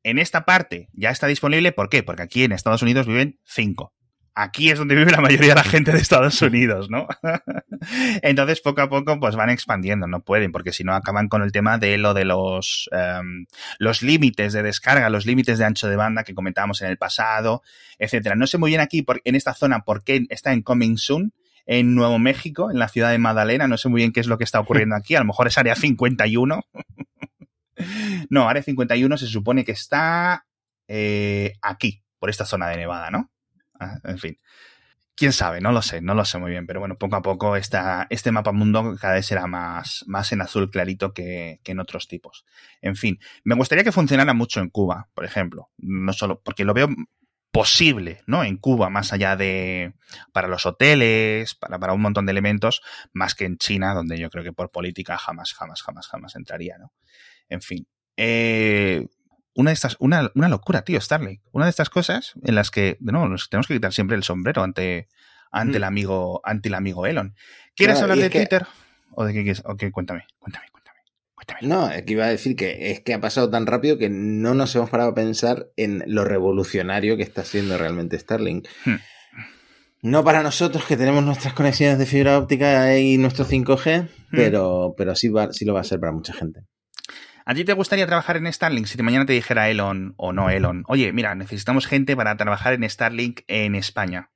en 0.02 0.18
esta 0.18 0.44
parte 0.44 0.88
ya 0.92 1.10
está 1.10 1.28
disponible, 1.28 1.72
¿por 1.72 1.88
qué? 1.88 2.02
Porque 2.02 2.22
aquí 2.22 2.44
en 2.44 2.52
Estados 2.52 2.82
Unidos 2.82 3.06
viven 3.06 3.38
cinco. 3.44 3.94
Aquí 4.34 4.70
es 4.70 4.78
donde 4.78 4.94
vive 4.94 5.10
la 5.10 5.20
mayoría 5.20 5.50
de 5.50 5.54
la 5.56 5.64
gente 5.64 5.92
de 5.92 5.98
Estados 5.98 6.40
Unidos, 6.40 6.88
¿no? 6.88 7.06
Entonces, 8.22 8.62
poco 8.62 8.80
a 8.80 8.88
poco, 8.88 9.20
pues 9.20 9.36
van 9.36 9.50
expandiendo, 9.50 10.06
no 10.06 10.20
pueden, 10.20 10.52
porque 10.52 10.72
si 10.72 10.84
no 10.84 10.94
acaban 10.94 11.28
con 11.28 11.42
el 11.42 11.52
tema 11.52 11.76
de 11.76 11.98
lo 11.98 12.14
de 12.14 12.24
los, 12.24 12.88
em, 12.92 13.46
los 13.78 14.02
límites 14.02 14.54
de 14.54 14.62
descarga, 14.62 15.10
los 15.10 15.26
límites 15.26 15.58
de 15.58 15.66
ancho 15.66 15.88
de 15.88 15.96
banda 15.96 16.24
que 16.24 16.34
comentábamos 16.34 16.80
en 16.80 16.88
el 16.88 16.96
pasado, 16.96 17.62
etcétera. 17.98 18.34
No 18.34 18.46
sé 18.46 18.56
muy 18.56 18.70
bien 18.70 18.80
aquí, 18.80 19.04
en 19.24 19.34
esta 19.34 19.52
zona, 19.52 19.80
por 19.80 20.02
qué 20.02 20.24
está 20.30 20.52
en 20.52 20.62
Coming 20.62 20.96
Soon, 20.96 21.34
en 21.66 21.94
Nuevo 21.94 22.18
México, 22.18 22.70
en 22.70 22.78
la 22.78 22.88
ciudad 22.88 23.10
de 23.10 23.18
Madalena. 23.18 23.68
No 23.68 23.76
sé 23.76 23.88
muy 23.88 24.00
bien 24.00 24.12
qué 24.12 24.20
es 24.20 24.26
lo 24.26 24.38
que 24.38 24.44
está 24.44 24.60
ocurriendo 24.60 24.96
aquí. 24.96 25.14
A 25.14 25.20
lo 25.20 25.26
mejor 25.26 25.46
es 25.46 25.58
área 25.58 25.74
51. 25.74 26.64
no, 28.30 28.48
área 28.48 28.62
51 28.62 29.18
se 29.18 29.26
supone 29.26 29.64
que 29.64 29.72
está 29.72 30.46
eh, 30.88 31.54
aquí, 31.60 32.02
por 32.18 32.30
esta 32.30 32.46
zona 32.46 32.68
de 32.68 32.78
Nevada, 32.78 33.10
¿no? 33.10 33.31
Ah, 33.82 34.00
en 34.04 34.18
fin. 34.18 34.38
Quién 35.14 35.32
sabe, 35.32 35.60
no 35.60 35.72
lo 35.72 35.82
sé, 35.82 36.00
no 36.00 36.14
lo 36.14 36.24
sé 36.24 36.38
muy 36.38 36.50
bien, 36.50 36.66
pero 36.66 36.80
bueno, 36.80 36.96
poco 36.96 37.16
a 37.16 37.22
poco 37.22 37.56
esta, 37.56 38.06
este 38.10 38.32
mapa 38.32 38.52
mundo 38.52 38.96
cada 39.00 39.14
vez 39.14 39.26
será 39.26 39.46
más, 39.46 40.04
más 40.06 40.32
en 40.32 40.40
azul 40.40 40.70
clarito 40.70 41.12
que, 41.12 41.60
que, 41.62 41.72
en 41.72 41.80
otros 41.80 42.08
tipos. 42.08 42.46
En 42.80 42.96
fin, 42.96 43.18
me 43.44 43.54
gustaría 43.54 43.84
que 43.84 43.92
funcionara 43.92 44.32
mucho 44.34 44.60
en 44.60 44.70
Cuba, 44.70 45.08
por 45.14 45.24
ejemplo, 45.24 45.70
no 45.76 46.12
solo 46.14 46.40
porque 46.42 46.64
lo 46.64 46.74
veo 46.74 46.88
posible, 47.52 48.22
¿no? 48.26 48.42
En 48.42 48.56
Cuba, 48.56 48.88
más 48.88 49.12
allá 49.12 49.36
de 49.36 49.92
para 50.32 50.48
los 50.48 50.64
hoteles, 50.64 51.54
para, 51.54 51.78
para 51.78 51.92
un 51.92 52.00
montón 52.00 52.24
de 52.24 52.32
elementos, 52.32 52.80
más 53.12 53.34
que 53.34 53.44
en 53.44 53.58
China, 53.58 53.92
donde 53.94 54.18
yo 54.18 54.30
creo 54.30 54.42
que 54.42 54.54
por 54.54 54.70
política 54.70 55.18
jamás, 55.18 55.52
jamás, 55.52 55.82
jamás, 55.82 56.08
jamás 56.08 56.34
entraría, 56.34 56.78
¿no? 56.78 56.92
En 57.50 57.60
fin. 57.60 57.86
Eh, 58.16 59.06
una 59.54 59.70
de 59.70 59.74
estas, 59.74 59.96
una, 60.00 60.30
una 60.34 60.48
locura, 60.48 60.82
tío, 60.82 61.00
Starlink. 61.00 61.42
Una 61.52 61.66
de 61.66 61.70
estas 61.70 61.90
cosas 61.90 62.32
en 62.42 62.54
las 62.54 62.70
que, 62.70 62.96
no, 63.00 63.28
nos 63.28 63.50
tenemos 63.50 63.66
que 63.66 63.74
quitar 63.74 63.92
siempre 63.92 64.16
el 64.16 64.22
sombrero 64.22 64.62
ante, 64.62 65.08
ante 65.50 65.76
el 65.76 65.82
mm. 65.82 65.86
amigo, 65.86 66.40
ante 66.44 66.68
el 66.68 66.74
amigo 66.74 67.06
Elon. 67.06 67.34
¿Quieres 67.76 68.00
hablar 68.00 68.18
de 68.18 68.30
Twitter? 68.30 68.66
¿O 69.12 69.24
de 69.24 69.32
qué 69.32 69.42
quieres? 69.42 69.62
Ok, 69.64 69.84
cuéntame, 69.90 70.24
cuéntame. 70.38 70.72
No, 71.60 71.90
es 71.90 72.02
que 72.02 72.12
iba 72.12 72.24
a 72.24 72.28
decir 72.28 72.56
que 72.56 72.90
es 72.90 73.00
que 73.00 73.14
ha 73.14 73.20
pasado 73.20 73.50
tan 73.50 73.66
rápido 73.66 73.98
que 73.98 74.08
no 74.08 74.54
nos 74.54 74.74
hemos 74.74 74.90
parado 74.90 75.10
a 75.10 75.14
pensar 75.14 75.68
en 75.76 76.02
lo 76.06 76.24
revolucionario 76.24 77.16
que 77.16 77.22
está 77.22 77.44
siendo 77.44 77.76
realmente 77.78 78.18
Starlink. 78.18 78.68
Hmm. 78.84 78.96
No 80.02 80.24
para 80.24 80.42
nosotros 80.42 80.84
que 80.84 80.96
tenemos 80.96 81.22
nuestras 81.24 81.54
conexiones 81.54 81.98
de 81.98 82.06
fibra 82.06 82.38
óptica 82.38 82.98
y 82.98 83.18
nuestro 83.18 83.44
5G, 83.44 84.02
hmm. 84.02 84.08
pero, 84.32 84.94
pero 84.96 85.14
sí, 85.14 85.28
va, 85.28 85.52
sí 85.52 85.64
lo 85.64 85.74
va 85.74 85.80
a 85.80 85.84
ser 85.84 86.00
para 86.00 86.12
mucha 86.12 86.32
gente. 86.32 86.62
¿A 87.44 87.54
ti 87.54 87.64
te 87.64 87.72
gustaría 87.72 88.06
trabajar 88.06 88.36
en 88.36 88.52
Starlink 88.52 88.86
si 88.86 89.00
mañana 89.02 89.26
te 89.26 89.32
dijera 89.32 89.68
Elon 89.68 90.14
o 90.16 90.32
no 90.32 90.50
Elon? 90.50 90.84
Oye, 90.86 91.12
mira, 91.12 91.34
necesitamos 91.34 91.86
gente 91.86 92.16
para 92.16 92.36
trabajar 92.36 92.74
en 92.74 92.88
Starlink 92.88 93.40
en 93.48 93.74
España. 93.74 94.30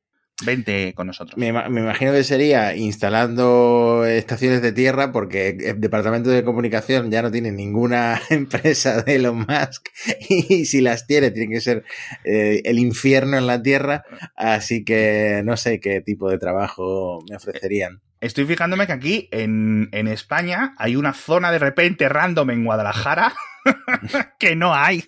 Vente 0.45 0.93
con 0.95 1.07
nosotros. 1.07 1.39
Me, 1.39 1.49
imagino 1.49 2.13
que 2.13 2.23
sería 2.23 2.77
instalando 2.77 4.05
estaciones 4.05 4.61
de 4.61 4.73
tierra 4.73 5.11
porque 5.11 5.49
el 5.49 5.81
departamento 5.81 6.29
de 6.29 6.45
comunicación 6.45 7.11
ya 7.11 7.23
no 7.23 7.31
tiene 7.31 7.53
ninguna 7.53 8.21
empresa 8.31 9.01
de 9.03 9.15
Elon 9.15 9.39
Musk 9.39 9.89
y 10.29 10.67
si 10.67 10.83
las 10.83 11.07
tiene 11.07 11.31
tiene 11.31 11.55
que 11.55 11.61
ser 11.63 11.85
eh, 12.25 12.61
el 12.67 12.79
infierno 12.79 13.39
en 13.39 13.47
la 13.47 13.63
tierra, 13.63 14.05
así 14.35 14.85
que 14.85 15.41
no 15.43 15.57
sé 15.57 15.81
qué 15.81 16.03
tipo 16.03 16.29
de 16.29 16.39
trabajo 16.39 17.25
me 17.31 17.37
ofrecerían. 17.37 18.03
Estoy 18.21 18.47
fijándome 18.47 18.87
que 18.87 18.93
aquí 18.93 19.29
en, 19.31 19.89
en 19.93 20.09
España 20.09 20.75
hay 20.79 20.97
una 20.97 21.13
zona 21.13 21.53
de 21.53 21.59
repente 21.59 22.09
random 22.09 22.51
en 22.51 22.65
Guadalajara 22.65 23.35
que 24.39 24.57
no 24.57 24.75
hay. 24.75 25.05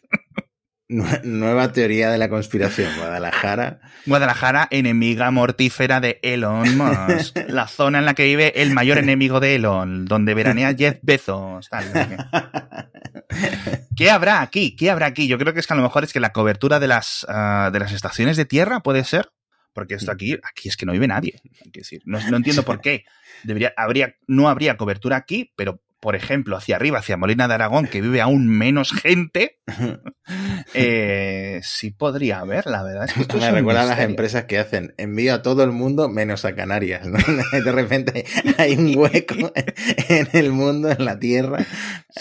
Nueva 0.90 1.71
teoría 1.71 2.11
de 2.11 2.16
la 2.16 2.31
conspiración. 2.31 2.90
Guadalajara. 2.97 3.81
Guadalajara, 4.07 4.68
enemiga 4.71 5.31
mortífera 5.31 6.01
de 6.01 6.18
Elon 6.23 6.79
Musk. 6.79 7.37
la 7.49 7.68
zona 7.68 7.99
en 7.99 8.07
la 8.07 8.14
que 8.14 8.25
vive 8.25 8.62
el 8.62 8.73
mayor 8.73 8.97
enemigo 8.97 9.38
de 9.38 9.57
Elon, 9.57 10.07
donde 10.07 10.33
veranea 10.33 10.75
Jeff 10.75 10.99
Bezos. 11.03 11.68
¿Qué 13.97 14.11
habrá 14.11 14.40
aquí? 14.40 14.77
¿Qué 14.77 14.90
habrá 14.90 15.07
aquí? 15.07 15.29
Yo 15.29 15.37
creo 15.37 15.53
que 15.53 15.61
es 15.61 15.66
que 15.66 15.75
a 15.75 15.77
lo 15.77 15.83
mejor 15.83 16.05
es 16.05 16.12
que 16.14 16.21
la 16.21 16.33
cobertura 16.33 16.81
de 16.81 16.88
las, 16.88 17.27
ah, 17.29 17.68
de 17.71 17.81
las 17.81 17.92
estaciones 17.92 18.38
de 18.38 18.47
tierra 18.47 18.81
puede 18.81 19.05
ser. 19.05 19.29
Porque 19.78 19.94
esto 19.94 20.10
aquí, 20.10 20.36
aquí 20.42 20.68
es 20.68 20.76
que 20.76 20.84
no 20.84 20.90
vive 20.90 21.06
nadie. 21.06 21.40
decir, 21.72 22.02
no, 22.04 22.18
no 22.30 22.36
entiendo 22.38 22.64
por 22.64 22.80
qué. 22.80 23.04
Debería, 23.44 23.72
habría, 23.76 24.16
no 24.26 24.48
habría 24.48 24.76
cobertura 24.76 25.14
aquí, 25.16 25.52
pero 25.54 25.80
por 26.00 26.14
ejemplo, 26.14 26.56
hacia 26.56 26.76
arriba, 26.76 27.00
hacia 27.00 27.16
Molina 27.16 27.48
de 27.48 27.54
Aragón, 27.54 27.87
que 27.87 28.00
vive 28.00 28.20
aún 28.20 28.48
menos 28.48 28.92
gente, 28.92 29.58
eh, 30.74 31.61
sí 31.62 31.90
podría 31.90 32.38
haber, 32.40 32.66
la 32.66 32.82
verdad. 32.84 33.08
Me 33.34 33.50
recuerdan 33.50 33.88
las 33.88 33.98
empresas 34.00 34.44
que 34.44 34.58
hacen 34.58 34.94
envío 34.96 35.34
a 35.34 35.42
todo 35.42 35.64
el 35.64 35.72
mundo 35.72 36.08
menos 36.08 36.44
a 36.44 36.54
Canarias. 36.54 37.02
De 37.52 37.72
repente 37.72 38.24
hay 38.58 38.74
un 38.76 38.96
hueco 38.96 39.34
en 40.08 40.28
el 40.32 40.52
mundo, 40.52 40.90
en 40.90 41.04
la 41.04 41.18
tierra, 41.18 41.66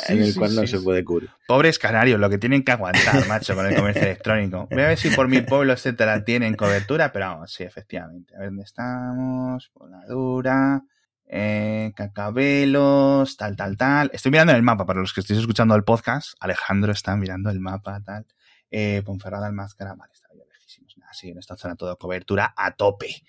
en 0.07 0.23
el 0.23 0.33
cual 0.33 0.55
no 0.55 0.65
se 0.65 0.79
puede 0.79 1.03
cubrir. 1.03 1.29
Pobres 1.47 1.77
canarios, 1.77 2.19
lo 2.19 2.29
que 2.29 2.37
tienen 2.39 2.63
que 2.63 2.71
aguantar, 2.71 3.27
macho, 3.27 3.55
con 3.55 3.67
el 3.67 3.75
comercio 3.75 4.03
electrónico. 4.03 4.67
Voy 4.71 4.81
a 4.81 4.87
ver 4.87 4.97
si 4.97 5.09
por 5.11 5.27
mi 5.27 5.41
pueblo, 5.41 5.73
etcétera, 5.73 6.23
tienen 6.23 6.55
cobertura, 6.55 7.11
pero 7.11 7.27
vamos, 7.27 7.53
sí, 7.53 7.63
efectivamente. 7.63 8.35
A 8.35 8.39
ver 8.39 8.49
dónde 8.49 8.63
estamos, 8.63 9.69
Poladura 9.73 10.81
eh, 11.27 11.91
cacabelos, 11.95 13.35
tal, 13.37 13.55
tal, 13.55 13.77
tal. 13.77 14.09
Estoy 14.13 14.31
mirando 14.31 14.53
el 14.53 14.63
mapa, 14.63 14.85
para 14.85 15.01
los 15.01 15.13
que 15.13 15.21
estéis 15.21 15.39
escuchando 15.39 15.75
el 15.75 15.83
podcast, 15.83 16.33
Alejandro 16.39 16.91
está 16.91 17.15
mirando 17.15 17.49
el 17.49 17.59
mapa, 17.59 18.01
tal. 18.03 18.25
Eh, 18.71 19.01
Ponferrada, 19.05 19.51
Máscara, 19.51 19.93
vale, 19.95 20.13
está 20.13 20.29
bien 20.33 20.47
lejísimos. 20.51 20.95
Así, 21.09 21.29
en 21.29 21.37
esta 21.37 21.55
zona 21.57 21.75
todo 21.75 21.97
cobertura 21.97 22.53
a 22.55 22.71
tope. 22.71 23.23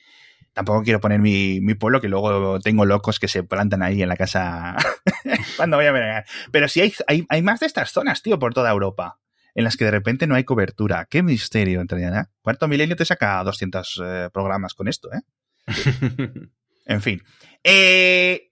Tampoco 0.52 0.82
quiero 0.82 1.00
poner 1.00 1.20
mi, 1.20 1.60
pueblo, 1.74 2.00
que 2.00 2.08
luego 2.08 2.58
tengo 2.58 2.84
locos 2.84 3.20
que 3.20 3.28
se 3.28 3.44
plantan 3.44 3.82
ahí 3.82 4.02
en 4.02 4.08
la 4.08 4.16
casa 4.16 4.76
cuando 5.56 5.76
voy 5.76 5.86
a 5.86 5.92
ver. 5.92 6.24
Pero 6.50 6.66
sí 6.66 6.80
hay, 6.80 6.92
hay, 7.06 7.26
hay, 7.28 7.42
más 7.42 7.60
de 7.60 7.66
estas 7.66 7.92
zonas, 7.92 8.22
tío, 8.22 8.40
por 8.40 8.54
toda 8.54 8.70
Europa, 8.70 9.20
en 9.54 9.62
las 9.62 9.76
que 9.76 9.84
de 9.84 9.92
repente 9.92 10.26
no 10.26 10.34
hay 10.34 10.42
cobertura. 10.42 11.06
Qué 11.08 11.22
misterio, 11.22 11.80
en. 11.80 12.30
Cuarto 12.42 12.66
milenio 12.66 12.96
te 12.96 13.04
saca 13.04 13.42
200 13.44 14.02
eh, 14.04 14.30
programas 14.32 14.74
con 14.74 14.88
esto, 14.88 15.10
¿eh? 15.12 15.20
En 16.88 17.02
fin. 17.02 17.22
Eh, 17.62 18.50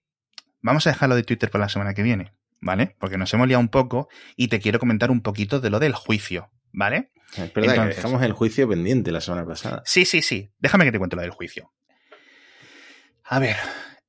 vamos 0.61 0.87
a 0.87 0.91
dejarlo 0.91 1.17
de 1.17 1.25
Twitter 1.25 1.51
para 1.51 1.65
la 1.65 1.69
semana 1.69 1.95
que 1.95 2.03
viene, 2.03 2.35
¿vale? 2.61 2.95
Porque 3.01 3.17
nos 3.17 3.33
hemos 3.35 3.49
liado 3.49 3.61
un 3.61 3.71
poco 3.71 4.09
y 4.37 4.49
te 4.49 4.61
quiero 4.61 4.79
comentar 4.79 5.11
un 5.11 5.23
poquito 5.23 5.59
de 5.59 5.71
lo 5.71 5.81
del 5.81 5.95
juicio, 5.95 6.51
¿vale? 6.71 7.13
Es 7.37 7.53
verdad 7.53 7.89
dejamos 7.89 8.23
el 8.23 8.33
juicio 8.33 8.69
pendiente 8.69 9.11
la 9.11 9.21
semana 9.21 9.45
pasada. 9.45 9.83
Sí, 9.85 10.05
sí, 10.05 10.23
sí. 10.23 10.53
Déjame 10.59 10.85
que 10.85 10.93
te 10.93 10.99
cuente 10.99 11.17
lo 11.17 11.23
del 11.23 11.31
juicio. 11.31 11.73
A 13.25 13.39
ver, 13.39 13.57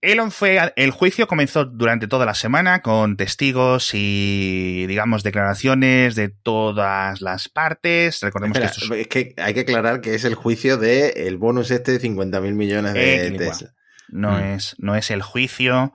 Elon 0.02 0.32
fue. 0.32 0.60
El 0.76 0.92
juicio 0.92 1.26
comenzó 1.26 1.66
durante 1.66 2.08
toda 2.08 2.26
la 2.26 2.36
semana 2.36 2.82
con 2.82 3.16
testigos 3.16 3.92
y, 3.94 4.86
digamos, 4.88 5.24
declaraciones 5.24 6.16
de 6.16 6.30
todas 6.30 7.22
las 7.22 7.50
partes. 7.50 8.20
Recordemos 8.22 8.60
que 8.60 8.66
esto 8.66 8.94
es... 8.94 9.08
que 9.08 9.34
hay 9.38 9.54
que 9.54 9.62
aclarar 9.62 10.02
que 10.02 10.16
es 10.16 10.26
el 10.26 10.36
juicio 10.36 10.78
del 10.78 11.14
el 11.16 11.38
bonus 11.38 11.72
este 11.72 11.94
de 11.94 12.00
50 12.00 12.42
mil 12.42 12.54
millones 12.54 12.94
de 12.94 13.32
Tesla 13.32 13.77
no, 14.10 14.32
mm. 14.34 14.44
es, 14.44 14.76
no 14.80 14.96
es 14.96 15.12
el 15.12 15.22
juicio 15.22 15.94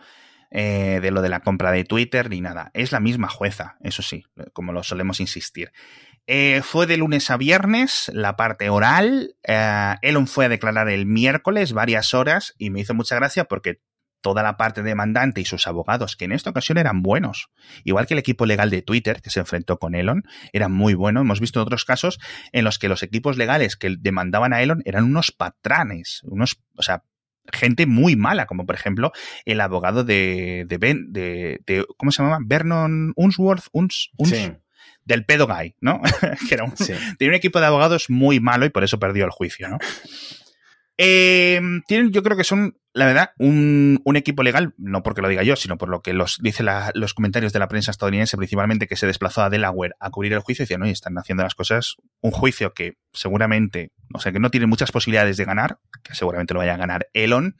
eh, 0.50 1.00
de 1.00 1.10
lo 1.10 1.22
de 1.22 1.28
la 1.28 1.40
compra 1.40 1.72
de 1.72 1.84
Twitter 1.84 2.28
ni 2.28 2.40
nada. 2.40 2.70
Es 2.74 2.92
la 2.92 3.00
misma 3.00 3.28
jueza, 3.28 3.76
eso 3.80 4.02
sí, 4.02 4.24
como 4.52 4.72
lo 4.72 4.82
solemos 4.82 5.20
insistir. 5.20 5.72
Eh, 6.26 6.60
fue 6.62 6.86
de 6.86 6.96
lunes 6.96 7.30
a 7.30 7.36
viernes 7.36 8.10
la 8.12 8.36
parte 8.36 8.68
oral. 8.70 9.34
Eh, 9.42 9.94
Elon 10.02 10.26
fue 10.26 10.44
a 10.44 10.48
declarar 10.48 10.88
el 10.88 11.06
miércoles 11.06 11.72
varias 11.72 12.14
horas 12.14 12.54
y 12.58 12.70
me 12.70 12.80
hizo 12.80 12.94
mucha 12.94 13.16
gracia 13.16 13.44
porque 13.44 13.80
toda 14.20 14.42
la 14.42 14.56
parte 14.56 14.82
demandante 14.82 15.40
y 15.40 15.44
sus 15.44 15.66
abogados, 15.66 16.16
que 16.16 16.24
en 16.26 16.32
esta 16.32 16.50
ocasión 16.50 16.78
eran 16.78 17.02
buenos. 17.02 17.50
Igual 17.84 18.06
que 18.06 18.14
el 18.14 18.20
equipo 18.20 18.46
legal 18.46 18.70
de 18.70 18.82
Twitter, 18.82 19.20
que 19.20 19.30
se 19.30 19.40
enfrentó 19.40 19.78
con 19.78 19.94
Elon, 19.94 20.22
era 20.52 20.68
muy 20.68 20.94
bueno. 20.94 21.20
Hemos 21.20 21.40
visto 21.40 21.60
otros 21.60 21.84
casos 21.84 22.20
en 22.52 22.64
los 22.64 22.78
que 22.78 22.88
los 22.88 23.02
equipos 23.02 23.36
legales 23.36 23.76
que 23.76 23.96
demandaban 23.98 24.52
a 24.52 24.62
Elon 24.62 24.82
eran 24.84 25.04
unos 25.04 25.32
patranes, 25.32 26.20
unos, 26.24 26.62
o 26.76 26.82
sea, 26.82 27.04
gente 27.52 27.86
muy 27.86 28.16
mala, 28.16 28.46
como 28.46 28.66
por 28.66 28.74
ejemplo 28.74 29.12
el 29.44 29.60
abogado 29.60 30.04
de, 30.04 30.64
de 30.68 30.78
Ben, 30.78 31.12
de, 31.12 31.60
¿cómo 31.96 32.12
se 32.12 32.22
llama? 32.22 32.38
Vernon 32.44 33.12
Unsworth, 33.16 33.66
Uns, 33.72 34.10
del 35.04 35.24
pedo 35.24 35.46
guy, 35.46 35.74
¿no? 35.80 36.00
que 36.48 36.54
era 36.54 36.64
un, 36.64 36.74
tenía 36.74 37.30
un 37.30 37.34
equipo 37.34 37.60
de 37.60 37.66
abogados 37.66 38.10
muy 38.10 38.40
malo 38.40 38.66
y 38.66 38.70
por 38.70 38.84
eso 38.84 38.98
perdió 38.98 39.24
el 39.24 39.30
juicio, 39.30 39.68
¿no? 39.68 39.78
Eh, 41.04 41.60
tienen, 41.88 42.12
yo 42.12 42.22
creo 42.22 42.36
que 42.36 42.44
son, 42.44 42.78
la 42.92 43.06
verdad, 43.06 43.30
un, 43.36 44.00
equipo 44.14 44.44
legal, 44.44 44.72
no 44.78 45.02
porque 45.02 45.20
lo 45.20 45.28
diga 45.28 45.42
yo, 45.42 45.56
sino 45.56 45.76
por 45.76 45.88
lo 45.88 46.00
que 46.00 46.12
los 46.12 46.38
dice 46.40 46.64
los 46.94 47.12
comentarios 47.12 47.52
de 47.52 47.58
la 47.58 47.66
prensa 47.66 47.90
estadounidense, 47.90 48.36
principalmente 48.36 48.86
que 48.86 48.94
se 48.94 49.08
desplazó 49.08 49.42
a 49.42 49.50
Delaware 49.50 49.94
a 49.98 50.10
cubrir 50.10 50.32
el 50.32 50.38
juicio, 50.38 50.62
y 50.62 50.64
decían, 50.64 50.82
oye, 50.82 50.92
están 50.92 51.18
haciendo 51.18 51.42
las 51.42 51.56
cosas, 51.56 51.96
un 52.20 52.30
juicio 52.30 52.72
que 52.72 52.98
seguramente, 53.12 53.90
o 54.14 54.20
sea, 54.20 54.30
que 54.30 54.38
no 54.38 54.52
tiene 54.52 54.68
muchas 54.68 54.92
posibilidades 54.92 55.36
de 55.36 55.44
ganar, 55.44 55.78
que 56.04 56.14
seguramente 56.14 56.54
lo 56.54 56.60
vaya 56.60 56.74
a 56.74 56.78
ganar 56.78 57.08
Elon, 57.14 57.56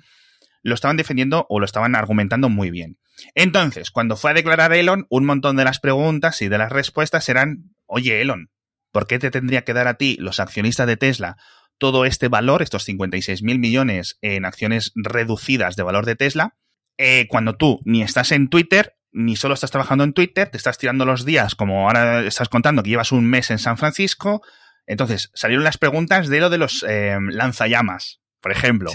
lo 0.62 0.76
estaban 0.76 0.96
defendiendo 0.96 1.44
o 1.48 1.58
lo 1.58 1.64
estaban 1.64 1.96
argumentando 1.96 2.48
muy 2.48 2.70
bien. 2.70 2.98
Entonces, 3.34 3.90
cuando 3.90 4.16
fue 4.16 4.30
a 4.30 4.34
declarar 4.34 4.72
Elon, 4.72 5.06
un 5.10 5.24
montón 5.24 5.56
de 5.56 5.64
las 5.64 5.80
preguntas 5.80 6.40
y 6.42 6.48
de 6.48 6.58
las 6.58 6.70
respuestas 6.70 7.28
eran, 7.28 7.74
oye, 7.86 8.20
Elon, 8.20 8.50
¿por 8.92 9.08
qué 9.08 9.18
te 9.18 9.32
tendría 9.32 9.64
que 9.64 9.74
dar 9.74 9.88
a 9.88 9.94
ti, 9.94 10.16
los 10.20 10.38
accionistas 10.38 10.86
de 10.86 10.96
Tesla, 10.96 11.38
todo 11.82 12.04
este 12.04 12.28
valor, 12.28 12.62
estos 12.62 12.84
56 12.84 13.42
mil 13.42 13.58
millones 13.58 14.16
en 14.22 14.44
acciones 14.44 14.92
reducidas 14.94 15.74
de 15.74 15.82
valor 15.82 16.06
de 16.06 16.14
Tesla, 16.14 16.54
eh, 16.96 17.26
cuando 17.28 17.56
tú 17.56 17.80
ni 17.84 18.02
estás 18.02 18.30
en 18.30 18.46
Twitter, 18.46 18.94
ni 19.10 19.34
solo 19.34 19.54
estás 19.54 19.72
trabajando 19.72 20.04
en 20.04 20.12
Twitter, 20.12 20.48
te 20.48 20.58
estás 20.58 20.78
tirando 20.78 21.04
los 21.04 21.24
días, 21.24 21.56
como 21.56 21.88
ahora 21.88 22.24
estás 22.24 22.48
contando 22.48 22.84
que 22.84 22.90
llevas 22.90 23.10
un 23.10 23.28
mes 23.28 23.50
en 23.50 23.58
San 23.58 23.78
Francisco. 23.78 24.42
Entonces, 24.86 25.32
salieron 25.34 25.64
las 25.64 25.76
preguntas 25.76 26.28
de 26.28 26.38
lo 26.38 26.50
de 26.50 26.58
los 26.58 26.86
eh, 26.88 27.18
lanzallamas, 27.20 28.20
por 28.40 28.52
ejemplo. 28.52 28.88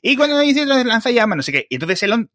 Y 0.00 0.16
cuando 0.16 0.38
dices 0.38 0.66
lanzallamas, 0.66 1.36
no 1.36 1.42
sé 1.42 1.52
qué. 1.52 1.66
Y 1.68 1.74
entonces 1.74 2.02
Elon 2.04 2.30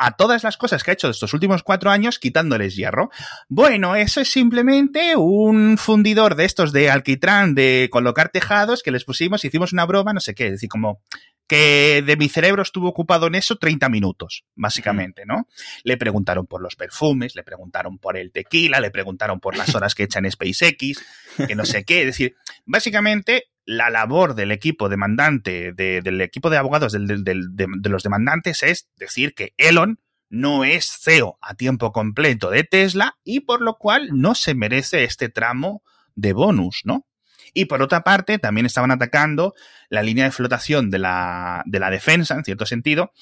a 0.00 0.12
todas 0.12 0.42
las 0.44 0.56
cosas 0.56 0.82
que 0.82 0.90
ha 0.90 0.94
hecho 0.94 1.10
estos 1.10 1.34
últimos 1.34 1.62
cuatro 1.62 1.90
años 1.90 2.18
quitándoles 2.18 2.74
hierro. 2.74 3.10
Bueno, 3.48 3.94
eso 3.96 4.22
es 4.22 4.32
simplemente 4.32 5.14
un 5.14 5.76
fundidor 5.76 6.36
de 6.36 6.46
estos 6.46 6.72
de 6.72 6.90
alquitrán, 6.90 7.54
de 7.54 7.88
colocar 7.92 8.30
tejados 8.30 8.82
que 8.82 8.92
les 8.92 9.04
pusimos, 9.04 9.44
hicimos 9.44 9.74
una 9.74 9.84
broma, 9.84 10.14
no 10.14 10.20
sé 10.20 10.34
qué, 10.34 10.46
es 10.46 10.52
decir, 10.52 10.70
como 10.70 11.02
que 11.50 12.00
de 12.06 12.16
mi 12.16 12.28
cerebro 12.28 12.62
estuvo 12.62 12.86
ocupado 12.86 13.26
en 13.26 13.34
eso 13.34 13.56
30 13.56 13.88
minutos, 13.88 14.44
básicamente, 14.54 15.26
¿no? 15.26 15.48
Le 15.82 15.96
preguntaron 15.96 16.46
por 16.46 16.62
los 16.62 16.76
perfumes, 16.76 17.34
le 17.34 17.42
preguntaron 17.42 17.98
por 17.98 18.16
el 18.16 18.30
tequila, 18.30 18.78
le 18.78 18.92
preguntaron 18.92 19.40
por 19.40 19.56
las 19.56 19.74
horas 19.74 19.96
que 19.96 20.04
echan 20.04 20.30
SpaceX, 20.30 21.04
que 21.48 21.56
no 21.56 21.64
sé 21.64 21.84
qué, 21.84 22.02
es 22.02 22.06
decir, 22.06 22.36
básicamente 22.66 23.46
la 23.64 23.90
labor 23.90 24.36
del 24.36 24.52
equipo 24.52 24.88
demandante, 24.88 25.72
del 25.72 26.20
equipo 26.20 26.50
de 26.50 26.56
abogados 26.56 26.92
de, 26.92 27.88
los 27.90 28.02
demandantes 28.04 28.62
es 28.62 28.88
decir 28.94 29.34
que 29.34 29.52
Elon 29.56 29.98
no 30.28 30.62
es 30.62 31.00
CEO 31.00 31.36
a 31.42 31.54
tiempo 31.54 31.90
completo 31.90 32.50
de 32.50 32.62
Tesla 32.62 33.18
y 33.24 33.40
por 33.40 33.60
lo 33.60 33.76
cual 33.76 34.10
no 34.12 34.36
se 34.36 34.54
merece 34.54 35.02
este 35.02 35.28
tramo 35.28 35.82
de 36.14 36.32
bonus, 36.32 36.82
¿no? 36.84 37.08
Y 37.54 37.66
por 37.66 37.82
otra 37.82 38.02
parte, 38.02 38.38
también 38.38 38.66
estaban 38.66 38.90
atacando 38.90 39.54
la 39.88 40.02
línea 40.02 40.24
de 40.24 40.30
flotación 40.30 40.90
de 40.90 40.98
la, 40.98 41.62
de 41.66 41.80
la 41.80 41.90
defensa, 41.90 42.34
en 42.34 42.44
cierto 42.44 42.66
sentido, 42.66 43.12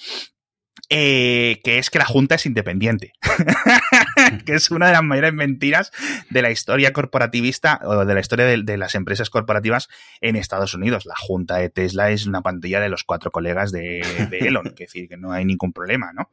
eh, 0.90 1.60
que 1.64 1.78
es 1.78 1.90
que 1.90 1.98
la 1.98 2.06
Junta 2.06 2.36
es 2.36 2.46
independiente, 2.46 3.12
que 4.46 4.54
es 4.54 4.70
una 4.70 4.86
de 4.86 4.92
las 4.92 5.02
mayores 5.02 5.34
mentiras 5.34 5.92
de 6.30 6.40
la 6.40 6.50
historia 6.50 6.92
corporativista 6.92 7.80
o 7.82 8.04
de 8.04 8.14
la 8.14 8.20
historia 8.20 8.46
de, 8.46 8.76
las 8.78 8.94
empresas 8.94 9.28
corporativas 9.28 9.88
en 10.20 10.36
Estados 10.36 10.74
Unidos. 10.74 11.04
La 11.04 11.16
Junta 11.16 11.56
de 11.56 11.68
Tesla 11.68 12.10
es 12.10 12.26
una 12.26 12.42
pantalla 12.42 12.80
de 12.80 12.88
los 12.88 13.04
cuatro 13.04 13.30
colegas 13.30 13.72
de, 13.72 14.00
Elon, 14.32 14.72
que 14.74 14.84
decir 14.84 15.08
que 15.08 15.16
no 15.16 15.32
hay 15.32 15.44
ningún 15.44 15.72
problema, 15.72 16.12
¿no? 16.14 16.30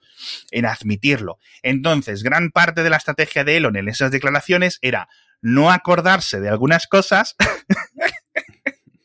En 0.52 0.66
admitirlo. 0.66 1.38
Entonces, 1.62 2.24
gran 2.24 2.52
parte 2.52 2.84
de 2.84 2.90
la 2.90 2.98
estrategia 2.98 3.44
de 3.44 3.58
Elon 3.58 3.76
en 3.76 3.90
esas 3.90 4.12
declaraciones 4.12 4.80
era 4.82 5.10
no 5.42 5.70
acordarse 5.70 6.40
de 6.40 6.50
algunas 6.50 6.88
cosas 6.88 7.36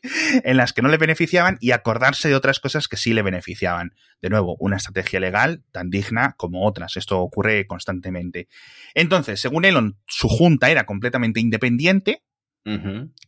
en 0.43 0.57
las 0.57 0.73
que 0.73 0.81
no 0.81 0.89
le 0.89 0.97
beneficiaban 0.97 1.57
y 1.59 1.71
acordarse 1.71 2.29
de 2.29 2.35
otras 2.35 2.59
cosas 2.59 2.87
que 2.87 2.97
sí 2.97 3.13
le 3.13 3.21
beneficiaban. 3.21 3.93
De 4.21 4.29
nuevo, 4.29 4.55
una 4.59 4.77
estrategia 4.77 5.19
legal 5.19 5.63
tan 5.71 5.89
digna 5.89 6.35
como 6.37 6.65
otras. 6.65 6.97
Esto 6.97 7.19
ocurre 7.19 7.65
constantemente. 7.67 8.47
Entonces, 8.93 9.39
según 9.39 9.65
Elon, 9.65 9.97
su 10.07 10.27
junta 10.27 10.69
era 10.69 10.85
completamente 10.85 11.39
independiente 11.39 12.23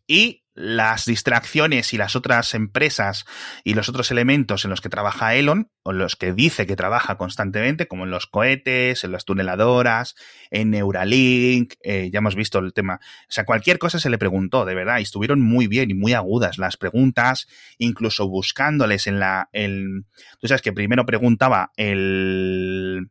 y 0.08 0.43
las 0.56 1.06
distracciones 1.06 1.94
y 1.94 1.98
las 1.98 2.16
otras 2.16 2.54
empresas 2.54 3.26
y 3.64 3.74
los 3.74 3.90
otros 3.90 4.12
elementos 4.12 4.64
en 4.64 4.70
los 4.70 4.82
que 4.82 4.90
trabaja 4.90 5.34
Elon, 5.36 5.72
o 5.82 5.94
los 5.94 6.16
que 6.16 6.34
dice 6.34 6.68
que 6.68 6.76
trabaja 6.76 7.18
constantemente, 7.18 7.88
como 7.88 8.04
en 8.04 8.12
los 8.12 8.28
cohetes, 8.28 9.04
en 9.04 9.12
las 9.12 9.26
tuneladoras, 9.26 10.16
en 10.52 10.70
Neuralink, 10.70 11.74
eh, 11.84 12.10
ya 12.12 12.20
hemos 12.20 12.36
visto 12.36 12.60
el 12.60 12.74
tema. 12.74 13.00
O 13.04 13.32
sea, 13.32 13.46
cualquier 13.46 13.80
cosa 13.80 14.00
se 14.00 14.10
le 14.10 14.18
preguntó, 14.18 14.66
de 14.66 14.76
verdad, 14.76 15.00
y 15.00 15.04
estuvieron 15.04 15.42
muy 15.42 15.68
bien 15.68 15.90
y 15.90 15.96
muy 15.96 16.14
agudas 16.14 16.58
las 16.58 16.78
preguntas, 16.78 17.48
incluso 17.78 18.28
buscándoles 18.28 19.08
en 19.08 19.20
la. 19.20 19.50
El, 19.54 20.06
tú 20.40 20.48
sabes 20.48 20.62
que 20.62 20.74
primero 20.74 21.06
preguntaba 21.06 21.72
el, 21.78 23.10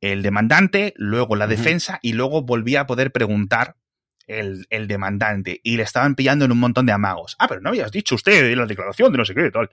el 0.00 0.22
demandante, 0.22 0.92
luego 0.96 1.36
la 1.36 1.46
defensa, 1.46 1.98
y 2.02 2.12
luego 2.12 2.42
volvía 2.42 2.82
a 2.82 2.86
poder 2.86 3.12
preguntar 3.12 3.76
el, 4.26 4.88
demandante 4.88 5.60
y 5.62 5.76
le 5.76 5.82
estaban 5.82 6.14
pillando 6.14 6.44
en 6.44 6.52
un 6.52 6.58
montón 6.58 6.86
de 6.86 6.92
amagos. 6.92 7.36
Ah, 7.38 7.48
pero 7.48 7.60
no 7.60 7.70
habías 7.70 7.90
dicho 7.90 8.14
usted 8.14 8.50
en 8.50 8.58
la 8.58 8.66
declaración 8.66 9.12
de 9.12 9.18
no 9.18 9.24
sé 9.24 9.34
qué, 9.34 9.50
tal. 9.50 9.70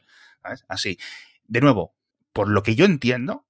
Así. 0.68 0.98
De 1.46 1.62
nuevo, 1.62 1.96
por 2.32 2.50
lo 2.50 2.64
que 2.64 2.76
yo 2.76 2.86
entiendo, 2.86 3.46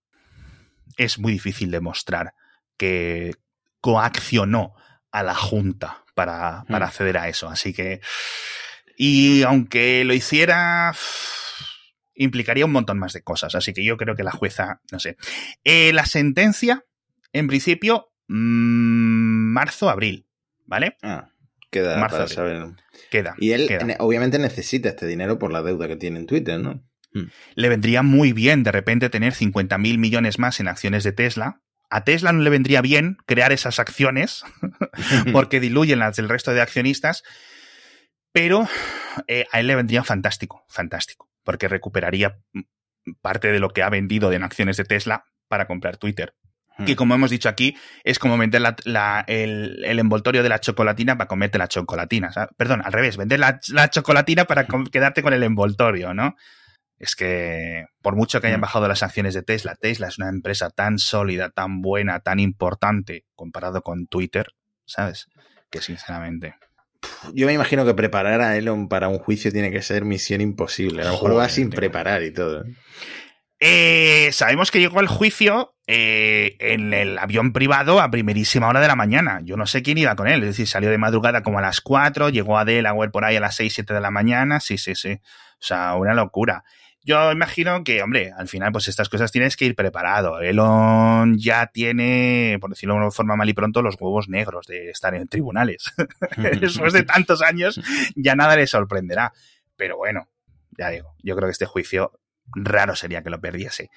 es 0.97 1.19
muy 1.19 1.33
difícil 1.33 1.71
demostrar 1.71 2.33
que 2.77 3.35
coaccionó 3.81 4.75
a 5.11 5.23
la 5.23 5.35
Junta 5.35 6.03
para, 6.15 6.63
para 6.67 6.85
hmm. 6.85 6.89
acceder 6.89 7.17
a 7.17 7.27
eso. 7.27 7.49
Así 7.49 7.73
que. 7.73 8.01
Y 8.95 9.41
aunque 9.43 10.03
lo 10.05 10.13
hiciera 10.13 10.93
implicaría 12.15 12.65
un 12.65 12.71
montón 12.71 12.99
más 12.99 13.13
de 13.13 13.23
cosas. 13.23 13.55
Así 13.55 13.73
que 13.73 13.83
yo 13.83 13.97
creo 13.97 14.15
que 14.15 14.23
la 14.23 14.31
jueza, 14.31 14.81
no 14.91 14.99
sé. 14.99 15.17
Eh, 15.63 15.93
la 15.93 16.05
sentencia, 16.05 16.85
en 17.31 17.47
principio, 17.47 18.11
mm, 18.27 19.53
marzo-abril. 19.53 20.27
¿Vale? 20.65 20.97
Ah, 21.01 21.29
queda 21.71 21.99
para 21.99 22.27
saber. 22.27 22.73
Queda. 23.09 23.35
Y 23.37 23.51
él 23.51 23.67
obviamente 23.99 24.39
necesita 24.39 24.89
este 24.89 25.05
dinero 25.05 25.39
por 25.39 25.51
la 25.51 25.61
deuda 25.61 25.87
que 25.87 25.95
tiene 25.95 26.19
en 26.19 26.27
Twitter, 26.27 26.59
¿no? 26.59 26.83
Hmm. 27.13 27.27
Le 27.55 27.69
vendría 27.69 28.01
muy 28.01 28.33
bien 28.33 28.63
de 28.63 28.71
repente 28.71 29.09
tener 29.09 29.33
50 29.33 29.77
mil 29.77 29.97
millones 29.97 30.39
más 30.39 30.59
en 30.59 30.67
acciones 30.67 31.03
de 31.03 31.11
Tesla. 31.11 31.61
A 31.89 32.03
Tesla 32.03 32.31
no 32.31 32.41
le 32.41 32.49
vendría 32.49 32.81
bien 32.81 33.17
crear 33.25 33.51
esas 33.51 33.79
acciones 33.79 34.43
porque 35.31 35.59
diluyen 35.59 35.99
las 35.99 36.15
del 36.15 36.29
resto 36.29 36.53
de 36.53 36.61
accionistas, 36.61 37.23
pero 38.31 38.67
eh, 39.27 39.45
a 39.51 39.59
él 39.59 39.67
le 39.67 39.75
vendría 39.75 40.03
fantástico, 40.03 40.65
fantástico, 40.69 41.29
porque 41.43 41.67
recuperaría 41.67 42.39
parte 43.21 43.51
de 43.51 43.59
lo 43.59 43.69
que 43.69 43.83
ha 43.83 43.89
vendido 43.89 44.31
en 44.31 44.43
acciones 44.43 44.77
de 44.77 44.85
Tesla 44.85 45.25
para 45.47 45.67
comprar 45.67 45.97
Twitter 45.97 46.33
que 46.85 46.93
hmm. 46.93 46.95
como 46.95 47.15
hemos 47.15 47.29
dicho 47.29 47.49
aquí, 47.49 47.75
es 48.03 48.19
como 48.19 48.37
vender 48.37 48.61
el, 49.27 49.99
envoltorio 49.99 50.43
de 50.43 50.49
la 50.49 50.59
chocolatina 50.59 51.17
para 51.17 51.27
comerte 51.27 51.57
la 51.57 51.67
chocolatina. 51.67 52.31
Perdón, 52.57 52.81
al 52.83 52.93
revés, 52.93 53.17
vender 53.17 53.39
la, 53.39 53.89
chocolatina 53.89 54.45
para 54.45 54.65
quedarte 54.91 55.21
con 55.21 55.33
el 55.33 55.43
envoltorio, 55.43 56.13
¿no? 56.13 56.35
Es 56.97 57.15
que 57.15 57.85
por 58.01 58.15
mucho 58.15 58.39
que 58.39 58.47
hayan 58.47 58.59
hmm. 58.59 58.61
bajado 58.61 58.87
las 58.87 59.03
acciones 59.03 59.33
de 59.33 59.43
Tesla, 59.43 59.75
Tesla 59.75 60.07
es 60.07 60.17
una 60.17 60.29
empresa 60.29 60.69
tan 60.69 60.99
sólida, 60.99 61.49
tan 61.49 61.81
buena, 61.81 62.19
tan 62.21 62.39
importante 62.39 63.25
comparado 63.35 63.81
con 63.81 64.07
Twitter, 64.07 64.47
¿sabes? 64.85 65.27
Que 65.69 65.81
sinceramente. 65.81 66.55
Yo 67.33 67.47
me 67.47 67.53
imagino 67.53 67.85
que 67.85 67.93
preparar 67.93 68.41
a 68.41 68.57
Elon 68.57 68.87
para 68.87 69.07
un 69.07 69.19
juicio 69.19 69.51
tiene 69.51 69.71
que 69.71 69.81
ser 69.81 70.05
misión 70.05 70.41
imposible. 70.41 71.01
A 71.01 71.05
lo 71.05 71.11
mejor 71.11 71.37
va 71.37 71.49
sin 71.49 71.69
preparar 71.69 72.23
y 72.23 72.31
todo. 72.31 72.63
Eh, 73.65 74.29
sabemos 74.33 74.71
que 74.71 74.81
llegó 74.81 74.99
al 74.99 75.07
juicio 75.07 75.73
eh, 75.87 76.57
en 76.59 76.93
el 76.93 77.17
avión 77.17 77.53
privado 77.53 78.01
a 78.01 78.11
primerísima 78.11 78.67
hora 78.67 78.81
de 78.81 78.89
la 78.89 78.97
mañana. 78.97 79.39
Yo 79.41 79.55
no 79.55 79.65
sé 79.67 79.81
quién 79.81 79.97
iba 79.97 80.17
con 80.17 80.27
él, 80.27 80.41
es 80.41 80.49
decir, 80.49 80.67
salió 80.67 80.89
de 80.89 80.97
madrugada 80.97 81.43
como 81.43 81.59
a 81.59 81.61
las 81.61 81.79
4, 81.79 82.27
llegó 82.27 82.57
a 82.57 82.65
Delaware 82.65 83.09
por 83.09 83.23
ahí 83.23 83.37
a 83.37 83.39
las 83.39 83.55
6, 83.55 83.73
7 83.73 83.93
de 83.93 84.01
la 84.01 84.11
mañana, 84.11 84.59
sí, 84.59 84.77
sí, 84.77 84.95
sí. 84.95 85.13
O 85.13 85.61
sea, 85.61 85.95
una 85.95 86.13
locura. 86.13 86.65
Yo 87.05 87.31
imagino 87.31 87.85
que, 87.85 88.01
hombre, 88.01 88.33
al 88.37 88.49
final, 88.49 88.73
pues 88.73 88.89
estas 88.89 89.07
cosas 89.07 89.31
tienes 89.31 89.55
que 89.55 89.63
ir 89.63 89.75
preparado. 89.75 90.41
Elon 90.41 91.37
ya 91.37 91.67
tiene, 91.67 92.57
por 92.59 92.69
decirlo 92.69 92.95
de 92.95 92.99
una 92.99 93.11
forma 93.11 93.37
mal 93.37 93.47
y 93.47 93.53
pronto, 93.53 93.81
los 93.81 93.95
huevos 93.97 94.27
negros 94.27 94.67
de 94.67 94.89
estar 94.89 95.15
en 95.15 95.29
tribunales. 95.29 95.85
Después 96.59 96.91
de 96.91 97.03
tantos 97.03 97.41
años, 97.41 97.79
ya 98.17 98.35
nada 98.35 98.57
le 98.57 98.67
sorprenderá. 98.67 99.31
Pero 99.77 99.95
bueno, 99.95 100.27
ya 100.77 100.89
digo, 100.89 101.15
yo 101.23 101.33
creo 101.37 101.47
que 101.47 101.53
este 101.53 101.65
juicio 101.65 102.11
raro 102.55 102.95
sería 102.95 103.23
que 103.23 103.29
lo 103.29 103.41
perdiese. 103.41 103.89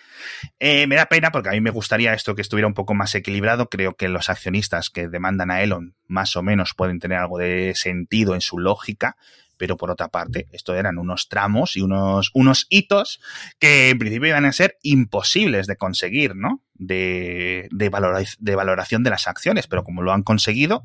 Eh, 0.59 0.87
me 0.87 0.97
da 0.97 1.07
pena 1.07 1.31
porque 1.31 1.49
a 1.49 1.53
mí 1.53 1.61
me 1.61 1.71
gustaría 1.71 2.15
esto 2.15 2.35
que 2.35 2.43
estuviera 2.43 2.67
un 2.67 2.75
poco 2.75 2.95
más 2.95 3.15
equilibrado. 3.15 3.69
Creo 3.69 3.95
que 3.95 4.09
los 4.09 4.31
accionistas 4.31 4.91
que 4.91 5.09
demandan 5.09 5.51
a 5.51 5.63
Elon 5.63 5.95
más 6.07 6.37
o 6.37 6.43
menos 6.43 6.75
pueden 6.75 6.99
tener 6.99 7.19
algo 7.19 7.39
de 7.39 7.73
sentido 7.75 8.35
en 8.35 8.41
su 8.41 8.59
lógica. 8.59 9.17
Pero 9.59 9.79
por 9.79 9.91
otra 9.91 10.09
parte, 10.09 10.49
esto 10.53 10.75
eran 10.75 10.99
unos 10.99 11.29
tramos 11.31 11.77
y 11.77 11.81
unos, 11.81 12.31
unos 12.35 12.67
hitos 12.69 13.21
que 13.59 13.89
en 13.89 13.99
principio 13.99 14.29
iban 14.29 14.45
a 14.45 14.53
ser 14.53 14.77
imposibles 14.83 15.67
de 15.67 15.77
conseguir, 15.77 16.37
¿no? 16.37 16.63
De, 16.75 17.67
de, 17.71 17.91
de 18.39 18.55
valoración 18.55 19.03
de 19.03 19.11
las 19.11 19.27
acciones. 19.27 19.67
Pero 19.67 19.83
como 19.83 20.03
lo 20.03 20.13
han 20.13 20.25
conseguido, 20.25 20.85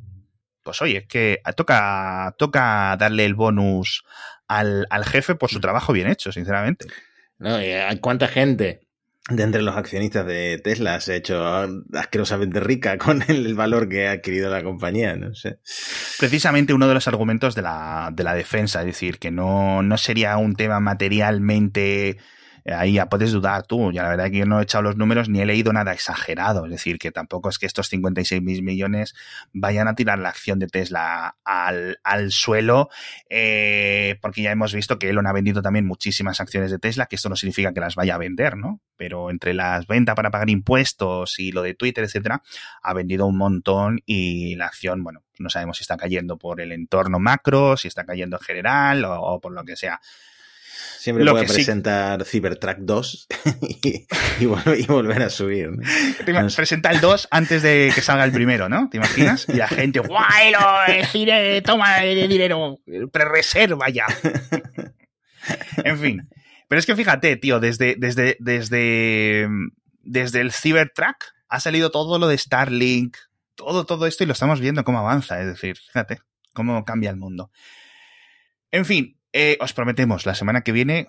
pues 0.64 0.82
oye, 0.82 1.00
es 1.00 1.08
que 1.08 1.42
toca, 1.58 2.34
toca 2.38 2.96
darle 2.98 3.26
el 3.26 3.36
bonus 3.36 4.06
al, 4.48 4.88
al 4.90 5.06
jefe 5.06 5.36
por 5.36 5.50
su 5.50 5.60
trabajo 5.60 5.92
bien 5.92 6.08
hecho, 6.08 6.32
sinceramente. 6.32 6.86
No, 7.42 7.58
¿Cuánta 8.00 8.28
gente 8.28 8.82
de 9.30 9.44
entre 9.44 9.62
los 9.62 9.76
accionistas 9.76 10.26
de 10.26 10.60
Tesla 10.64 11.00
se 11.00 11.14
ha 11.14 11.16
hecho 11.16 11.44
asquerosamente 11.94 12.60
rica 12.60 12.98
con 13.00 13.24
el, 13.28 13.56
valor 13.56 13.90
que 13.90 14.08
ha 14.08 14.12
adquirido 14.12 14.50
la 14.50 14.64
compañía? 14.64 15.16
No 15.16 15.34
sé. 15.34 15.60
Precisamente 16.20 16.74
uno 16.74 16.88
de 16.88 16.94
los 16.94 17.08
argumentos 17.08 17.56
de 17.56 17.64
la, 17.64 18.10
de 18.14 18.24
la 18.24 18.36
defensa, 18.36 18.82
es 18.82 18.86
decir, 18.86 19.18
que 19.18 19.32
no, 19.32 19.82
no 19.82 19.98
sería 19.98 20.38
un 20.38 20.56
tema 20.56 20.80
materialmente 20.80 22.18
ahí 22.66 22.94
ya 22.94 23.08
puedes 23.08 23.32
dudar 23.32 23.64
tú. 23.64 23.92
Ya 23.92 24.04
la 24.04 24.10
verdad 24.10 24.28
es 24.28 24.32
que 24.32 24.38
yo 24.40 24.46
no 24.46 24.60
he 24.60 24.64
echado 24.64 24.84
los 24.84 24.98
números 24.98 25.30
ni 25.30 25.42
he 25.42 25.46
leído 25.46 25.74
nada 25.74 25.94
exagerado. 25.94 26.66
Es 26.66 26.72
decir, 26.72 26.98
que 27.00 27.12
tampoco 27.12 27.50
es 27.50 27.58
que 27.58 27.66
estos 27.66 27.90
56 27.90 28.42
mil 28.42 28.64
millones 28.64 29.14
vayan 29.54 29.88
a 29.88 29.96
tirar 29.96 30.20
la 30.20 30.30
acción 30.30 30.60
de 30.60 30.68
Tesla 30.68 31.38
al, 31.44 32.00
al 32.04 32.32
suelo, 32.32 32.90
eh, 33.30 34.18
porque 34.22 34.42
ya 34.42 34.52
hemos 34.52 34.74
visto 34.74 35.00
que 35.00 35.10
Elon 35.10 35.28
ha 35.28 35.34
vendido 35.34 35.62
también 35.62 35.86
muchísimas 35.86 36.40
acciones 36.40 36.72
de 36.72 36.80
Tesla, 36.80 37.08
que 37.08 37.16
esto 37.16 37.30
no 37.30 37.36
significa 37.36 37.74
que 37.74 37.80
las 37.80 37.96
vaya 37.96 38.16
a 38.16 38.18
vender, 38.18 38.58
¿no? 38.58 38.82
Pero 38.98 39.30
entre 39.30 39.54
las 39.54 39.88
ventas 39.88 40.16
para 40.16 40.32
pagar 40.32 40.50
impuestos 40.50 41.40
y 41.40 41.52
lo 41.52 41.62
de 41.62 41.74
Twitter, 41.74 42.04
etcétera, 42.04 42.44
ha 42.82 42.94
vendido 42.94 43.26
un 43.26 43.38
montón 43.38 44.02
y 44.06 44.56
la 44.56 44.68
acción, 44.68 45.04
bueno, 45.04 45.24
no 45.40 45.50
sabemos 45.50 45.78
si 45.78 45.84
está 45.84 45.98
cayendo 45.98 46.38
por 46.38 46.62
el 46.62 46.72
entorno 46.72 47.20
macro, 47.20 47.78
si 47.78 47.88
está 47.88 48.06
cayendo 48.06 48.38
en 48.38 48.44
general 48.44 49.06
o 49.06 49.40
por 49.42 49.54
lo 49.54 49.64
que 49.64 49.76
sea. 49.76 50.00
Siempre 51.02 51.26
lo 51.26 51.32
puede 51.32 51.48
presentar 51.48 52.24
Cybertruck 52.26 52.78
2 52.78 53.28
y, 54.40 54.46
volver 54.46 55.24
a 55.24 55.30
subir. 55.30 55.72
Presenta 56.56 56.92
el 56.92 57.02
2 57.02 57.28
antes 57.32 57.64
de 57.64 57.92
que 57.94 58.02
salga 58.02 58.24
el 58.24 58.32
primero, 58.32 58.70
¿no? 58.70 58.90
¿Te 58.90 58.98
imaginas? 58.98 59.48
Y 59.50 59.54
la 59.54 59.68
gente, 59.68 60.00
¡guay! 60.00 60.52
Lo, 60.52 61.64
toma 61.64 62.04
el 62.04 62.30
dinero, 62.30 62.80
pre-reserva 63.12 63.90
ya. 63.90 64.06
en 65.84 65.98
fin. 65.98 66.30
Pero 66.68 66.80
es 66.80 66.86
que 66.86 66.96
fíjate, 66.96 67.36
tío, 67.36 67.60
desde, 67.60 67.96
desde, 67.98 68.38
desde, 68.40 69.48
desde 70.04 70.42
el 70.42 70.52
Cybertruck 70.52 71.26
ha 71.50 71.60
salido 71.60 71.92
todo 71.92 72.18
lo 72.18 72.28
de 72.28 72.38
Starlink, 72.38 73.18
todo, 73.56 73.86
todo 73.86 74.08
esto 74.08 74.24
y 74.24 74.28
lo 74.28 74.34
estamos 74.34 74.60
viendo 74.60 74.84
cómo 74.84 75.00
avanza. 75.00 75.42
Es 75.42 75.48
decir, 75.48 75.78
fíjate 75.78 76.22
cómo 76.54 76.86
cambia 76.86 77.10
el 77.10 77.18
mundo. 77.18 77.52
En 78.72 78.86
fin, 78.86 79.18
eh, 79.34 79.58
os 79.62 79.74
prometemos, 79.74 80.26
la 80.26 80.36
semana 80.36 80.62
que 80.62 80.72
viene 80.72 81.08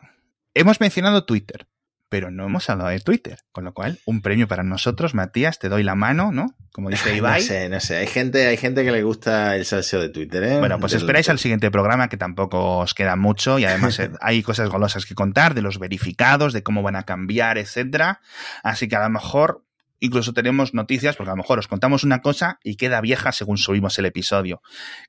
hemos 0.55 0.81
mencionado 0.81 1.25
Twitter, 1.25 1.67
pero 2.13 2.31
no 2.31 2.45
hemos 2.45 2.69
hablado 2.69 2.91
de 2.91 3.01
Twitter, 3.01 3.39
con 3.53 3.65
lo 3.65 3.73
cual 3.73 3.99
un 4.05 4.21
premio 4.21 4.47
para 4.47 4.63
nosotros, 4.63 5.15
Matías, 5.15 5.59
te 5.59 5.71
doy 5.71 5.83
la 5.83 5.95
mano, 5.95 6.31
¿no? 6.31 6.55
Como 6.71 6.91
dice 6.91 7.17
Ibai. 7.17 7.41
No 7.41 7.47
sé, 7.47 7.69
no 7.71 7.81
sé, 7.81 7.97
hay 7.97 8.07
gente, 8.07 8.47
hay 8.47 8.59
gente 8.59 8.85
que 8.85 8.93
le 8.93 9.03
gusta 9.03 9.57
el 9.57 9.65
salseo 9.65 9.99
de 9.99 10.11
Twitter, 10.11 10.45
¿eh? 10.45 10.59
Bueno, 10.59 10.79
pues 10.79 10.93
esperáis 10.93 11.31
al 11.31 11.39
siguiente 11.39 11.71
programa 11.71 12.11
que 12.11 12.19
tampoco 12.19 12.81
os 12.81 12.93
queda 12.93 13.17
mucho 13.17 13.59
y 13.59 13.65
además 13.65 13.99
eh, 13.99 14.11
hay 14.21 14.43
cosas 14.43 14.69
golosas 14.69 15.07
que 15.07 15.15
contar 15.15 15.55
de 15.55 15.63
los 15.63 15.79
verificados, 15.79 16.53
de 16.53 16.63
cómo 16.63 16.83
van 16.83 16.97
a 16.97 17.05
cambiar, 17.05 17.57
etcétera. 17.57 18.21
Así 18.63 18.89
que 18.89 18.97
a 18.97 19.03
lo 19.03 19.09
mejor 19.09 19.65
incluso 19.99 20.35
tenemos 20.35 20.75
noticias, 20.75 21.17
porque 21.17 21.31
a 21.31 21.33
lo 21.33 21.39
mejor 21.39 21.61
os 21.61 21.69
contamos 21.69 22.05
una 22.05 22.21
cosa 22.21 22.59
y 22.63 22.77
queda 22.77 23.01
vieja 23.01 23.33
según 23.33 23.57
subimos 23.57 23.99
el 23.99 24.05
episodio, 24.05 24.61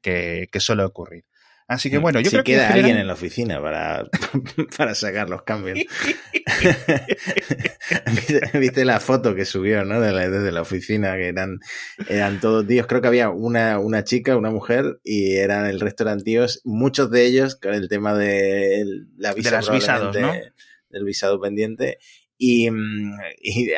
que, 0.01 0.47
que 0.51 0.59
suele 0.61 0.83
ocurrir. 0.83 1.25
Así 1.67 1.89
que 1.89 1.97
bueno, 1.97 2.19
yo 2.19 2.29
si 2.29 2.35
creo 2.35 2.43
queda 2.43 2.73
alguien 2.73 2.97
en 2.97 3.07
la 3.07 3.13
oficina 3.13 3.61
para, 3.61 4.09
para 4.77 4.95
sacar 4.95 5.29
los 5.29 5.43
cambios. 5.43 5.79
¿Viste, 8.53 8.85
la 8.85 8.99
foto 8.99 9.33
que 9.33 9.45
subió, 9.45 9.85
¿no? 9.85 10.01
desde 10.01 10.51
la 10.51 10.61
oficina, 10.61 11.15
que 11.15 11.29
eran, 11.29 11.59
eran 12.09 12.39
todos 12.39 12.67
tíos. 12.67 12.87
Creo 12.87 13.01
que 13.01 13.07
había 13.07 13.29
una, 13.29 13.79
una 13.79 14.03
chica, 14.03 14.35
una 14.35 14.51
mujer, 14.51 14.99
y 15.03 15.35
eran 15.35 15.65
el 15.65 15.79
resto 15.79 16.03
eran 16.03 16.21
tíos, 16.21 16.61
muchos 16.65 17.09
de 17.11 17.25
ellos 17.25 17.55
con 17.55 17.73
el 17.73 17.87
tema 17.87 18.13
de 18.13 18.83
la 19.17 19.33
visa 19.33 19.59
de 19.59 19.71
visados, 19.71 20.15
¿no? 20.15 20.33
del 20.89 21.03
visado 21.03 21.39
pendiente. 21.39 21.97
Y, 22.37 22.67
y, 23.41 23.71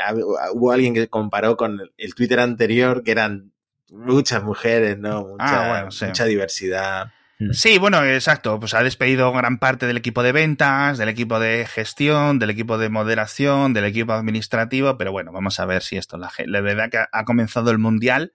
hubo 0.53 0.71
alguien 0.71 0.93
que 0.93 1.07
comparó 1.07 1.55
con 1.55 1.79
el 1.97 2.15
Twitter 2.15 2.39
anterior, 2.39 3.03
que 3.03 3.11
eran 3.11 3.53
muchas 3.89 4.43
mujeres, 4.43 4.97
¿no? 4.97 5.35
Ah, 5.39 5.83
mucha, 5.85 6.07
mucha 6.07 6.25
diversidad. 6.25 7.11
Mm. 7.39 7.51
Sí, 7.51 7.77
bueno, 7.77 8.03
exacto. 8.03 8.59
Pues 8.59 8.73
ha 8.73 8.83
despedido 8.83 9.31
gran 9.33 9.59
parte 9.59 9.87
del 9.87 9.97
equipo 9.97 10.23
de 10.23 10.31
ventas, 10.31 10.97
del 10.97 11.09
equipo 11.09 11.39
de 11.39 11.65
gestión, 11.65 12.39
del 12.39 12.49
equipo 12.49 12.77
de 12.77 12.89
moderación, 12.89 13.73
del 13.73 13.85
equipo 13.85 14.13
administrativo, 14.13 14.97
pero 14.97 15.11
bueno, 15.11 15.31
vamos 15.31 15.59
a 15.59 15.65
ver 15.65 15.83
si 15.83 15.97
esto, 15.97 16.17
la, 16.17 16.31
la 16.45 16.61
verdad 16.61 16.89
que 16.89 16.99
ha 17.11 17.25
comenzado 17.25 17.71
el 17.71 17.77
mundial 17.77 18.33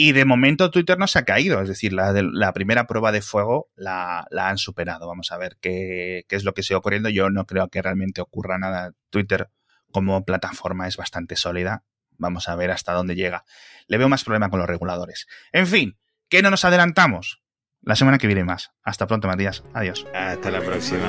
y 0.00 0.12
de 0.12 0.24
momento 0.24 0.70
Twitter 0.70 0.96
no 0.96 1.08
se 1.08 1.18
ha 1.18 1.24
caído, 1.24 1.60
es 1.60 1.68
decir, 1.68 1.92
la, 1.92 2.12
la 2.12 2.52
primera 2.52 2.86
prueba 2.86 3.10
de 3.10 3.20
fuego 3.20 3.68
la, 3.74 4.28
la, 4.30 4.48
han 4.48 4.56
superado. 4.56 5.08
Vamos 5.08 5.32
a 5.32 5.38
ver 5.38 5.56
qué, 5.60 6.24
qué 6.28 6.36
es 6.36 6.44
lo 6.44 6.54
que 6.54 6.62
sigue 6.62 6.76
ocurriendo. 6.76 7.08
Yo 7.08 7.30
no 7.30 7.46
creo 7.46 7.66
que 7.66 7.82
realmente 7.82 8.20
ocurra 8.20 8.58
nada. 8.58 8.92
Twitter 9.10 9.50
como 9.90 10.24
plataforma 10.24 10.86
es 10.86 10.96
bastante 10.96 11.34
sólida. 11.34 11.82
Vamos 12.16 12.48
a 12.48 12.54
ver 12.54 12.70
hasta 12.70 12.92
dónde 12.92 13.16
llega. 13.16 13.44
Le 13.88 13.98
veo 13.98 14.08
más 14.08 14.22
problema 14.22 14.50
con 14.50 14.60
los 14.60 14.68
reguladores. 14.68 15.26
En 15.50 15.66
fin, 15.66 15.98
¿qué 16.28 16.42
no 16.42 16.50
nos 16.50 16.64
adelantamos? 16.64 17.42
La 17.88 17.96
semana 17.96 18.18
que 18.18 18.26
viene 18.26 18.44
más. 18.44 18.70
Hasta 18.84 19.06
pronto, 19.06 19.28
Matías. 19.28 19.64
Adiós. 19.72 20.06
Hasta 20.14 20.50
la 20.50 20.60
próxima. 20.60 21.08